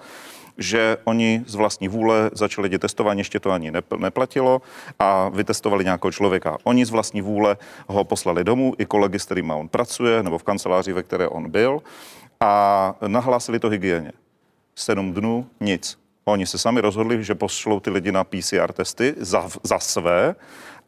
[0.58, 4.62] že oni z vlastní vůle začali dělat testování, ještě to ani neplatilo
[5.00, 6.58] a vytestovali nějakého člověka.
[6.64, 7.58] Oni z vlastní vůle
[7.88, 11.52] ho poslali domů, i kolegy, s kterými on pracuje, nebo v kanceláři, ve které on
[11.52, 11.82] byl,
[12.40, 14.12] a nahlásili to hygieně.
[14.76, 16.00] Sedm dnů, nic.
[16.26, 20.36] Oni se sami rozhodli, že pošlou ty lidi na PCR testy za, za své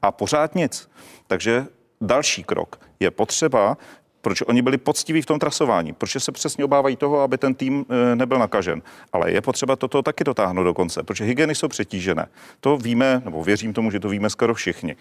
[0.01, 0.89] a pořád nic.
[1.27, 1.65] Takže
[2.01, 3.77] další krok je potřeba
[4.25, 7.85] proč oni byli poctiví v tom trasování, protože se přesně obávají toho, aby ten tým
[8.11, 8.81] e, nebyl nakažen.
[9.13, 12.27] Ale je potřeba toto taky dotáhnout do konce, protože hygieny jsou přetížené.
[12.59, 14.95] To víme, nebo věřím tomu, že to víme skoro všichni.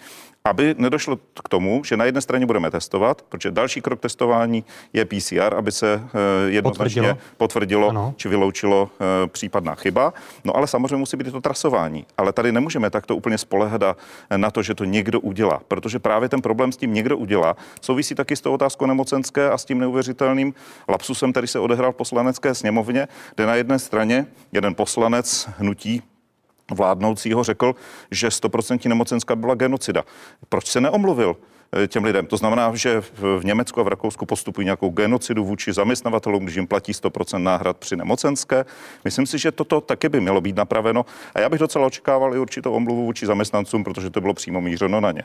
[0.45, 5.05] Aby nedošlo k tomu, že na jedné straně budeme testovat, protože další krok testování je
[5.05, 10.13] PCR, aby se e, jednoznačně potvrdilo, potvrdilo či vyloučilo e, případná chyba.
[10.45, 12.07] No ale samozřejmě musí být to trasování.
[12.17, 13.83] Ale tady nemůžeme takto úplně spolehat
[14.37, 18.15] na to, že to někdo udělá, protože právě ten problém s tím někdo udělá souvisí
[18.15, 20.55] taky s tou otázkou nemoci mocenské a s tím neuvěřitelným
[20.89, 26.03] lapsusem, který se odehrál v poslanecké sněmovně, kde na jedné straně jeden poslanec hnutí
[26.71, 27.75] vládnoucího řekl,
[28.11, 30.05] že 100% nemocenská byla genocida.
[30.49, 31.37] Proč se neomluvil?
[31.73, 32.27] Eh, těm lidem.
[32.27, 36.67] To znamená, že v Německu a v Rakousku postupují nějakou genocidu vůči zaměstnavatelům, když jim
[36.67, 38.65] platí 100% náhrad při nemocenské.
[39.05, 42.39] Myslím si, že toto taky by mělo být napraveno a já bych docela očekával i
[42.39, 45.23] určitou omluvu vůči zaměstnancům, protože to bylo přímo mířeno na ně.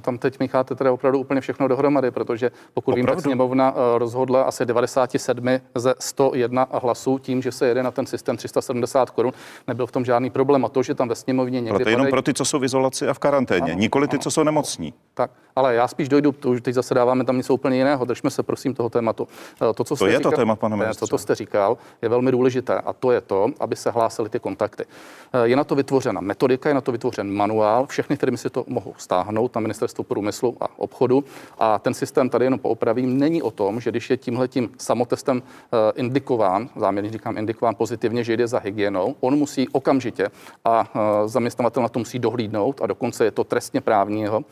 [0.00, 2.96] Tam teď mícháte teda opravdu úplně všechno dohromady, protože pokud opravdu?
[2.96, 7.90] vím, tak sněmovna eh, rozhodla asi 97 ze 101 hlasů tím, že se jede na
[7.90, 9.32] ten systém 370 korun.
[9.68, 10.64] Nebyl v tom žádný problém.
[10.64, 11.70] A to, že tam ve sněmovně někdy.
[11.70, 14.08] Ale to je jenom pro ty, co jsou v izolaci a v karanténě, ano, nikoli
[14.08, 14.22] ty, ano.
[14.22, 14.94] co jsou nemocní.
[15.14, 18.04] Tak, ale já spíš dojdu, to už teď zase dáváme tam něco úplně jiného.
[18.04, 19.28] Držme se prosím toho tématu.
[19.70, 21.00] Eh, to, co to je říkal, to téma, pane ministře.
[21.00, 24.40] To, co jste říkal, je velmi důležité a to je to, aby se hlásily ty
[24.40, 24.84] kontakty.
[25.32, 28.64] Eh, je na to vytvořena metodika, je na to vytvořen manuál, všechny firmy si to
[28.68, 31.24] mohou stáhnout na ministerstvo průmyslu a obchodu
[31.58, 35.76] a ten systém tady jenom poopravím, není o tom, že když je tímhletím samotestem eh,
[35.96, 40.28] indikován, záměrně říkám indikován pozitivně, že jde za hygienou, on musí okamžitě
[40.64, 40.84] a
[41.26, 44.44] zaměstnavatel na to musí dohlídnout a dokonce je to trestně právního,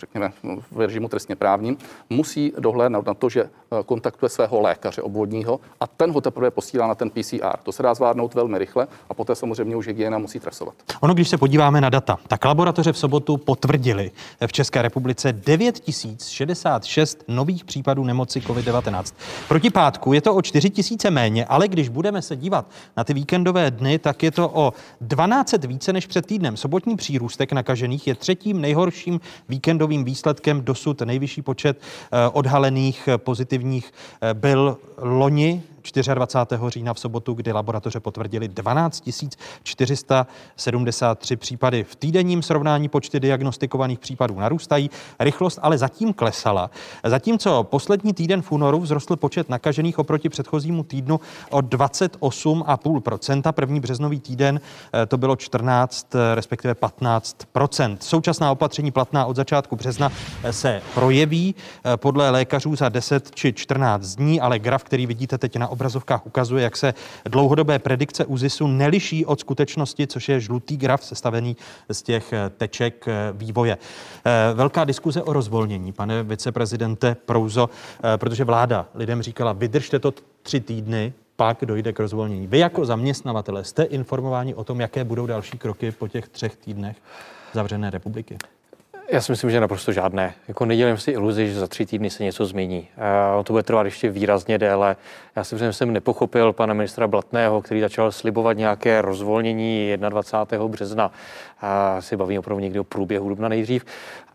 [0.00, 0.32] řekněme
[0.70, 1.76] v režimu trestně právním,
[2.10, 3.50] musí dohlédnout na to, že
[3.86, 7.56] kontaktuje svého lékaře obvodního a ten ho teprve posílá na ten PCR.
[7.62, 10.74] To se dá zvládnout velmi rychle a poté samozřejmě už hygiena musí trasovat.
[11.00, 14.09] Ono, když se podíváme na data, tak laboratoře v sobotu potvrdili
[14.46, 19.14] v České republice 9066 nových případů nemoci COVID-19.
[19.48, 23.70] Proti pátku je to o 4000 méně, ale když budeme se dívat na ty víkendové
[23.70, 26.56] dny, tak je to o 12 více než před týdnem.
[26.56, 31.00] Sobotní přírůstek nakažených je třetím nejhorším víkendovým výsledkem dosud.
[31.00, 33.92] Nejvyšší počet eh, odhalených pozitivních
[34.22, 35.62] eh, byl loni
[36.14, 36.62] 24.
[36.68, 39.08] října v sobotu, kdy laboratoře potvrdili 12
[39.62, 41.84] 473 případy.
[41.84, 44.90] V týdenním srovnání počty diagnostikovaných případů narůstají,
[45.20, 46.70] rychlost ale zatím klesala.
[47.04, 51.20] Zatímco poslední týden v únoru vzrostl počet nakažených oproti předchozímu týdnu
[51.50, 53.52] o 28,5%.
[53.52, 54.60] První březnový týden
[54.94, 57.96] eh, to bylo 14, eh, respektive 15%.
[58.00, 60.12] Současná opatření platná od začátku března
[60.42, 61.54] eh, se projeví
[61.96, 66.64] podle lékařů za 10 či 14 dní, ale graf, který vidíte teď na obrazovkách ukazuje,
[66.64, 66.94] jak se
[67.24, 71.56] dlouhodobé predikce ÚZISu neliší od skutečnosti, což je žlutý graf sestavený
[71.92, 73.78] z těch eh, teček eh, vývoje.
[74.24, 77.70] Eh, velká diskuze o rozvolnění, pane viceprezidente Prouzo,
[78.16, 82.46] protože vláda lidem říkala, vydržte to tři týdny, pak dojde k rozvolnění.
[82.46, 86.96] Vy jako zaměstnavatele jste informováni o tom, jaké budou další kroky po těch třech týdnech
[87.52, 88.38] zavřené republiky?
[89.12, 90.34] Já si myslím, že naprosto žádné.
[90.48, 92.88] Jako nedělím si iluzi, že za tři týdny se něco změní.
[93.36, 94.96] Uh, to bude trvat ještě výrazně déle.
[95.36, 100.68] Já si myslím, že jsem nepochopil pana ministra Blatného, který začal slibovat nějaké rozvolnění 21.
[100.68, 101.12] března.
[101.60, 103.84] A si bavím opravdu někdy o průběhu dubna nejdřív.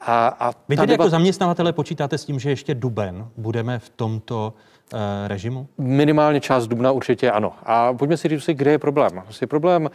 [0.01, 0.91] A, a Vy tedy debat...
[1.03, 4.53] jako zaměstnavatele počítáte s tím, že ještě duben budeme v tomto
[4.93, 5.67] uh, režimu?
[5.77, 7.53] Minimálně část dubna určitě ano.
[7.63, 9.11] A pojďme si říct, kde je problém.
[9.13, 9.89] Vlastně problém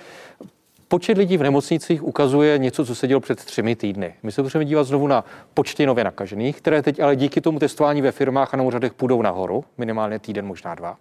[0.93, 4.15] Počet lidí v nemocnicích ukazuje něco, co se dělo před třemi týdny.
[4.23, 8.03] My se potřebujeme dívat znovu na počty nově nakažených, které teď ale díky tomu testování
[8.03, 10.97] ve firmách a na úřadech půjdou nahoru, minimálně týden, možná dva.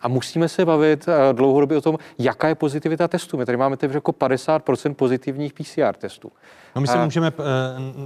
[0.00, 3.36] A musíme se bavit eh, dlouhodobě o tom, jaká je pozitivita testů.
[3.36, 6.32] My tady máme teď jako 50% pozitivních PCR testů.
[6.74, 7.32] No my si můžeme, eh,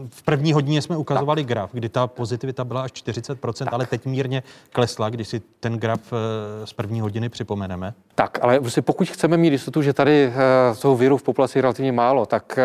[0.08, 1.48] v první hodině jsme ukazovali tak.
[1.48, 3.74] graf, kdy ta pozitivita byla až 40%, tak.
[3.74, 7.94] ale teď mírně klesla, když si ten graf eh, z první hodiny připomeneme.
[8.14, 10.32] Tak, ale prostě pokud chceme mít jistotu, že tady
[10.80, 12.58] toho viru v populaci je relativně málo, tak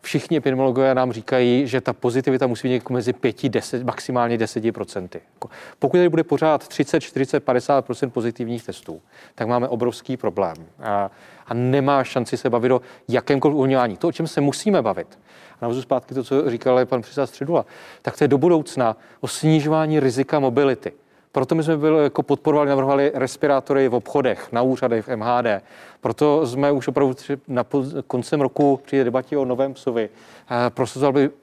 [0.00, 5.08] všichni epidemiologové nám říkají, že ta pozitivita musí být mezi 5, 10, maximálně 10%.
[5.34, 5.48] Jako
[5.78, 9.00] pokud tady bude pořád 30, 40, 50% pozitivních testů,
[9.34, 10.54] tak máme obrovský problém.
[10.82, 11.10] A,
[11.46, 13.96] a nemá šanci se bavit o jakémkoliv uvolňování.
[13.96, 15.18] To, o čem se musíme bavit,
[15.60, 17.66] a navazu zpátky to, co říkal pan předseda Středula,
[18.02, 20.92] tak to je do budoucna o snižování rizika mobility.
[21.32, 25.62] Proto my jsme byli, jako podporovali, navrhovali respirátory v obchodech, na úřadech, v MHD.
[26.00, 27.14] Proto jsme už opravdu
[27.48, 27.64] na
[28.06, 30.08] koncem roku při debatě o novém psovi
[30.50, 31.34] eh, prosazovali, aby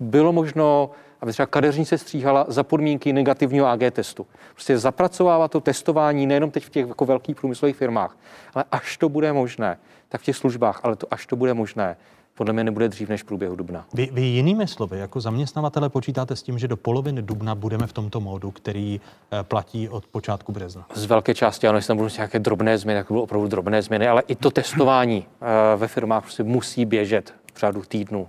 [0.00, 4.26] bylo možno aby třeba kadeřnice stříhala za podmínky negativního AG testu.
[4.52, 8.16] Prostě zapracovává to testování nejenom teď v těch jako velkých průmyslových firmách,
[8.54, 9.78] ale až to bude možné,
[10.08, 11.96] tak v těch službách, ale to až to bude možné,
[12.40, 13.86] podle mě nebude dřív než v průběhu dubna.
[13.94, 17.92] Vy, vy jinými slovy, jako zaměstnavatele počítáte s tím, že do poloviny dubna budeme v
[17.92, 19.00] tomto módu, který
[19.32, 20.86] eh, platí od počátku března?
[20.94, 24.08] Z velké části ano, jestli tam budou nějaké drobné změny, tak budou opravdu drobné změny,
[24.08, 28.28] ale i to testování eh, ve firmách prostě musí běžet v řádu týdnů,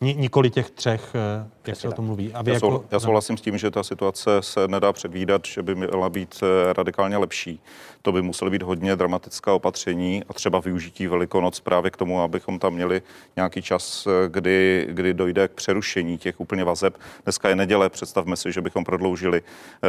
[0.00, 2.32] nikoli těch třech, eh, jak se o tom mluví.
[2.32, 2.70] A vy já, jako...
[2.70, 6.42] Sou, já souhlasím s tím, že ta situace se nedá předvídat, že by měla být
[6.76, 7.60] radikálně lepší.
[8.02, 12.58] To by muselo být hodně dramatická opatření a třeba využití Velikonoc právě k tomu, abychom
[12.58, 13.02] tam měli
[13.36, 16.96] nějaký čas, eh, kdy, kdy dojde k přerušení těch úplně vazeb.
[17.24, 19.42] Dneska je neděle, představme si, že bychom prodloužili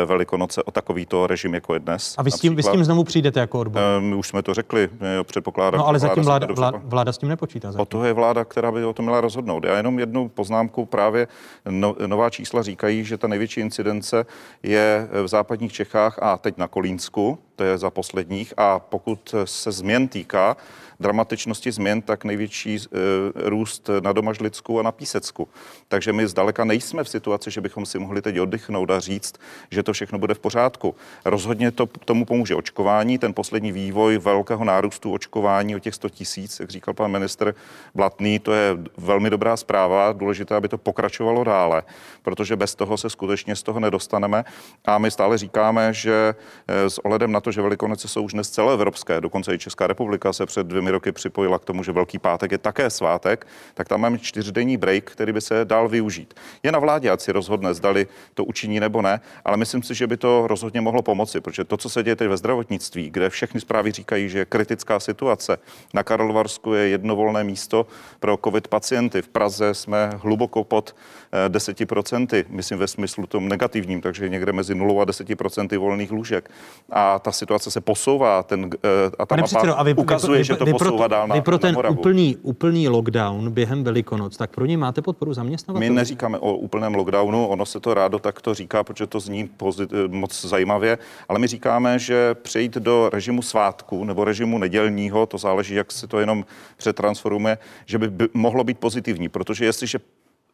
[0.06, 2.16] Velikonoce o takovýto režim, jako je dnes.
[2.18, 3.82] A vy s tím, vy s tím znovu přijdete jako odbor?
[4.00, 4.90] My už jsme to řekli,
[5.24, 5.80] předpokládám.
[5.80, 7.72] No ale zatím vláda, vláda, vláda s tím nepočítá.
[7.72, 7.82] Zatím.
[7.82, 9.64] O to je vláda, která by o tom měla rozhodnout.
[9.64, 10.86] Já jenom jednu poznámku.
[10.86, 11.28] Právě
[11.70, 14.26] no, nová čísla říkají, že ta největší incidence
[14.64, 18.54] je v západních Čechách a teď na Kolínsku, to je za posledních.
[18.58, 20.58] A pokud se změn týká,
[21.02, 22.80] dramatičnosti změn, tak největší e,
[23.36, 25.48] růst na Domažlicku a na Písecku.
[25.88, 29.36] Takže my zdaleka nejsme v situaci, že bychom si mohli teď oddychnout a říct,
[29.72, 30.96] že to všechno bude v pořádku.
[31.26, 36.60] Rozhodně to tomu pomůže očkování, ten poslední vývoj velkého nárůstu očkování o těch 100 tisíc,
[36.60, 37.56] jak říkal pan minister
[37.96, 40.14] Blatný, to je velmi dobrá zpráva.
[40.14, 41.84] Důležité, aby to pokračovalo dále,
[42.22, 44.44] protože bez toho se skutečně z toho nedostaneme.
[44.86, 46.36] A my stále říkáme, že
[46.68, 50.34] eh, s ohledem na to, že Velikonoce jsou už dnes celoevropské, dokonce i Česká republika
[50.34, 54.02] se před dvěmi roky připojila k tomu, že Velký pátek je také svátek, tak tam
[54.02, 56.34] máme čtyřdenní break, který by se dal využít.
[56.64, 60.08] Je na vládě, ať si rozhodne, zdali to učiní nebo ne, ale myslím si, že
[60.08, 63.62] by to rozhodně mohlo pomoci, protože to, co se děje teď ve zdravotnictví, kde všechny
[63.62, 65.58] zprávy říkají, že je kritická situace,
[65.94, 67.86] na Karlovarsku je jedno volné místo
[68.20, 70.96] pro COVID pacienty, v Praze jsme hluboko pod
[71.48, 76.52] 10%, eh, myslím ve smyslu tom negativním, takže někde mezi 0 a 10% volných lůžek.
[76.90, 80.38] A ta situace se posouvá ten, eh, a ta Pane mapa předsedo, a vy, ukazuje,
[80.38, 82.00] vy, že to vy, posouvá pro, dál na, vy pro ten na Moravu.
[82.00, 85.90] úplný, úplný lockdown během Velikonoc, tak pro ně máte podporu zaměstnavatelů?
[85.90, 89.90] My neříkáme o úplném lockdownu, ono se to rádo takto říká, protože to zní pozit,
[90.08, 90.98] moc zajímavě,
[91.30, 96.08] ale my říkáme, že přejít do režimu svátku nebo režimu nedělního, to záleží, jak se
[96.08, 96.46] to jenom
[96.78, 100.00] přetransformuje, že by, by mohlo být pozitivní, protože jestliže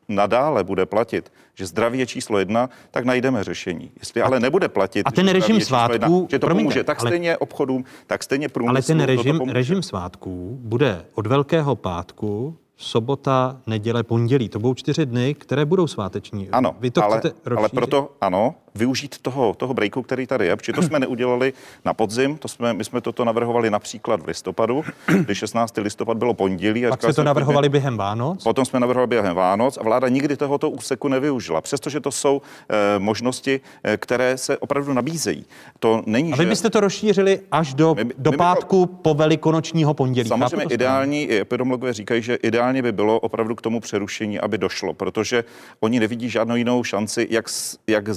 [0.09, 3.91] nadále bude platit, že zdraví je číslo jedna, tak najdeme řešení.
[3.99, 7.01] Jestli ale nebude platit, a ten že režim svátků, jedna, že to promiňte, pomůže, tak
[7.01, 8.69] ale- stejně obchodům, tak stejně průmyslu.
[8.75, 14.49] Ale ten režim, režim svátků bude od Velkého pátku, sobota, neděle, pondělí.
[14.49, 16.49] To budou čtyři dny, které budou sváteční.
[16.49, 20.55] Ano, Vy to ale, chcete ale proto ano, využít toho, toho breaku, který tady je,
[20.55, 21.53] protože to jsme neudělali
[21.85, 24.83] na podzim, to jsme, my jsme toto navrhovali například v listopadu,
[25.19, 25.77] kdy 16.
[25.77, 26.87] listopad bylo pondělí.
[26.87, 28.43] A Pak jste to navrhovali během Vánoc?
[28.43, 32.99] Potom jsme navrhovali během Vánoc a vláda nikdy tohoto úseku nevyužila, přestože to jsou e,
[32.99, 35.45] možnosti, e, které se opravdu nabízejí.
[35.79, 36.49] To není, A vy že...
[36.49, 40.29] byste to rozšířili až do, My- my do pátku po velikonočního pondělí.
[40.29, 44.93] Samozřejmě ideální, i epidemiologové říkají, že ideálně by bylo opravdu k tomu přerušení, aby došlo,
[44.93, 45.43] protože
[45.79, 47.45] oni nevidí žádnou jinou šanci, jak,
[47.87, 48.09] jak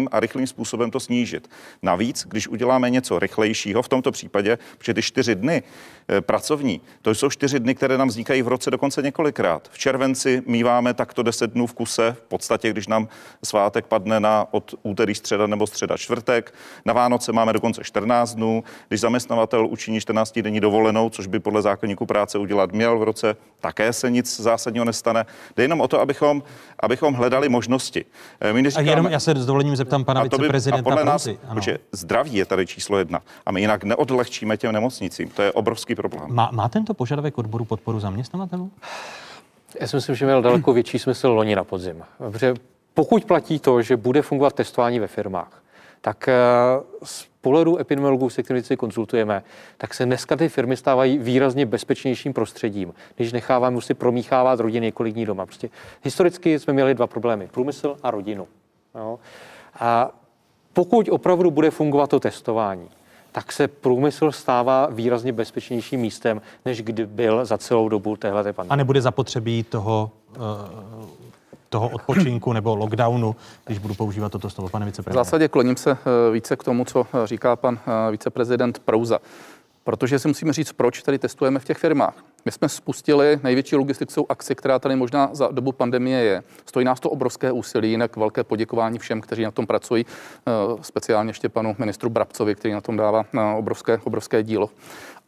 [0.00, 1.48] závratným a rychlým způsobem to snížit.
[1.82, 5.62] Navíc, když uděláme něco rychlejšího, v tomto případě, protože ty čtyři dny
[6.20, 9.68] pracovní, to jsou čtyři dny, které nám vznikají v roce dokonce několikrát.
[9.72, 13.08] V červenci míváme takto 10 dnů v kuse, v podstatě, když nám
[13.44, 16.54] svátek padne na od úterý středa nebo středa čtvrtek.
[16.84, 18.64] Na Vánoce máme dokonce 14 dnů.
[18.88, 23.36] Když zaměstnavatel učiní 14 denní dovolenou, což by podle zákonníku práce udělat měl v roce,
[23.60, 25.26] také se nic zásadního nestane.
[25.56, 26.42] Jde jenom o to, abychom,
[26.80, 28.04] abychom hledali možnosti.
[28.40, 30.38] Eh, My A neříkáme, jenom já se s dovolením zeptám pana a to by- a
[30.38, 31.28] viceprezidenta podle nás.
[31.48, 31.60] Ano.
[31.92, 33.20] zdraví je tady číslo jedna.
[33.46, 35.28] A my jinak neodlehčíme těm nemocnicím.
[35.28, 36.34] To je obrovský problém.
[36.34, 38.70] Má, má tento požadavek odboru podporu zaměstnavatelů?
[39.80, 42.02] Já si myslím, že měl daleko větší smysl loni na podzim.
[42.30, 42.54] Protože
[42.94, 45.62] pokud platí to, že bude fungovat testování ve firmách,
[46.00, 46.34] tak eh,
[47.04, 49.42] z pohledu epidemiologů, se kterými si konzultujeme,
[49.76, 55.14] tak se dneska ty firmy stávají výrazně bezpečnějším prostředím, když necháváme si promíchávat rodiny několik
[55.14, 55.46] dní doma.
[55.46, 55.70] Prostě
[56.02, 58.48] historicky jsme měli dva problémy, průmysl a rodinu.
[58.94, 59.18] Jo?
[59.80, 60.10] A
[60.72, 62.88] pokud opravdu bude fungovat to testování,
[63.32, 68.72] tak se průmysl stává výrazně bezpečnějším místem, než kdy byl za celou dobu téhle pandemie.
[68.72, 70.40] A nebude zapotřebí toho, eh,
[71.68, 73.36] toho odpočinku nebo lockdownu,
[73.66, 75.24] když budu používat toto slovo, pane V viceprezidente?
[75.24, 77.78] zásadě kloním se eh, více k tomu, co eh, říká pan
[78.10, 79.18] viceprezident Prouza.
[79.84, 82.24] Protože si musíme říct, proč tady testujeme v těch firmách.
[82.44, 86.42] My jsme spustili největší logistickou akci, která tady možná za dobu pandemie je.
[86.66, 90.52] Stojí nás to obrovské úsilí, jinak velké poděkování všem, kteří na tom pracují, eh,
[90.82, 94.70] speciálně ještě panu ministru Brabcovi, který na tom dává eh, obrovské, obrovské dílo.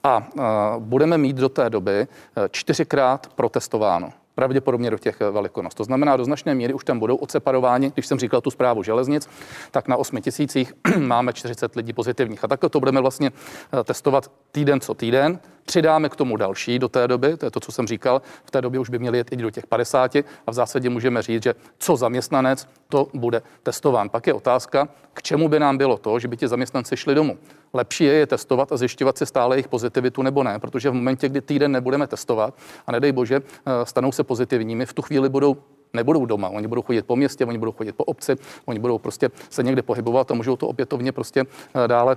[0.05, 0.43] A eh,
[0.79, 2.07] budeme mít do té doby
[2.51, 5.75] čtyřikrát protestováno pravděpodobně do těch eh, velikonost.
[5.75, 9.29] To znamená, do značné míry už tam budou odseparováni, když jsem říkal tu zprávu železnic,
[9.71, 12.45] tak na 8 tisících máme 40 lidí pozitivních.
[12.45, 15.39] A takhle to budeme vlastně eh, testovat týden co týden.
[15.65, 18.61] Přidáme k tomu další do té doby, to je to, co jsem říkal, v té
[18.61, 21.55] době už by měli jet i do těch 50 a v zásadě můžeme říct, že
[21.79, 24.09] co zaměstnanec, to bude testován.
[24.09, 27.39] Pak je otázka, k čemu by nám bylo to, že by ti zaměstnanci šli domů.
[27.75, 31.29] Lepší je je testovat a zjišťovat si stále jejich pozitivitu nebo ne, protože v momentě,
[31.29, 32.55] kdy týden nebudeme testovat
[32.87, 35.57] a nedej bože, eh, stanou se pozitivními, v tu chvíli budou
[35.93, 39.31] nebudou doma, oni budou chodit po městě, oni budou chodit po obci, oni budou prostě
[39.51, 41.45] se někde pohybovat a můžou to opětovně prostě
[41.75, 42.17] eh, dále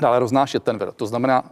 [0.00, 0.92] dále roznášet ten vir.
[0.96, 1.44] To znamená,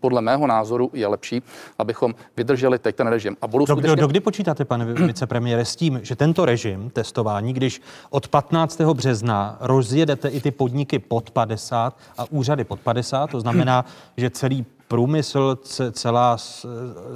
[0.00, 1.42] podle mého názoru je lepší,
[1.78, 3.36] abychom vydrželi teď ten režim.
[3.42, 4.00] A budou Do, do, skutečně...
[4.00, 8.80] dokdy počítáte, pane vi- vicepremiére, s tím, že tento režim testování, když od 15.
[8.80, 13.84] března rozjedete i ty podniky pod 50 a úřady pod 50, to znamená,
[14.16, 15.58] že celý průmysl,
[15.92, 16.36] celá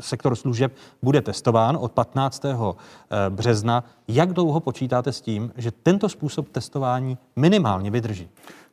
[0.00, 0.72] sektor služeb
[1.02, 2.42] bude testován od 15.
[3.28, 3.84] března.
[4.08, 8.28] Jak dlouho počítáte s tím, že tento způsob testování minimálně vydrží?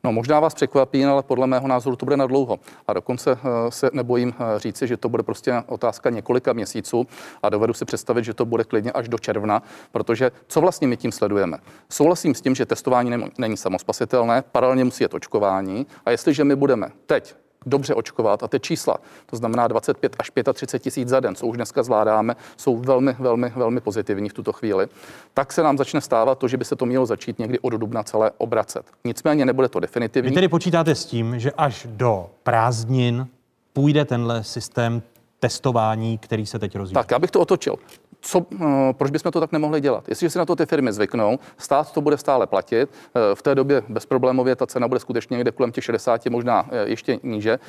[0.05, 2.59] No možná vás překvapí, ale podle mého názoru to bude na dlouho.
[2.87, 7.07] A dokonce eh, se nebojím eh, říci, že to bude prostě otázka několika měsíců
[7.43, 10.97] a dovedu si představit, že to bude klidně až do června, protože co vlastně my
[10.97, 11.57] tím sledujeme?
[11.89, 16.87] Souhlasím s tím, že testování není samospasitelné, paralelně musí jet očkování a jestliže my budeme
[17.05, 21.47] teď dobře očkovat a ty čísla, to znamená 25 až 35 tisíc za den, co
[21.47, 24.87] už dneska zvládáme, jsou velmi, velmi, velmi pozitivní v tuto chvíli,
[25.33, 28.03] tak se nám začne stávat to, že by se to mělo začít někdy od dubna
[28.03, 28.85] celé obracet.
[29.03, 30.29] Nicméně nebude to definitivní.
[30.29, 33.27] Vy tedy počítáte s tím, že až do prázdnin
[33.73, 35.01] půjde tenhle systém
[35.39, 36.93] testování, který se teď rozvíjí.
[36.93, 37.75] Tak, já bych to otočil
[38.23, 40.09] co, eh, proč bychom to tak nemohli dělat?
[40.09, 43.55] Jestliže si na to ty firmy zvyknou, stát to bude stále platit, eh, v té
[43.55, 47.59] době bezproblémově ta cena bude skutečně někde kolem těch 60, možná eh, ještě níže,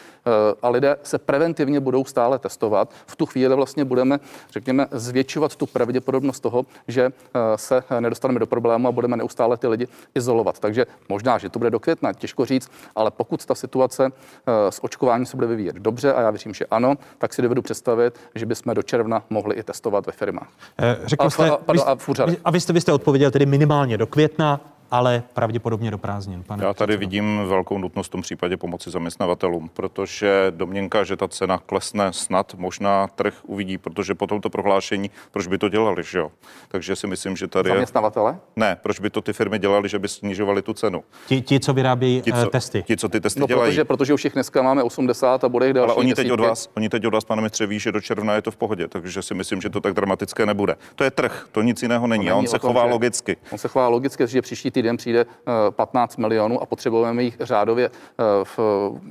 [0.63, 2.91] a lidé se preventivně budou stále testovat.
[3.07, 4.21] V tu chvíli vlastně budeme,
[4.51, 7.11] řekněme, zvětšovat tu pravděpodobnost toho, že
[7.57, 10.59] se nedostaneme do problému a budeme neustále ty lidi izolovat.
[10.59, 14.13] Takže možná, že to bude do května, těžko říct, ale pokud ta situace
[14.47, 18.19] s očkováním se bude vyvíjet dobře, a já věřím, že ano, tak si dovedu představit,
[18.35, 20.44] že bychom do června mohli i testovat ve firmách.
[20.79, 23.99] Eh, řekl jste, a, pardon, a, vy, a vy jste, vy jste odpověděl tedy minimálně
[23.99, 24.61] do května
[24.95, 26.43] ale pravděpodobně do prázdnin.
[26.43, 27.01] Pane Já tady předsedo.
[27.01, 32.55] vidím velkou nutnost v tom případě pomoci zaměstnavatelům, protože domněnka, že ta cena klesne snad,
[32.55, 36.31] možná trh uvidí, protože po tomto prohlášení, proč by to dělali, že jo?
[36.69, 38.31] Takže si myslím, že tady Zaměstnavatele?
[38.31, 38.39] Je...
[38.57, 41.05] Ne, proč by to ty firmy dělali, že by snižovali tu cenu?
[41.27, 42.83] Ti, ti co vyrábějí ti, co, testy.
[42.83, 43.71] Ti, co ty testy no, dělají.
[43.71, 46.41] Protože, protože už jich dneska máme 80 a bude jich další Ale oni teď, od
[46.41, 48.89] vás, oni teď od vás, pane mistře, ví, že do června je to v pohodě,
[48.89, 50.77] takže si myslím, že to tak dramatické nebude.
[50.95, 52.25] To je trh, to nic jiného není.
[52.25, 53.37] není a on se tom, chová logicky.
[53.51, 55.27] On se chová logicky, že příští týden přijde
[55.71, 58.59] 15 milionů a potřebujeme jich řádově eh, v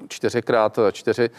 [0.08, 1.30] 4x4,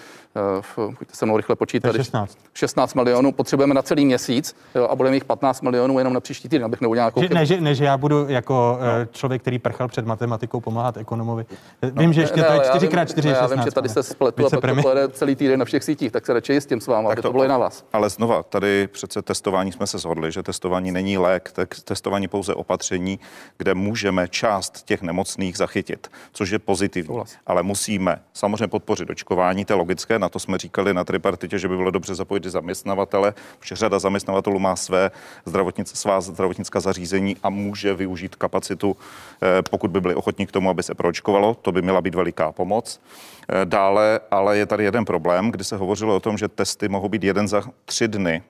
[0.74, 1.96] pojďte se mnou rychle počítat.
[1.96, 2.38] 16.
[2.54, 6.48] 16 milionů potřebujeme na celý měsíc jo, a budeme jich 15 milionů jenom na příští
[6.48, 8.86] týden, abych neudělal nějakou že, ne, že, ne, že já budu jako no.
[8.86, 11.46] Eh, člověk, který prchal před matematikou, pomáhat ekonomovi.
[11.82, 14.50] No, vím, že ještě ne, to je 4x4 Já vím, že tady se spletu a
[14.50, 17.08] pak to pojede celý týden na všech sítích, tak se radši s tím s váma,
[17.12, 17.84] aby to, to bylo i na vás.
[17.92, 22.54] Ale znova, tady přece testování jsme se shodli, že testování není lék, tak testování pouze
[22.54, 23.18] opatření,
[23.58, 27.22] kde můžeme část těch nemocných zachytit, což je pozitivní.
[27.46, 31.68] Ale musíme samozřejmě podpořit očkování, to je logické, na to jsme říkali na tripartitě, že
[31.68, 35.10] by bylo dobře zapojit i zaměstnavatele, protože řada zaměstnavatelů má své
[35.44, 38.96] zdravotnic, svá zdravotnická zařízení a může využít kapacitu,
[39.42, 41.54] eh, pokud by byli ochotní k tomu, aby se proočkovalo.
[41.54, 43.00] To by měla být veliká pomoc.
[43.48, 47.08] Eh, dále, ale je tady jeden problém, kdy se hovořilo o tom, že testy mohou
[47.08, 48.42] být jeden za tři dny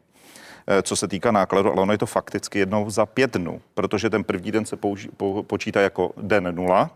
[0.83, 4.25] co se týká nákladu, ale ono je to fakticky jednou za pět dnů, protože ten
[4.25, 6.91] první den se použi- po- počítá jako den nula,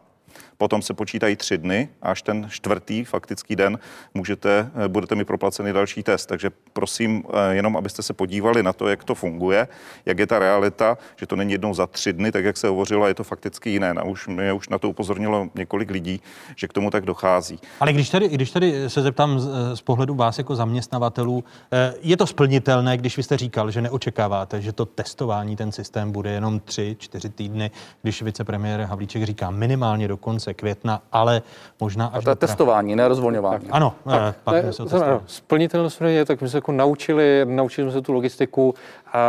[0.59, 3.79] potom se počítají tři dny, až ten čtvrtý faktický den
[4.15, 6.27] můžete, eh, budete mi proplacený další test.
[6.27, 9.69] Takže prosím, eh, jenom abyste se podívali na to, jak to funguje,
[10.07, 13.09] jak je ta realita, že to není jednou za tři dny, tak jak se hovořilo,
[13.09, 13.95] je to fakticky jiné.
[13.95, 16.21] Na už, mě už na to upozornilo několik lidí,
[16.57, 17.59] že k tomu tak dochází.
[17.81, 22.17] Ale když tady, když tady se zeptám z, z pohledu vás jako zaměstnavatelů, eh, je
[22.17, 26.61] to splnitelné, když vy jste říkal, že neočekáváte, že to testování, ten systém bude jenom
[26.61, 27.71] tři, čtyři týdny,
[28.03, 31.43] když vicepremiér Havlíček říká minimálně do konce konce května, ale
[31.81, 33.65] možná až A to je testování, ne rozvolňování.
[33.65, 34.71] Tak, ano, tak, eh, pak ne,
[35.05, 38.75] ano, splnitelnost je, tak my se jako naučili, naučili jsme se tu logistiku
[39.13, 39.21] a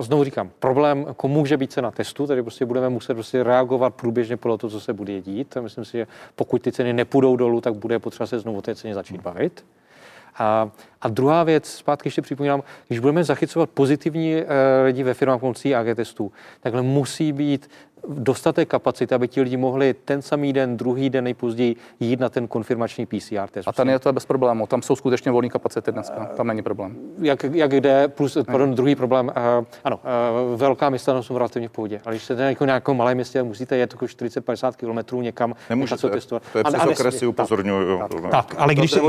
[0.00, 4.36] znovu říkám, problém jako může být cena testu, tady prostě budeme muset prostě reagovat průběžně
[4.36, 5.56] podle toho, co se bude dít.
[5.60, 6.06] Myslím si, že
[6.36, 9.64] pokud ty ceny nepůjdou dolů, tak bude potřeba se znovu té ceně začít bavit.
[10.38, 10.70] A,
[11.02, 14.44] a druhá věc, zpátky ještě připomínám, když budeme zachycovat pozitivní e,
[14.84, 17.70] lidi ve firmách pomocí AG testů, takhle musí být
[18.08, 22.48] dostatek kapacity, aby ti lidi mohli ten samý den, druhý den nejpozději jít na ten
[22.48, 23.68] konfirmační PCR test.
[23.68, 24.66] A ten je to bez problému.
[24.66, 26.30] Tam jsou skutečně volné kapacity dneska.
[26.36, 26.96] Tam není problém.
[27.18, 30.00] Jak, jak jde, plus, pardon, druhý problém, uh, ano,
[30.52, 33.76] uh, velká města jsou relativně v pohodě, ale když jste jako nějakou malé městě, musíte
[33.76, 36.42] jet jako 40-50 km někam, Nemůžete, se testovat.
[36.52, 37.98] To je přes okresy upozorňuju.
[37.98, 39.00] Tak, tak, ale když se,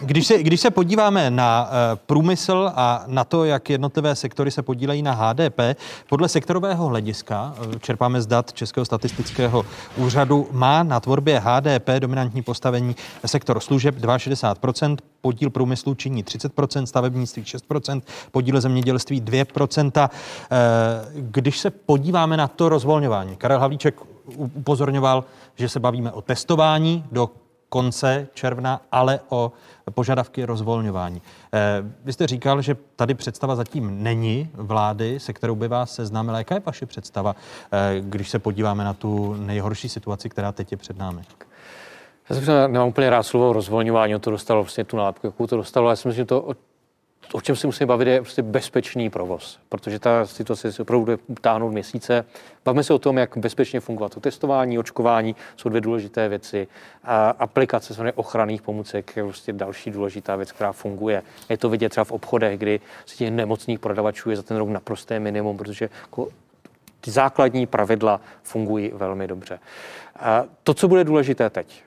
[0.00, 4.62] když, se, když se podíváme na uh, průmysl a na to, jak jednotlivé sektory se
[4.62, 5.60] podílejí na HDP,
[6.08, 9.64] podle sektorového hlediska čerpáme čerpáme z dat Českého statistického
[9.96, 17.42] úřadu, má na tvorbě HDP dominantní postavení sektor služeb 62%, podíl průmyslu činí 30%, stavebnictví
[17.42, 20.10] 6%, podíl zemědělství 2%.
[20.50, 20.58] Eh,
[21.14, 23.94] když se podíváme na to rozvolňování, Karel Havlíček
[24.36, 25.24] upozorňoval,
[25.56, 27.30] že se bavíme o testování do
[27.72, 29.52] konce června, ale o
[29.94, 31.22] požadavky rozvolňování.
[31.52, 31.58] Eh,
[32.04, 36.38] vy jste říkal, že tady představa zatím není vlády, se kterou by vás seznámila.
[36.38, 37.36] Jaká je vaše představa,
[37.72, 41.22] eh, když se podíváme na tu nejhorší situaci, která teď je před námi?
[42.30, 45.90] Já jsem nemám úplně rád slovo rozvolňování, to dostalo vlastně tu nálepku, jakou to dostalo.
[45.90, 46.52] Já si myslím, že to
[47.32, 51.18] o čem si musíme bavit, je prostě bezpečný provoz, protože ta situace se opravdu bude
[51.40, 52.24] táhnout měsíce.
[52.64, 56.68] Bavíme se o tom, jak bezpečně fungovat to testování, očkování, jsou dvě důležité věci.
[57.04, 61.22] A aplikace samozřejmě ochranných pomůcek je prostě další důležitá věc, která funguje.
[61.48, 64.68] Je to vidět třeba v obchodech, kdy si těch nemocných prodavačů je za ten rok
[64.68, 66.28] naprosté minimum, protože jako
[67.00, 69.58] ty základní pravidla fungují velmi dobře.
[70.62, 71.84] To, co bude důležité teď,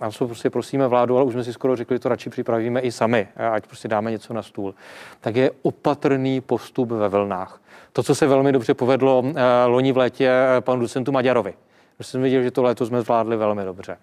[0.00, 2.92] a co prostě prosíme vládu, ale už jsme si skoro řekli, to radši připravíme i
[2.92, 4.74] sami, ať prostě dáme něco na stůl,
[5.20, 7.60] tak je opatrný postup ve vlnách.
[7.92, 9.24] To, co se velmi dobře povedlo
[9.66, 11.54] loni v létě panu docentu Maďarovi.
[11.96, 13.96] Protože jsem viděl, že to léto jsme zvládli velmi dobře.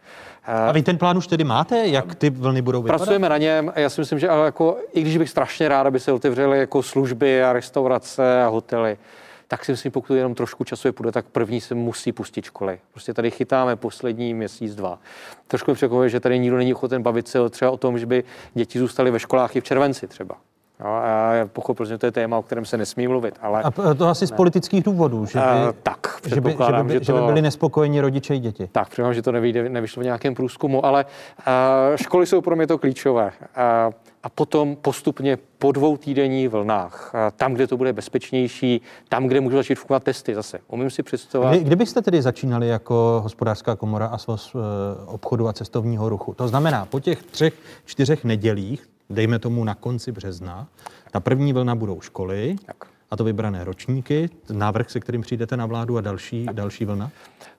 [0.45, 2.98] A vy ten plán už tedy máte, jak ty vlny budou vypadat?
[2.98, 5.99] Pracujeme na něm a já si myslím, že jako, i když bych strašně rád, aby
[5.99, 8.98] se otevřely jako služby a restaurace a hotely,
[9.47, 12.79] tak si myslím, pokud jenom trošku časově půjde, tak první se musí pustit školy.
[12.91, 14.99] Prostě tady chytáme poslední měsíc, dva.
[15.47, 18.23] Trošku mi překvapuje, že tady nikdo není ochoten bavit se třeba o tom, že by
[18.53, 20.35] děti zůstaly ve školách i v červenci třeba.
[20.79, 23.35] No, a já pochopil, že to je téma, o kterém se nesmí mluvit.
[23.41, 24.27] Ale a to asi ne.
[24.27, 27.19] z politických důvodů, že by, a, tak, že by, že by, že, to, že by
[27.19, 28.69] byli nespokojeni rodiče i děti.
[28.71, 31.05] Tak, předpokládám, že to nevyjde, nevyšlo v nějakém průzkumu, ale
[31.45, 33.31] a, školy jsou pro mě to klíčové.
[33.55, 33.91] A,
[34.23, 39.57] a potom postupně po dvou týdenní vlnách, tam, kde to bude bezpečnější, tam, kde můžou
[39.57, 40.59] začít fungovat testy zase.
[40.67, 41.53] Umím si představovat.
[41.53, 44.59] Kdy, kdybyste tedy začínali jako hospodářská komora a svaz eh,
[45.05, 46.33] obchodu a cestovního ruchu?
[46.33, 47.53] To znamená, po těch třech,
[47.85, 50.67] čtyřech nedělích, dejme tomu na konci března,
[51.11, 52.75] ta první vlna budou školy, tak.
[53.11, 57.11] a to vybrané ročníky, návrh, se kterým přijdete na vládu a další, další vlna?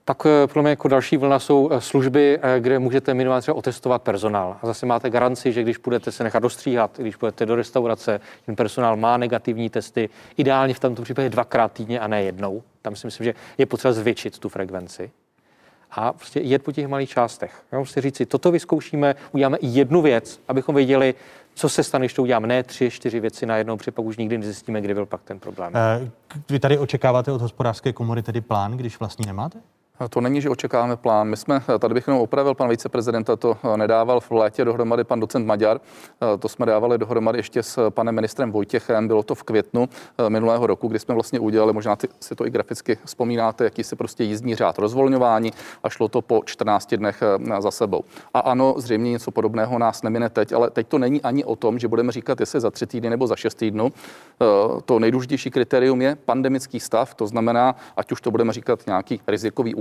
[0.05, 3.57] Pak eh, pro mě jako další vlna jsou eh, služby, eh, kde můžete minimálně třeba
[3.57, 4.57] otestovat personál.
[4.61, 8.55] A zase máte garanci, že když budete se nechat dostříhat, když budete do restaurace, ten
[8.55, 12.63] personál má negativní testy, ideálně v tomto případě dvakrát týdně a ne jednou.
[12.81, 15.11] Tam si myslím, že je potřeba zvětšit tu frekvenci
[15.91, 17.63] a prostě jet po těch malých částech.
[17.71, 21.13] Já musím říct si, toto vyzkoušíme, uděláme jednu věc, abychom věděli,
[21.53, 24.17] co se stane, když to udělám ne tři, čtyři věci na jednou, protože pak už
[24.17, 25.73] nikdy nezjistíme, kdy byl pak ten problém.
[26.49, 29.59] Vy tady očekáváte od hospodářské komory tedy plán, když vlastně nemáte?
[30.09, 31.27] To není, že očekáváme plán.
[31.27, 35.19] My jsme, tady bych jenom opravil, pan viceprezidenta to eh, nedával v létě dohromady pan
[35.19, 35.79] docent Maďar.
[36.21, 39.07] Eh, to jsme dávali dohromady ještě s panem ministrem Vojtěchem.
[39.07, 42.49] Bylo to v květnu eh, minulého roku, kdy jsme vlastně udělali, možná si to i
[42.49, 45.53] graficky vzpomínáte, jaký se prostě jízdní řád rozvolňování
[45.83, 47.23] a šlo to po 14 dnech
[47.59, 48.03] za sebou.
[48.33, 51.79] A ano, zřejmě něco podobného nás nemine teď, ale teď to není ani o tom,
[51.79, 53.91] že budeme říkat, jestli za tři týdny nebo za šest týdnů.
[54.85, 59.75] To nejdůležitější kritérium je pandemický stav, to znamená, ať už to budeme říkat nějaký rizikový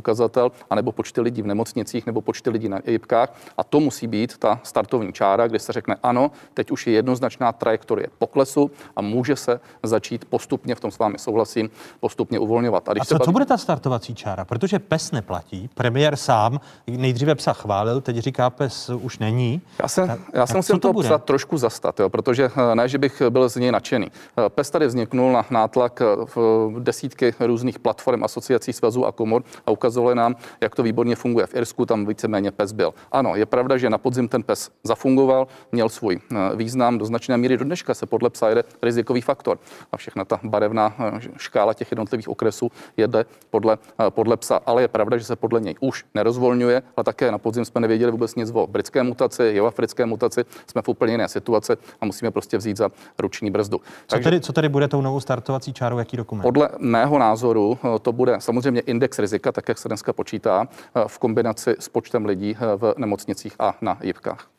[0.70, 3.34] anebo počty lidí v nemocnicích nebo počty lidí na jibkách.
[3.56, 7.52] A to musí být ta startovní čára, kde se řekne ano, teď už je jednoznačná
[7.52, 11.70] trajektorie poklesu a může se začít postupně, v tom s vámi souhlasím,
[12.00, 12.88] postupně uvolňovat.
[12.88, 13.24] A, když a co, baví...
[13.24, 14.44] co bude ta startovací čára?
[14.44, 19.62] Protože PES neplatí, premiér sám nejdříve psa chválil, teď říká PES už není.
[19.82, 22.98] Já, se, tak, já jsem musím to psa trošku zastat, jo, protože eh, ne, že
[22.98, 24.06] bych byl z něj nadšený.
[24.38, 26.04] Eh, PES tady vzniknul na nátlak eh,
[26.34, 31.16] v desítky různých platform, asociací, svazů a komor a ukazuje ukazovali nám, jak to výborně
[31.16, 31.46] funguje.
[31.46, 32.94] V Irsku tam víceméně pes byl.
[33.12, 37.36] Ano, je pravda, že na podzim ten pes zafungoval, měl svůj eh, význam, do značné
[37.36, 39.58] míry do dneška se podle psa jede rizikový faktor.
[39.92, 44.60] A všechna ta barevná eh, škála těch jednotlivých okresů jede podle, eh, podle psa.
[44.66, 48.12] Ale je pravda, že se podle něj už nerozvolňuje, ale také na podzim jsme nevěděli
[48.12, 50.44] vůbec nic o britské mutaci, jihoafrické mutaci.
[50.66, 53.78] Jsme v úplně jiné situaci a musíme prostě vzít za ruční brzdu.
[53.78, 56.42] Co, Takže, tedy, co tedy bude tou novou startovací čárou, jaký dokument?
[56.42, 61.18] Podle mého názoru to bude samozřejmě index rizika, tak jak se dneska počítá eh, v
[61.18, 64.50] kombinaci s počtem lidí eh, v nemocnicích a na jibkách.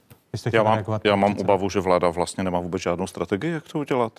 [0.53, 4.13] Já mám, já mám obavu, že vláda vlastně nemá vůbec žádnou strategii, jak to udělat.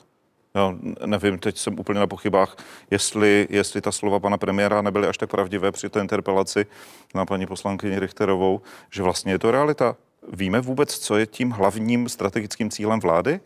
[0.54, 0.74] Já
[1.06, 2.56] nevím, teď jsem úplně na pochybách,
[2.90, 6.66] jestli, jestli ta slova pana premiéra nebyly až tak pravdivé při té interpelaci
[7.14, 8.60] na paní poslankyni Richterovou,
[8.90, 9.96] že vlastně je to realita.
[10.32, 13.40] Víme vůbec, co je tím hlavním strategickým cílem vlády?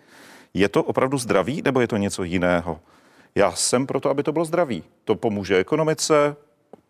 [0.55, 2.81] Je to opravdu zdraví nebo je to něco jiného?
[3.35, 4.85] Já jsem proto, aby to bylo zdraví.
[5.05, 6.36] To pomůže ekonomice,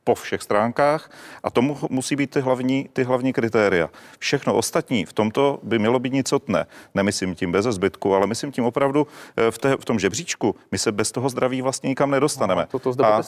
[0.04, 1.10] po všech stránkách
[1.42, 3.90] a tomu musí být ty hlavní, ty hlavní kritéria.
[4.18, 6.66] Všechno ostatní v tomto by mělo být nicotné.
[6.94, 9.06] Nemyslím tím bez zbytku, ale myslím tím opravdu
[9.36, 10.56] eh, v, té, v tom žebříčku.
[10.72, 12.62] My se bez toho zdraví vlastně nikam nedostaneme.
[12.62, 13.22] No, to, to zde a,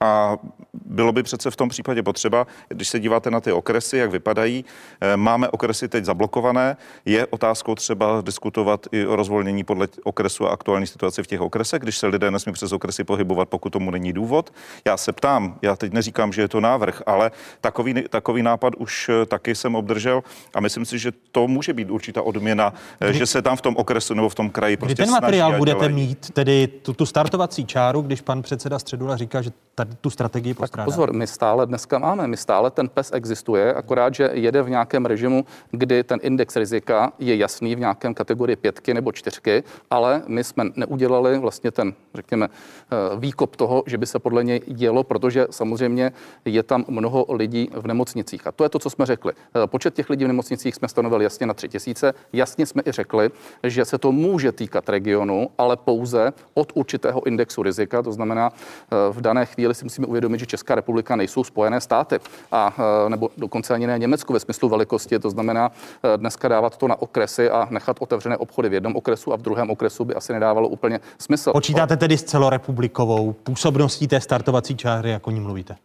[0.00, 0.36] a
[0.72, 4.64] bylo by přece v tom případě potřeba, když se díváte na ty okresy, jak vypadají,
[5.00, 10.50] eh, máme okresy teď zablokované, je otázkou třeba diskutovat i o rozvolnění podle okresu a
[10.50, 14.12] aktuální situaci v těch okresech, když se lidé nesmí přes okresy pohybovat, pokud tomu není
[14.12, 14.52] důvod.
[14.84, 17.30] Já se ptám, já teď neříkám, neříkám, že je to návrh, ale
[17.60, 20.22] takový, takový nápad už eh, taky jsem obdržel
[20.54, 23.60] a myslím si, že to může být určitá odměna, eh, Kdy, že se tam v
[23.60, 25.94] tom okresu nebo v tom kraji prostě Kdy ten materiál budete dělají.
[25.94, 30.54] mít, tedy tu, tu startovací čáru, když pan předseda Středula říká, že tady tu strategii
[30.54, 30.84] postrádá.
[30.84, 35.06] Pozor, my stále dneska máme, my stále ten PES existuje, akorát, že jede v nějakém
[35.06, 40.44] režimu, kdy ten index rizika je jasný v nějakém kategorii pětky nebo čtyřky, ale my
[40.44, 45.46] jsme neudělali vlastně ten, řekněme, eh, výkop toho, že by se podle něj dělo, protože
[45.50, 46.07] samozřejmě
[46.44, 48.46] je tam mnoho lidí v nemocnicích.
[48.46, 49.32] A to je to, co jsme řekli.
[49.32, 52.14] Eh, počet těch lidí v nemocnicích jsme stanovili jasně na tři tisíce.
[52.32, 53.30] Jasně jsme i řekli,
[53.62, 58.02] že se to může týkat regionu, ale pouze od určitého indexu rizika.
[58.02, 62.18] To znamená, eh, v dané chvíli si musíme uvědomit, že Česká republika nejsou Spojené státy,
[62.52, 65.18] a, eh, nebo dokonce ani ne Německo ve smyslu velikosti.
[65.18, 65.72] To znamená,
[66.16, 69.70] dneska dávat to na okresy a nechat otevřené obchody v jednom okresu a v druhém
[69.70, 71.52] okresu by asi nedávalo úplně smysl.
[71.52, 75.76] Počítáte tedy s celorepublikovou působností té startovací čáry, jako ní mluvíte?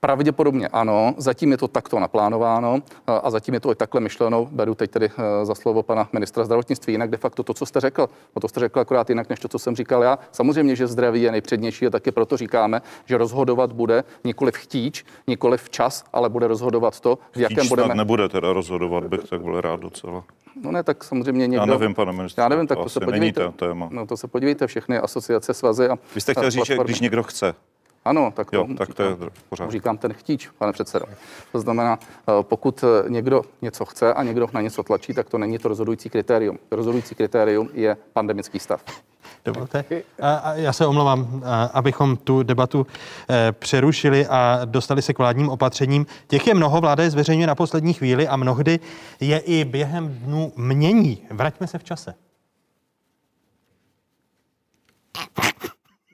[0.00, 4.48] Pravděpodobně ano, zatím je to takto naplánováno a zatím je to i takhle myšleno.
[4.50, 5.10] Beru teď tedy
[5.42, 6.92] za slovo pana ministra zdravotnictví.
[6.92, 9.48] Jinak de facto to, co jste řekl, no to jste řekl akorát jinak, než to,
[9.48, 10.18] co jsem říkal já.
[10.32, 15.04] Samozřejmě, že zdraví je nejpřednější a taky proto říkáme, že rozhodovat bude nikoli v chtíč,
[15.26, 17.94] nikoli v čas, ale bude rozhodovat to, v jakém Chtíč budeme.
[17.94, 20.24] nebude teda rozhodovat, bych tak byl rád docela.
[20.62, 21.62] No ne, tak samozřejmě někdo...
[21.62, 22.40] Já nevím, pane ministře.
[22.42, 23.52] Já nevím, tak to to se není podívejte.
[23.56, 23.88] téma.
[23.90, 27.22] No to se podívejte, všechny asociace, svazy a Vy jste chtěl říct, že když někdo
[27.22, 27.54] chce.
[28.06, 29.16] Ano, tak to Jo, tak to je
[29.48, 29.72] pořádku.
[29.72, 31.06] Říkám ten chtíč, pane předsedo.
[31.52, 35.38] To znamená, eh, pokud eh, někdo něco chce a někdo na něco tlačí, tak to
[35.38, 36.58] není to rozhodující kritérium.
[36.70, 38.82] Rozhodující kritérium je pandemický stav.
[39.44, 39.84] Dovolte.
[40.22, 42.86] A, a já se omlouvám, a, abychom tu debatu
[43.30, 46.06] e, přerušili a dostali se k vládním opatřením.
[46.26, 48.80] Těch je mnoho, vláda je zveřejňuje na poslední chvíli a mnohdy
[49.20, 51.18] je i během dnů mění.
[51.30, 52.14] Vraťme se v čase.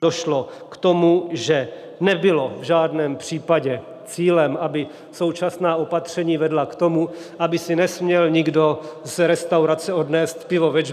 [0.03, 1.67] Došlo k tomu, že
[1.99, 7.09] nebylo v žádném případě cílem, aby současná opatření vedla k tomu,
[7.39, 10.83] aby si nesměl nikdo z restaurace odnést pivo ve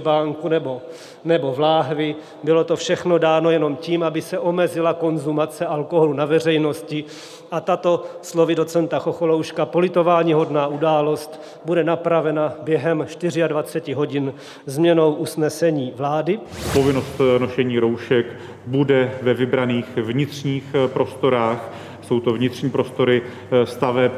[0.48, 0.82] nebo,
[1.24, 2.16] nebo v láhvi.
[2.42, 7.04] Bylo to všechno dáno jenom tím, aby se omezila konzumace alkoholu na veřejnosti
[7.50, 13.06] a tato slovy docenta Chocholouška politování hodná událost bude napravena během
[13.48, 14.34] 24 hodin
[14.66, 16.40] změnou usnesení vlády.
[16.72, 18.26] Povinnost nošení roušek
[18.66, 21.70] bude ve vybraných vnitřních prostorách.
[22.10, 24.12] Jsou to vnitřní prostory eh, staveb,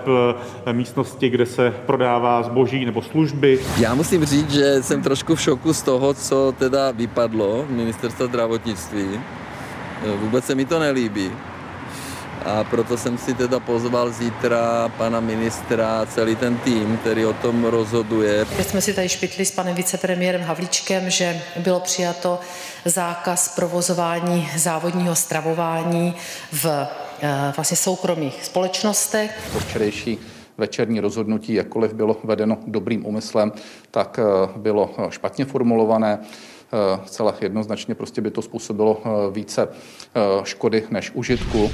[0.67, 3.59] eh, místnosti, kde se prodává zboží nebo služby.
[3.79, 9.05] Já musím říct, že jsem trošku v šoku z toho, co teda vypadlo ministerstva zdravotnictví.
[9.13, 11.31] Eh, Vůbec se mi to nelíbí.
[12.45, 17.65] A proto jsem si teda pozval zítra pana ministra, celý ten tým, který o tom
[17.65, 18.45] rozhoduje.
[18.45, 22.41] Teď jsme si tady špitli s panem vicepremiérem Havlíčkem, že bylo přijato
[22.85, 26.15] zákaz provozování závodního stravování
[26.53, 26.87] v
[27.57, 29.51] vlastně soukromých společnostech.
[29.53, 30.19] To včerejší
[30.59, 33.53] večerní rozhodnutí, jakkoliv bylo vedeno dobrým úmyslem,
[33.91, 36.19] tak eh, bylo eh, špatně formulované.
[36.73, 41.71] Eh, Zcela jednoznačně prostě by to způsobilo eh, více eh, škody než užitku.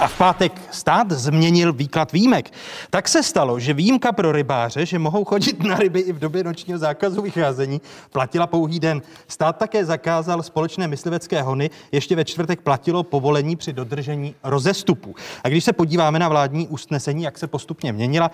[0.00, 2.50] A v pátek stát změnil výklad výjimek.
[2.90, 6.44] Tak se stalo, že výjimka pro rybáře, že mohou chodit na ryby i v době
[6.44, 7.80] nočního zákazu vycházení,
[8.12, 9.02] platila pouhý den.
[9.28, 15.14] Stát také zakázal společné myslivecké hony, ještě ve čtvrtek platilo povolení při dodržení rozestupu.
[15.44, 18.30] A když se podíváme na vládní usnesení, jak se postupně měnila,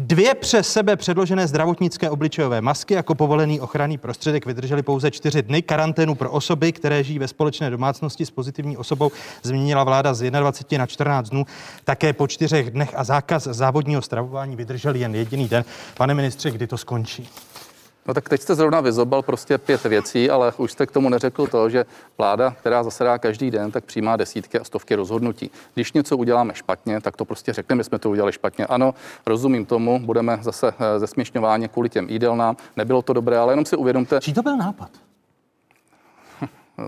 [0.00, 5.62] dvě přes sebe předložené zdravotnické obličejové masky jako povolený ochranný prostředek vydržely pouze čtyři dny.
[5.62, 9.10] Karanténu pro osoby, které žijí ve společné domácnosti s pozitivní osobou,
[9.42, 11.46] změnila vláda z 21 na 14 dnů.
[11.84, 15.64] Také po čtyřech dnech a zákaz závodního stravování vydržel jen jediný den.
[15.96, 17.28] Pane ministře, kdy to skončí?
[18.06, 21.46] No tak teď jste zrovna vyzobal prostě pět věcí, ale už jste k tomu neřekl
[21.46, 21.84] to, že
[22.18, 25.50] vláda, která zasedá každý den, tak přijímá desítky a stovky rozhodnutí.
[25.74, 28.66] Když něco uděláme špatně, tak to prostě řekneme, jsme to udělali špatně.
[28.66, 28.94] Ano,
[29.26, 32.56] rozumím tomu, budeme zase eh, zesměšňováni kvůli těm jídelnám.
[32.76, 34.20] Nebylo to dobré, ale jenom si uvědomte.
[34.20, 34.90] Čí to byl nápad?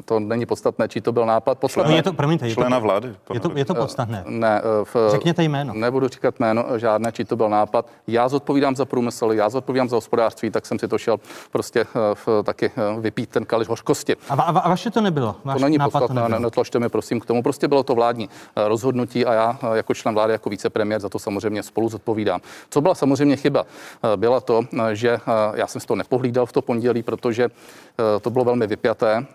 [0.04, 1.58] To není podstatné, čí to byl nápad.
[1.58, 3.08] Podstatné, No je to, promiňte, je to, Člena vlády.
[3.34, 4.24] je to, je to podstatné.
[4.26, 5.74] Ne, eh, v, Řekněte jméno.
[5.74, 7.86] Nebudu říkat jméno žádné, či to byl nápad.
[8.06, 11.16] Já zodpovídám za průmysl, já zodpovídám za hospodářství, tak jsem si to šel
[11.50, 14.16] prostě eh, v, taky eh, vypít ten kališ hořkosti.
[14.28, 15.36] A, va, a vaše to nebylo?
[15.44, 16.46] Váš to není nápad podstatné, to ne, nebylo.
[16.46, 17.42] netlačte mi prosím k tomu.
[17.42, 21.08] Prostě bylo to vládní eh, rozhodnutí a já eh, jako člen vlády, jako vicepremiér za
[21.08, 22.40] to samozřejmě spolu zodpovídám.
[22.70, 23.64] Co byla samozřejmě chyba,
[24.12, 24.60] eh, byla to,
[24.90, 25.20] eh, že eh,
[25.54, 29.26] já jsem si to nepohlídal v to pondělí, protože eh, to bylo velmi vypjaté.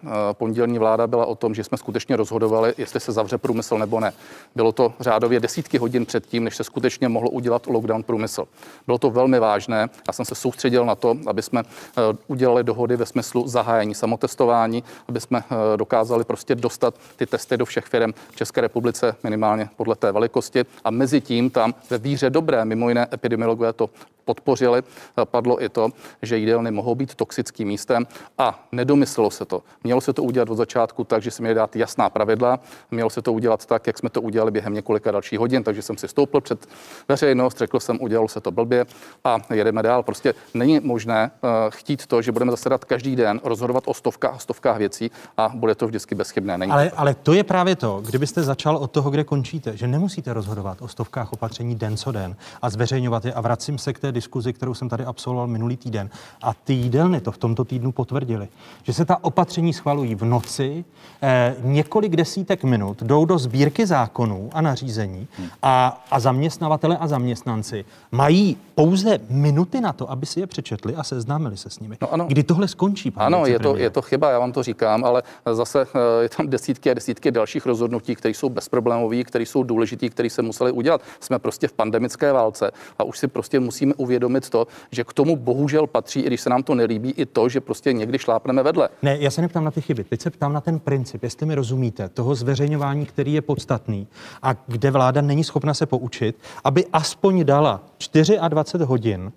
[0.48, 4.14] Pondělní vláda byla o tom, že jsme skutečně rozhodovali, jestli se zavře průmysl nebo ne.
[4.56, 8.48] Bylo to řádově desítky hodin předtím, než se skutečně mohlo udělat lockdown průmysl.
[8.86, 9.90] Bylo to velmi vážné.
[10.08, 14.84] Já jsem se soustředil na to, aby jsme eh, udělali dohody ve smyslu zahájení samotestování,
[15.08, 19.70] aby jsme eh, dokázali prostě dostat ty testy do všech firm v České republice minimálně
[19.76, 20.66] podle té velikosti.
[20.84, 23.90] A mezi tím tam ve víře dobré, mimo jiné epidemiologové to
[24.28, 25.90] podpořili, eh, padlo i to,
[26.22, 28.08] že jídelny mohou být toxickým místem
[28.38, 29.64] a nedomyslelo se to.
[29.84, 32.60] Mělo se to udělat od začátku tak, že se měli dát jasná pravidla.
[32.92, 35.98] Mělo se to udělat tak, jak jsme to udělali během několika dalších hodin, takže jsem
[35.98, 36.68] si stoupil před
[37.08, 38.86] veřejnost, řekl jsem, udělalo se to blbě
[39.24, 40.04] a jedeme dál.
[40.04, 44.40] Prostě není možné uh, chtít to, že budeme zasedat každý den, rozhodovat o stovkách a
[44.40, 46.58] stovkách věcí a bude to vždycky bezchybné.
[46.58, 50.34] Není ale, ale to je právě to, kdybyste začal od toho, kde končíte, že nemusíte
[50.34, 53.34] rozhodovat o stovkách opatření den co den a zveřejňovat je.
[53.34, 56.10] A vracím se k té diskuzi, kterou jsem tady absolvoval minulý týden.
[56.42, 58.48] A ty jídelny to v tomto týdnu potvrdili,
[58.84, 60.86] že se ta opatření schvalují v noci,
[61.22, 65.28] eh, několik desítek minut jdou do sbírky zákonů a nařízení
[65.64, 71.04] a, a zaměstnavatele a zaměstnanci mají pouze minuty na to, aby si je přečetli a
[71.04, 71.98] seznámili se s nimi.
[72.02, 72.26] No ano.
[72.28, 73.14] Kdy tohle skončí?
[73.16, 75.24] Ano, je to, je to chyba, já vám to říkám, ale
[75.54, 80.10] zase eh, je tam desítky a desítky dalších rozhodnutí, které jsou bezproblémové, které jsou důležité,
[80.10, 81.02] které se museli udělat.
[81.20, 85.36] Jsme prostě v pandemické válce a už si prostě musíme uvědomit to, že k tomu
[85.36, 88.90] bohužel patří, i když se nám to nelíbí, i to, že prostě někdy šlápneme vedle.
[89.02, 91.56] Ne, já se neptám na ty chyby, teď se ptám na ten princip, jestli mi
[91.56, 94.08] rozumíte, toho zveřejňování, který je podstatný
[94.42, 98.40] a kde vláda není schopna se poučit, aby aspoň dala 24
[98.74, 99.32] hodin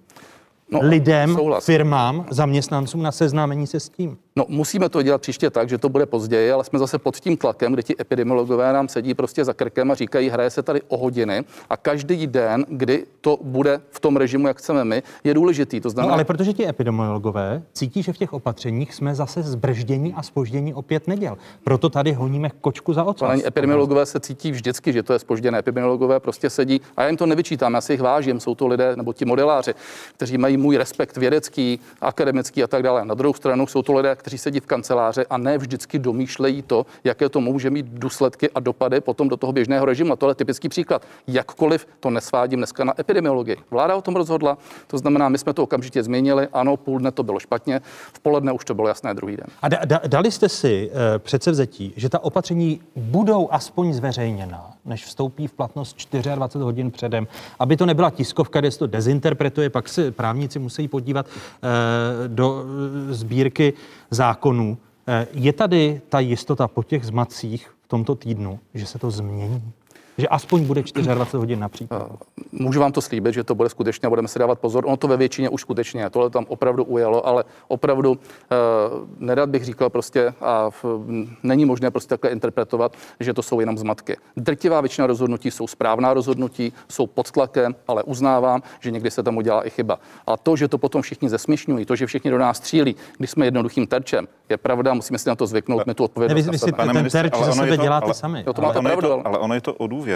[0.70, 1.64] no, lidem, souhlas.
[1.64, 4.18] firmám, zaměstnancům na seznámení se s tím.
[4.36, 7.36] No, musíme to dělat příště tak, že to bude později, ale jsme zase pod tím
[7.36, 10.96] tlakem, kde ti epidemiologové nám sedí prostě za krkem a říkají, hraje se tady o
[10.96, 15.80] hodiny a každý den, kdy to bude v tom režimu, jak chceme my, je důležitý.
[15.80, 16.08] To znamená...
[16.08, 20.74] No, ale protože ti epidemiologové cítí, že v těch opatřeních jsme zase zbrždění a spoždění
[20.74, 21.36] opět neděl.
[21.64, 23.28] Proto tady honíme kočku za ocas.
[23.30, 25.58] Ale epidemiologové se cítí vždycky, že to je spožděné.
[25.58, 28.96] Epidemiologové prostě sedí a já jim to nevyčítám, já si jich vážím, jsou to lidé
[28.96, 29.74] nebo ti modeláři,
[30.16, 33.04] kteří mají můj respekt vědecký, akademický a tak dále.
[33.04, 36.86] Na druhou stranu jsou to lidé, kteří sedí v kanceláři a ne vždycky domýšlejí to,
[37.04, 40.12] jaké to může mít důsledky a dopady potom do toho běžného režimu.
[40.12, 41.02] A tohle je typický příklad.
[41.26, 43.56] Jakkoliv to nesvádím dneska na epidemiologii.
[43.70, 46.48] Vláda o tom rozhodla, to znamená, my jsme to okamžitě změnili.
[46.52, 47.80] Ano, půl dne to bylo špatně,
[48.12, 49.46] v poledne už to bylo jasné druhý den.
[49.62, 54.72] A da, da, dali jste si e, přece vzetí, že ta opatření budou aspoň zveřejněna,
[54.84, 57.26] než vstoupí v platnost 24 hodin předem,
[57.58, 62.64] aby to nebyla tiskovka, kde se to dezinterpretuje, pak se právníci musí podívat e, do
[63.10, 63.72] e, sbírky
[64.10, 64.78] zákonů.
[65.08, 69.72] Eh, je tady ta jistota po těch zmacích v tomto týdnu, že se to změní?
[70.20, 72.10] Že aspoň bude 24 hodin například.
[72.12, 72.16] Eh,
[72.52, 74.86] můžu vám to slíbit, že to bude skutečně, budeme si dávat pozor.
[74.86, 78.56] Ono to ve většině už skutečně, tohle tam opravdu ujelo, ale opravdu eh,
[79.18, 80.84] nerad bych říkal prostě, a v,
[81.42, 84.16] není možné prostě takhle interpretovat, že to jsou jenom zmatky.
[84.36, 89.36] Drtivá většina rozhodnutí jsou správná rozhodnutí, jsou pod tlakem, ale uznávám, že někdy se tam
[89.36, 89.98] udělá i chyba.
[90.26, 93.46] A to, že to potom všichni zesměšňují, to, že všichni do nás střílí, když jsme
[93.46, 96.46] jednoduchým terčem, je pravda, musíme si na to zvyknout, my tu odpovědnost.
[96.46, 98.44] Ne, vy, vy si ten terč za sebe děláte ale, sami.
[98.46, 100.09] Jo, to ale, máte pravdu, to, ale ono je to o důvěře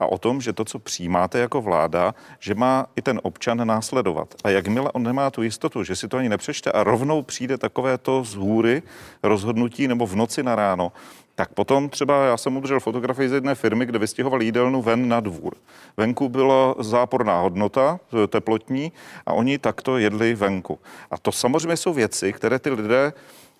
[0.00, 4.34] a o tom, že to, co přijímáte jako vláda, že má i ten občan následovat.
[4.44, 7.98] A jakmile on nemá tu jistotu, že si to ani nepřečte a rovnou přijde takové
[7.98, 8.82] to z hůry
[9.22, 10.92] rozhodnutí nebo v noci na ráno,
[11.34, 15.20] tak potom třeba já jsem udržel fotografii z jedné firmy, kde vystěhoval jídelnu ven na
[15.20, 15.54] dvůr.
[15.96, 18.92] Venku byla záporná hodnota teplotní
[19.26, 20.78] a oni takto jedli venku.
[21.10, 23.12] A to samozřejmě jsou věci, které ty lidé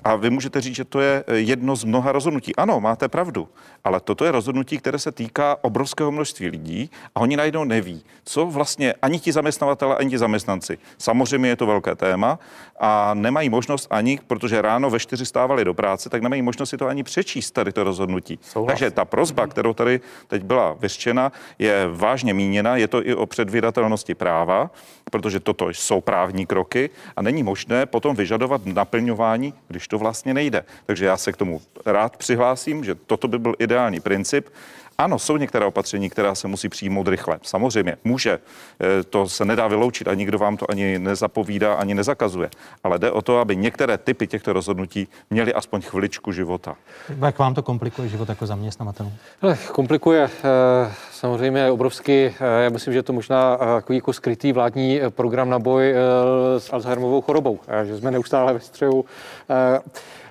[0.04, 2.56] a vy můžete říct, že to je eh, jedno z mnoha rozhodnutí.
[2.56, 3.48] Ano, máte pravdu,
[3.84, 8.46] ale toto je rozhodnutí, které se týká obrovského množství lidí a oni najednou neví, co
[8.46, 10.78] vlastně ani ti zaměstnavatele, ani ti zaměstnanci.
[10.98, 12.38] Samozřejmě je to velké téma
[12.80, 16.76] a nemají možnost ani, protože ráno ve čtyři stávali do práce, tak nemají možnost si
[16.76, 18.38] to ani přečíst tady to rozhodnutí.
[18.42, 18.72] Souhlas.
[18.72, 23.26] Takže ta prozba, kterou tady teď byla vyřčena, je vážně míněna, je to i o
[23.26, 24.70] předvídatelnosti práva,
[25.10, 30.64] protože toto jsou právní kroky a není možné potom vyžadovat naplňování, když to vlastně nejde.
[30.86, 34.48] Takže já se k tomu rád přihlásím, že toto by byl ideální princip.
[34.98, 37.38] Ano, jsou některé opatření, která se musí přijmout rychle.
[37.42, 38.38] Samozřejmě, může.
[38.80, 42.50] Eh, to se nedá vyloučit a nikdo vám to ani nezapovídá, ani nezakazuje.
[42.84, 46.76] Ale jde o to, aby některé typy těchto rozhodnutí měly aspoň chviličku života.
[47.26, 49.12] Jak vám to komplikuje život jako zaměstnavatelů?
[49.72, 52.34] Komplikuje eh, samozřejmě obrovsky.
[52.40, 55.94] Eh, já myslím, že je to možná takový jako skrytý vládní program na boj
[56.58, 59.04] s Alzheimerovou chorobou, že jsme neustále ve střehu.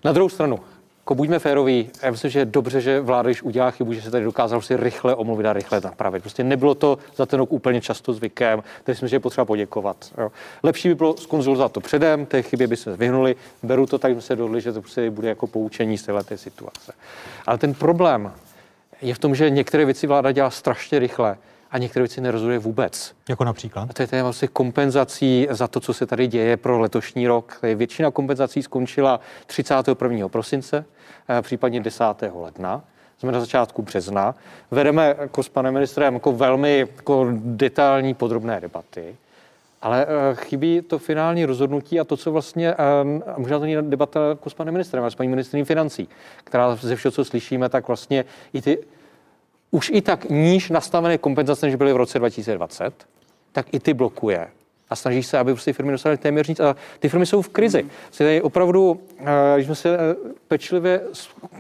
[0.04, 0.60] Na druhou stranu,
[1.06, 4.12] jako buďme féroví, já myslím, že je dobře, že vláda, když udělá chybu, že se
[4.12, 6.22] tady dokázal si rychle omluvit a rychle napravit.
[6.22, 9.98] Prostě nebylo to za ten rok úplně často zvykem, takže myslím, že je potřeba poděkovat.
[10.18, 10.32] Jo.
[10.64, 14.22] Lepší by bylo skonzultovat to předem, té chybě by se vyhnuli, beru to tak, že
[14.22, 16.94] se dohodli, že to prostě bude jako poučení z této situace.
[17.46, 18.32] Ale ten problém
[19.02, 21.38] je v tom, že některé věci vláda dělá strašně rychle
[21.76, 23.14] a některé věci nerozhoduje vůbec.
[23.30, 23.90] Jako například?
[23.90, 27.60] A to je téma vlastně kompenzací za to, co se tady děje pro letošní rok.
[27.76, 30.30] Většina kompenzací skončila 31.
[30.30, 30.86] prosince,
[31.30, 32.32] eh, případně 10.
[32.36, 32.84] ledna
[33.18, 34.36] jsme na začátku března.
[34.72, 39.16] Vedeme jako s panem ministrem jako velmi jako detailní podrobné debaty.
[39.82, 44.30] Ale uh, chybí to finální rozhodnutí a to, co vlastně, um, možná to není debata
[44.30, 46.10] jako s panem ministrem, ale s paní ministrem financí,
[46.44, 48.78] která ze všeho, co slyšíme, tak vlastně i ty
[49.76, 52.94] už i tak níž nastavené kompenzace, než byly v roce 2020,
[53.52, 54.48] tak i ty blokuje
[54.90, 56.60] a snaží se, aby prostě firmy dostaly téměř nic.
[56.60, 57.82] A ty firmy jsou v krizi.
[57.82, 57.90] Hmm.
[58.18, 59.02] Tady opravdu,
[59.56, 59.98] když jsme se
[60.48, 61.02] pečlivě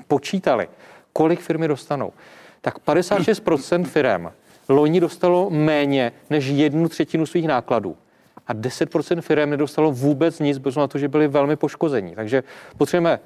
[0.07, 0.67] počítali,
[1.13, 2.13] kolik firmy dostanou,
[2.61, 4.27] tak 56% firm
[4.69, 7.97] loni dostalo méně než jednu třetinu svých nákladů.
[8.47, 12.15] A 10% firm nedostalo vůbec nic, bez na to, že byli velmi poškození.
[12.15, 12.43] Takže
[12.77, 13.19] potřebujeme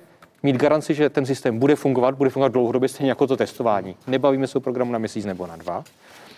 [0.44, 3.96] mít garanci, že ten systém bude fungovat, bude fungovat dlouhodobě, stejně jako to testování.
[4.08, 5.84] Nebavíme se o programu na měsíc nebo na dva.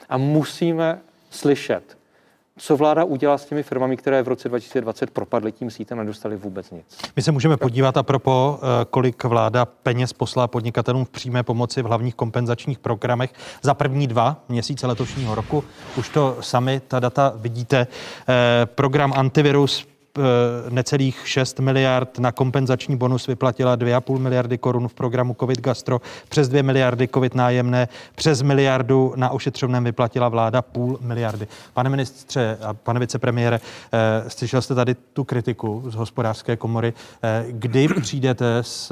[0.09, 0.99] A musíme
[1.29, 1.97] slyšet,
[2.57, 6.35] co vláda udělá s těmi firmami, které v roce 2020 propadly tím sítem a nedostali
[6.35, 6.85] vůbec nic.
[7.15, 11.81] My se můžeme podívat a propo, eh, kolik vláda peněz poslala podnikatelům v přímé pomoci
[11.81, 15.63] v hlavních kompenzačních programech za první dva měsíce letošního roku.
[15.97, 17.87] Už to sami, ta data vidíte.
[18.29, 19.90] Eh, program antivirus
[20.69, 26.49] necelých 6 miliard na kompenzační bonus vyplatila 2,5 miliardy korun v programu COVID Gastro, přes
[26.49, 31.47] 2 miliardy COVID nájemné, přes miliardu na ošetřovném vyplatila vláda půl miliardy.
[31.73, 33.59] Pane ministře a pane vicepremiére,
[33.91, 36.93] eh, slyšel jste tady tu kritiku z hospodářské komory.
[37.23, 38.91] Eh, kdy přijdete s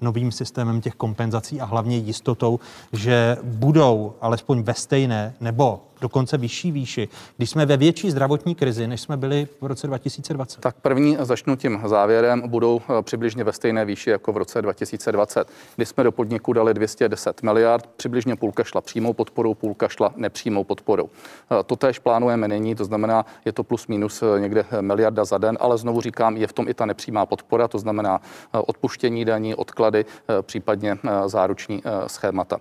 [0.00, 2.60] novým systémem těch kompenzací a hlavně jistotou,
[2.92, 8.86] že budou alespoň ve stejné nebo dokonce vyšší výši, když jsme ve větší zdravotní krizi,
[8.86, 10.60] než jsme byli v roce 2020?
[10.60, 15.48] Tak první začnu tím závěrem, budou eh, přibližně ve stejné výši jako v roce 2020,
[15.76, 20.64] kdy jsme do podniku dali 210 miliard, přibližně půlka šla přímou podporou, půlka šla nepřímou
[20.64, 21.08] podporou.
[21.08, 25.38] Eh, to též plánujeme nyní, to znamená, je to plus minus eh, někde miliarda za
[25.38, 28.20] den, ale znovu říkám, je v tom i ta nepřímá podpora, to znamená
[28.52, 30.04] odpuštění daní, odklady,
[30.42, 32.58] případně záruční schémata.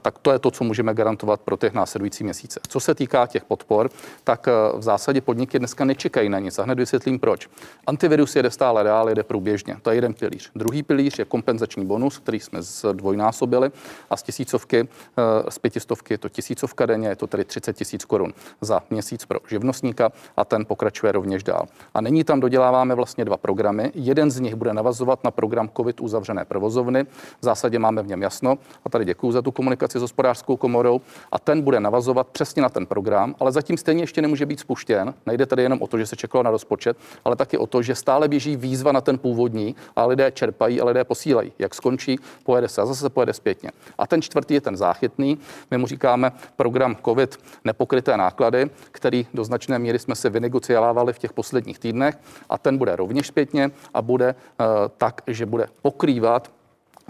[0.00, 2.60] Tak to je to, co můžeme garantovat pro těch následující měsíce.
[2.68, 3.90] Co se týká těch podpor,
[4.24, 6.58] tak eh, v zásadě podniky dneska nečekají na nic.
[6.58, 7.48] A hned vysvětlím proč.
[7.86, 9.76] Antivirus jede stále dál, jede průběžně.
[9.82, 10.50] To je jeden pilíř.
[10.54, 13.70] Druhý pilíř je kompenzační bonus, který jsme zdvojnásobili
[14.10, 14.88] a z tisícovky,
[15.18, 19.24] eh, z pětistovky je to tisícovka denně, je to tedy 30 tisíc korun za měsíc
[19.24, 21.66] pro živnostníka a ten pokračuje rovněž dál.
[21.94, 23.92] A nyní tam doděláváme vlastně dva programy.
[23.94, 27.04] Jeden z nich bude navazovat na program COVID uzavřené provozovny.
[27.40, 31.00] V zásadě máme v něm jasno a tady děkuji za tu komunikaci s hospodářskou komorou
[31.32, 35.14] a ten bude navazovat přesně na ten program, ale zatím stejně ještě nemůže být spuštěn.
[35.26, 37.94] Nejde tedy jenom o to, že se čekalo na rozpočet, ale taky o to, že
[37.94, 41.52] stále běží výzva na ten původní a lidé čerpají a lidé posílají.
[41.58, 43.70] Jak skončí, pojede se a zase se pojede zpětně.
[43.98, 45.38] A ten čtvrtý je ten záchytný.
[45.70, 51.18] My mu říkáme program COVID nepokryté náklady, který do značné míry jsme se vynegociovali v
[51.18, 52.18] těch posledních týdnech
[52.50, 56.50] a ten bude rovněž zpětně a bude uh, tak, že bude pokrývat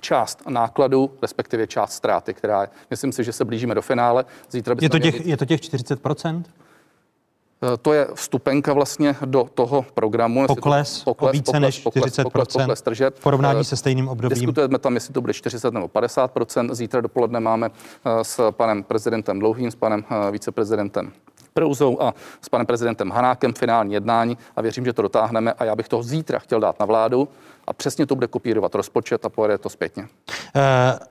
[0.00, 2.68] část nákladu, respektive část ztráty, která je.
[2.90, 4.24] Myslím si, že se blížíme do finále.
[4.50, 5.30] Zítra je, to těch, měli...
[5.30, 10.46] je to těch 40 eh, to je vstupenka vlastně do toho programu.
[10.46, 13.14] Pokles, pokles více pokles, než 40 pokles, pokles tržeb.
[13.18, 14.38] V porovnání se stejným obdobím.
[14.38, 19.38] Diskutujeme tam, jestli to bude 40 nebo 50% Zítra dopoledne máme eh, s panem prezidentem
[19.38, 21.12] Dlouhým, s panem eh, viceprezidentem
[21.54, 25.76] Prouzou a s panem prezidentem Hanákem finální jednání a věřím, že to dotáhneme a já
[25.76, 27.28] bych to zítra chtěl dát na vládu
[27.66, 30.03] a přesně to bude kopírovat rozpočet a pojede to zpětně.
[30.03, 30.09] Uh,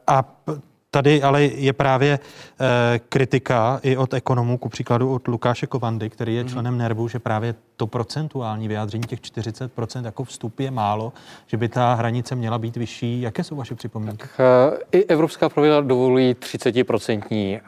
[0.07, 0.35] a
[0.93, 6.35] Tady ale je právě e, kritika i od ekonomů, ku příkladu od Lukáše Kovandy, který
[6.35, 6.51] je mhm.
[6.51, 11.13] členem NERVu, že právě to procentuální vyjádření těch 40% jako vstup je málo,
[11.47, 13.21] že by ta hranice měla být vyšší.
[13.21, 14.17] Jaké jsou vaše připomínky?
[14.17, 17.59] Tak, e, I evropská pravidla dovolují 30% e,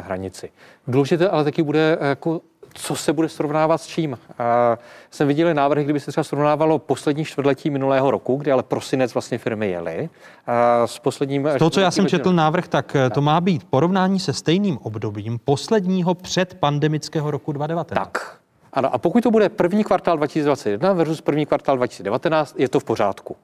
[0.00, 0.50] hranici.
[0.86, 2.40] Důležité ale taky bude jako
[2.74, 4.18] co se bude srovnávat s čím.
[4.38, 4.78] A
[5.10, 9.38] jsem viděl návrhy, kdyby se třeba srovnávalo poslední čtvrtletí minulého roku, kdy ale prosinec vlastně
[9.38, 10.08] firmy jeli.
[10.46, 11.48] A s posledním...
[11.58, 16.14] To, co já jsem četl návrh, tak to má být porovnání se stejným obdobím posledního
[16.14, 18.06] předpandemického roku 2019.
[18.06, 18.38] Tak.
[18.72, 22.84] Ano, a pokud to bude první kvartál 2021 versus první kvartál 2019, je to v
[22.84, 23.36] pořádku.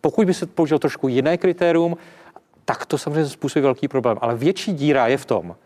[0.00, 1.96] Pokud by se použil trošku jiné kritérium,
[2.64, 4.18] tak to samozřejmě způsobí velký problém.
[4.20, 5.56] Ale větší díra je v tom,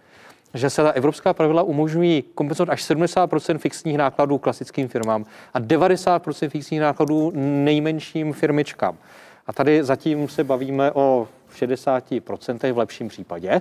[0.54, 5.24] že se ta evropská pravidla umožňují kompenzovat až 70 fixních nákladů klasickým firmám
[5.54, 8.98] a 90% fixních nákladů nejmenším firmičkám.
[9.46, 13.60] A tady zatím se bavíme o 60% v lepším případě.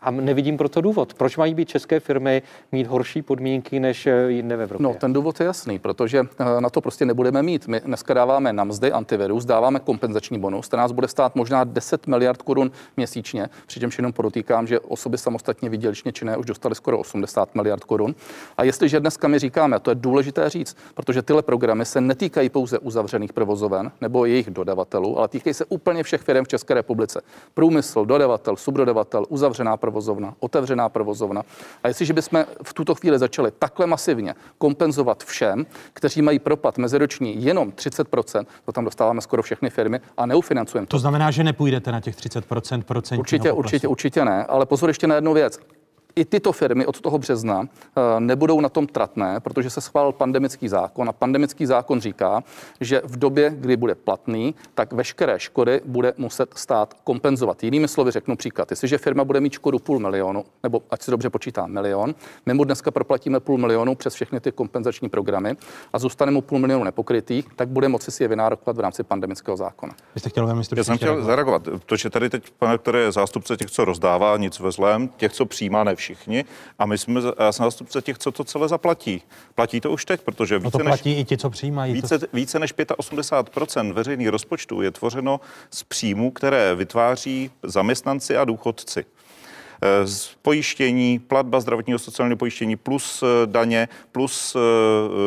[0.00, 1.14] A nevidím proto důvod.
[1.14, 2.42] Proč mají být české firmy
[2.72, 4.84] mít horší podmínky než eh, jinde v Evropě?
[4.84, 7.68] No, ten důvod je jasný, protože eh, na to prostě nebudeme mít.
[7.68, 12.06] My dneska dáváme na mzdy antivirus, dáváme kompenzační bonus, ten nás bude stát možná 10
[12.06, 17.54] miliard korun měsíčně, přičemž jenom podotýkám, že osoby samostatně výdělečně činné už dostali skoro 80
[17.54, 18.14] miliard korun.
[18.56, 22.48] A jestliže dneska my říkáme, a to je důležité říct, protože tyhle programy se netýkají
[22.48, 27.20] pouze uzavřených provozoven nebo jejich dodavatelů, ale týkají se úplně všech firm v České republice.
[27.54, 31.42] Průmysl, dodavatel, subdodavatel, uzavřená provozoven, provozovna, otevřená provozovna.
[31.82, 37.44] A jestliže bychom v tuto chvíli začali takhle masivně kompenzovat všem, kteří mají propad meziroční
[37.44, 40.90] jenom 30%, to tam dostáváme skoro všechny firmy a neufinancujeme to.
[40.90, 45.06] To znamená, že nepůjdete na těch 30% procentního Určitě, určitě, určitě ne, ale pozor ještě
[45.06, 45.60] na jednu věc
[46.16, 50.68] i tyto firmy od toho března eh, nebudou na tom tratné, protože se schválil pandemický
[50.68, 52.42] zákon a pandemický zákon říká,
[52.80, 57.64] že v době, kdy bude platný, tak veškeré škody bude muset stát kompenzovat.
[57.64, 58.70] Jinými slovy řeknu příklad.
[58.70, 62.14] Jestliže firma bude mít škodu půl milionu, nebo ať si dobře počítá milion,
[62.46, 65.56] my mu dneska proplatíme půl milionu přes všechny ty kompenzační programy
[65.92, 69.56] a zůstane mu půl milionu nepokrytých, tak bude moci si je vynárokovat v rámci pandemického
[69.56, 69.94] zákona.
[70.14, 71.62] Vy jste chtěl Já jsem chtěl zareagovat.
[71.86, 75.32] To, že tady teď, pane, které je zástupce těch, co rozdává, nic ve zlém, těch,
[75.32, 76.44] co přijímá, ne všichni.
[76.78, 77.20] A my jsme,
[77.50, 79.22] zástupce těch, co to celé zaplatí.
[79.54, 81.92] Platí to už teď, protože více, no to platí než, i ti, co přijímají.
[81.92, 82.26] Více, to...
[82.32, 89.04] více než 85% veřejných rozpočtů je tvořeno z příjmů, které vytváří zaměstnanci a důchodci.
[89.82, 90.06] Eh,
[90.42, 94.56] pojištění, platba zdravotního sociálního pojištění plus eh, daně, plus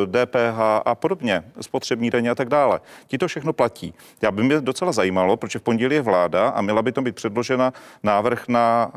[0.05, 2.79] DPH eh, a podobně, spotřební daně a tak dále.
[3.07, 3.93] Ti to všechno platí.
[4.21, 7.15] Já by mě docela zajímalo, proč v pondělí je vláda a měla by to být
[7.15, 7.73] předložena
[8.03, 8.91] návrh na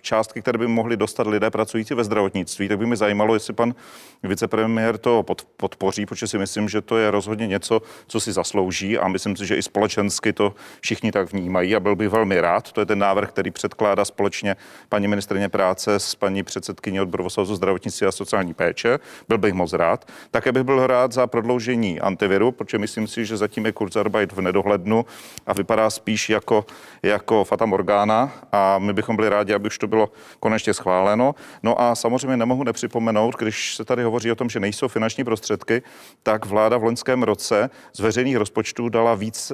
[0.00, 3.74] částky, které by mohli dostat lidé pracující ve zdravotnictví, tak by mě zajímalo, jestli pan
[4.22, 5.24] vicepremiér to
[5.56, 9.46] podpoří, protože si myslím, že to je rozhodně něco, co si zaslouží a myslím si,
[9.46, 12.72] že i společensky to všichni tak vnímají a byl bych velmi rád.
[12.72, 14.56] To je ten návrh, který předkládá společně
[14.88, 18.98] paní ministrině práce s paní předsedkyní odboru zdravotnictví a sociální péče.
[19.28, 20.08] Byl bych moc rád.
[20.30, 24.40] Také bych byl rád za prodloužení antiviru, protože myslím si, že zatím je Kurzarbeit v
[24.40, 25.04] nedohlednu
[25.46, 26.66] a vypadá spíš jako,
[27.02, 30.10] jako Fata Morgana a my bychom byli rádi, aby už to bylo
[30.40, 31.34] konečně schváleno.
[31.62, 35.82] No a samozřejmě nemohu nepřipomenout, když se tady hovoří o tom, že nejsou finanční prostředky,
[36.22, 39.52] tak vláda v loňském roce z veřejných rozpočtů dala, víc,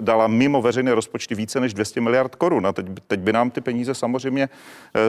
[0.00, 2.66] dala mimo veřejné rozpočty více než 200 miliard korun.
[2.66, 4.48] A teď, teď by nám ty peníze samozřejmě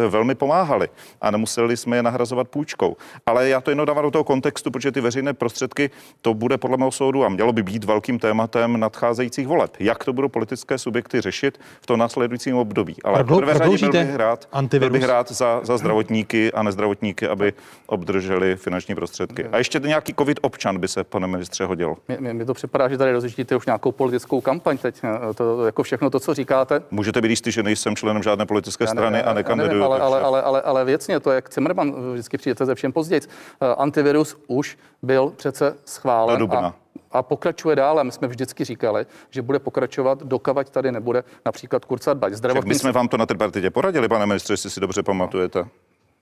[0.09, 0.89] velmi pomáhali
[1.21, 2.97] a nemuseli jsme je nahrazovat půjčkou.
[3.25, 5.89] Ale já to jenom dávám do toho kontextu, protože ty veřejné prostředky,
[6.21, 9.75] to bude podle mého soudu a mělo by být velkým tématem nadcházejících voleb.
[9.79, 12.95] Jak to budou politické subjekty řešit v tom následujícím období.
[13.03, 14.47] Ale v prvé řadě byl bych rád,
[14.79, 17.53] byl bych rád za, za zdravotníky a nezdravotníky, aby
[17.87, 19.45] obdrželi finanční prostředky.
[19.45, 21.95] A ještě nějaký covid občan by se, pane ministře, hodil.
[22.07, 25.01] Mně, mě to připadá, že tady rozjíždíte už nějakou politickou kampaň teď.
[25.03, 26.81] Eh, to, jako všechno to, co říkáte.
[26.91, 29.83] Můžete být jistý, že nejsem členem žádné politické strany a nekandiduju.
[29.83, 33.21] Ale, ale, ale, ale, ale věcně to, jak Zimmerman vždycky přijete ze všem později.
[33.21, 36.51] Eh, antivirus už byl přece schválen.
[36.51, 36.73] A,
[37.11, 38.03] a pokračuje dále.
[38.03, 42.33] My jsme vždycky říkali, že bude pokračovat, dokavať tady nebude například Kurzarbeit.
[42.33, 42.69] Zdravotnictví...
[42.69, 45.65] My jsme vám to na tripartitě poradili, pane ministře, jestli si dobře pamatujete.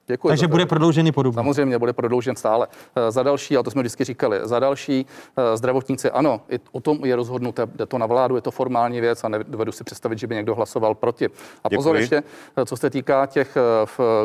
[0.07, 0.27] Děkuji.
[0.27, 1.35] Takže bude prodloužený po dobu.
[1.35, 2.67] Samozřejmě bude prodloužen stále.
[2.95, 5.05] Eh, za další, a to jsme vždycky říkali, za další
[5.37, 9.01] eh, zdravotníci, ano, i o tom je rozhodnuté, jde to na vládu, je to formální
[9.01, 11.25] věc a nedovedu si představit, že by někdo hlasoval proti.
[11.25, 11.75] A Děkuji.
[11.75, 12.23] pozor ještě,
[12.57, 13.57] eh, co se týká těch,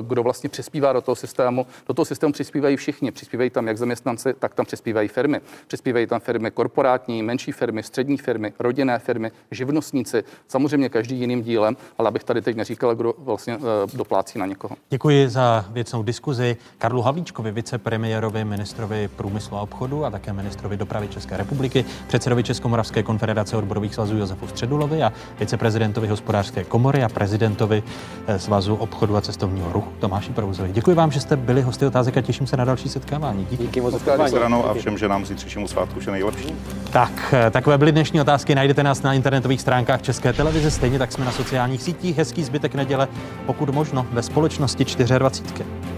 [0.01, 3.11] kdo vlastně přispívá do toho systému, do toho systému přispívají všichni.
[3.11, 5.41] Přispívají tam jak zaměstnanci, tak tam přispívají firmy.
[5.67, 11.77] Přispívají tam firmy korporátní, menší firmy, střední firmy, rodinné firmy, živnostníci, samozřejmě každý jiným dílem,
[11.99, 13.59] ale abych tady teď neříkal, kdo vlastně
[13.95, 14.77] doplácí na někoho.
[14.91, 21.09] Děkuji za věcnou diskuzi Karlu Havlíčkovi, vicepremiérovi, ministrovi průmyslu a obchodu a také ministrovi dopravy
[21.09, 27.83] České republiky, předsedovi Českomoravské konfederace odborových svazů Josefu Středulovi a viceprezidentovi hospodářské komory a prezidentovi
[28.27, 30.73] eh, Svazu obchodu a cestovního ruchu Tomáši Prouzovi.
[30.73, 33.47] Děkuji vám, že jste byli hosty otázek a těším se na další setkávání.
[33.51, 36.55] Díky, Díky moc za a všem, že nám zítřejšímu svátku vše nejlepší.
[36.91, 38.55] Tak, eh, takové byly dnešní otázky.
[38.55, 42.19] Najdete nás na internetových stránkách České televize, stejně tak jsme na sociálních sítích.
[42.19, 43.09] Hezký zbytek neděle,
[43.47, 45.58] pokud možno ve společnosti 24.
[45.59, 45.98] выпуске.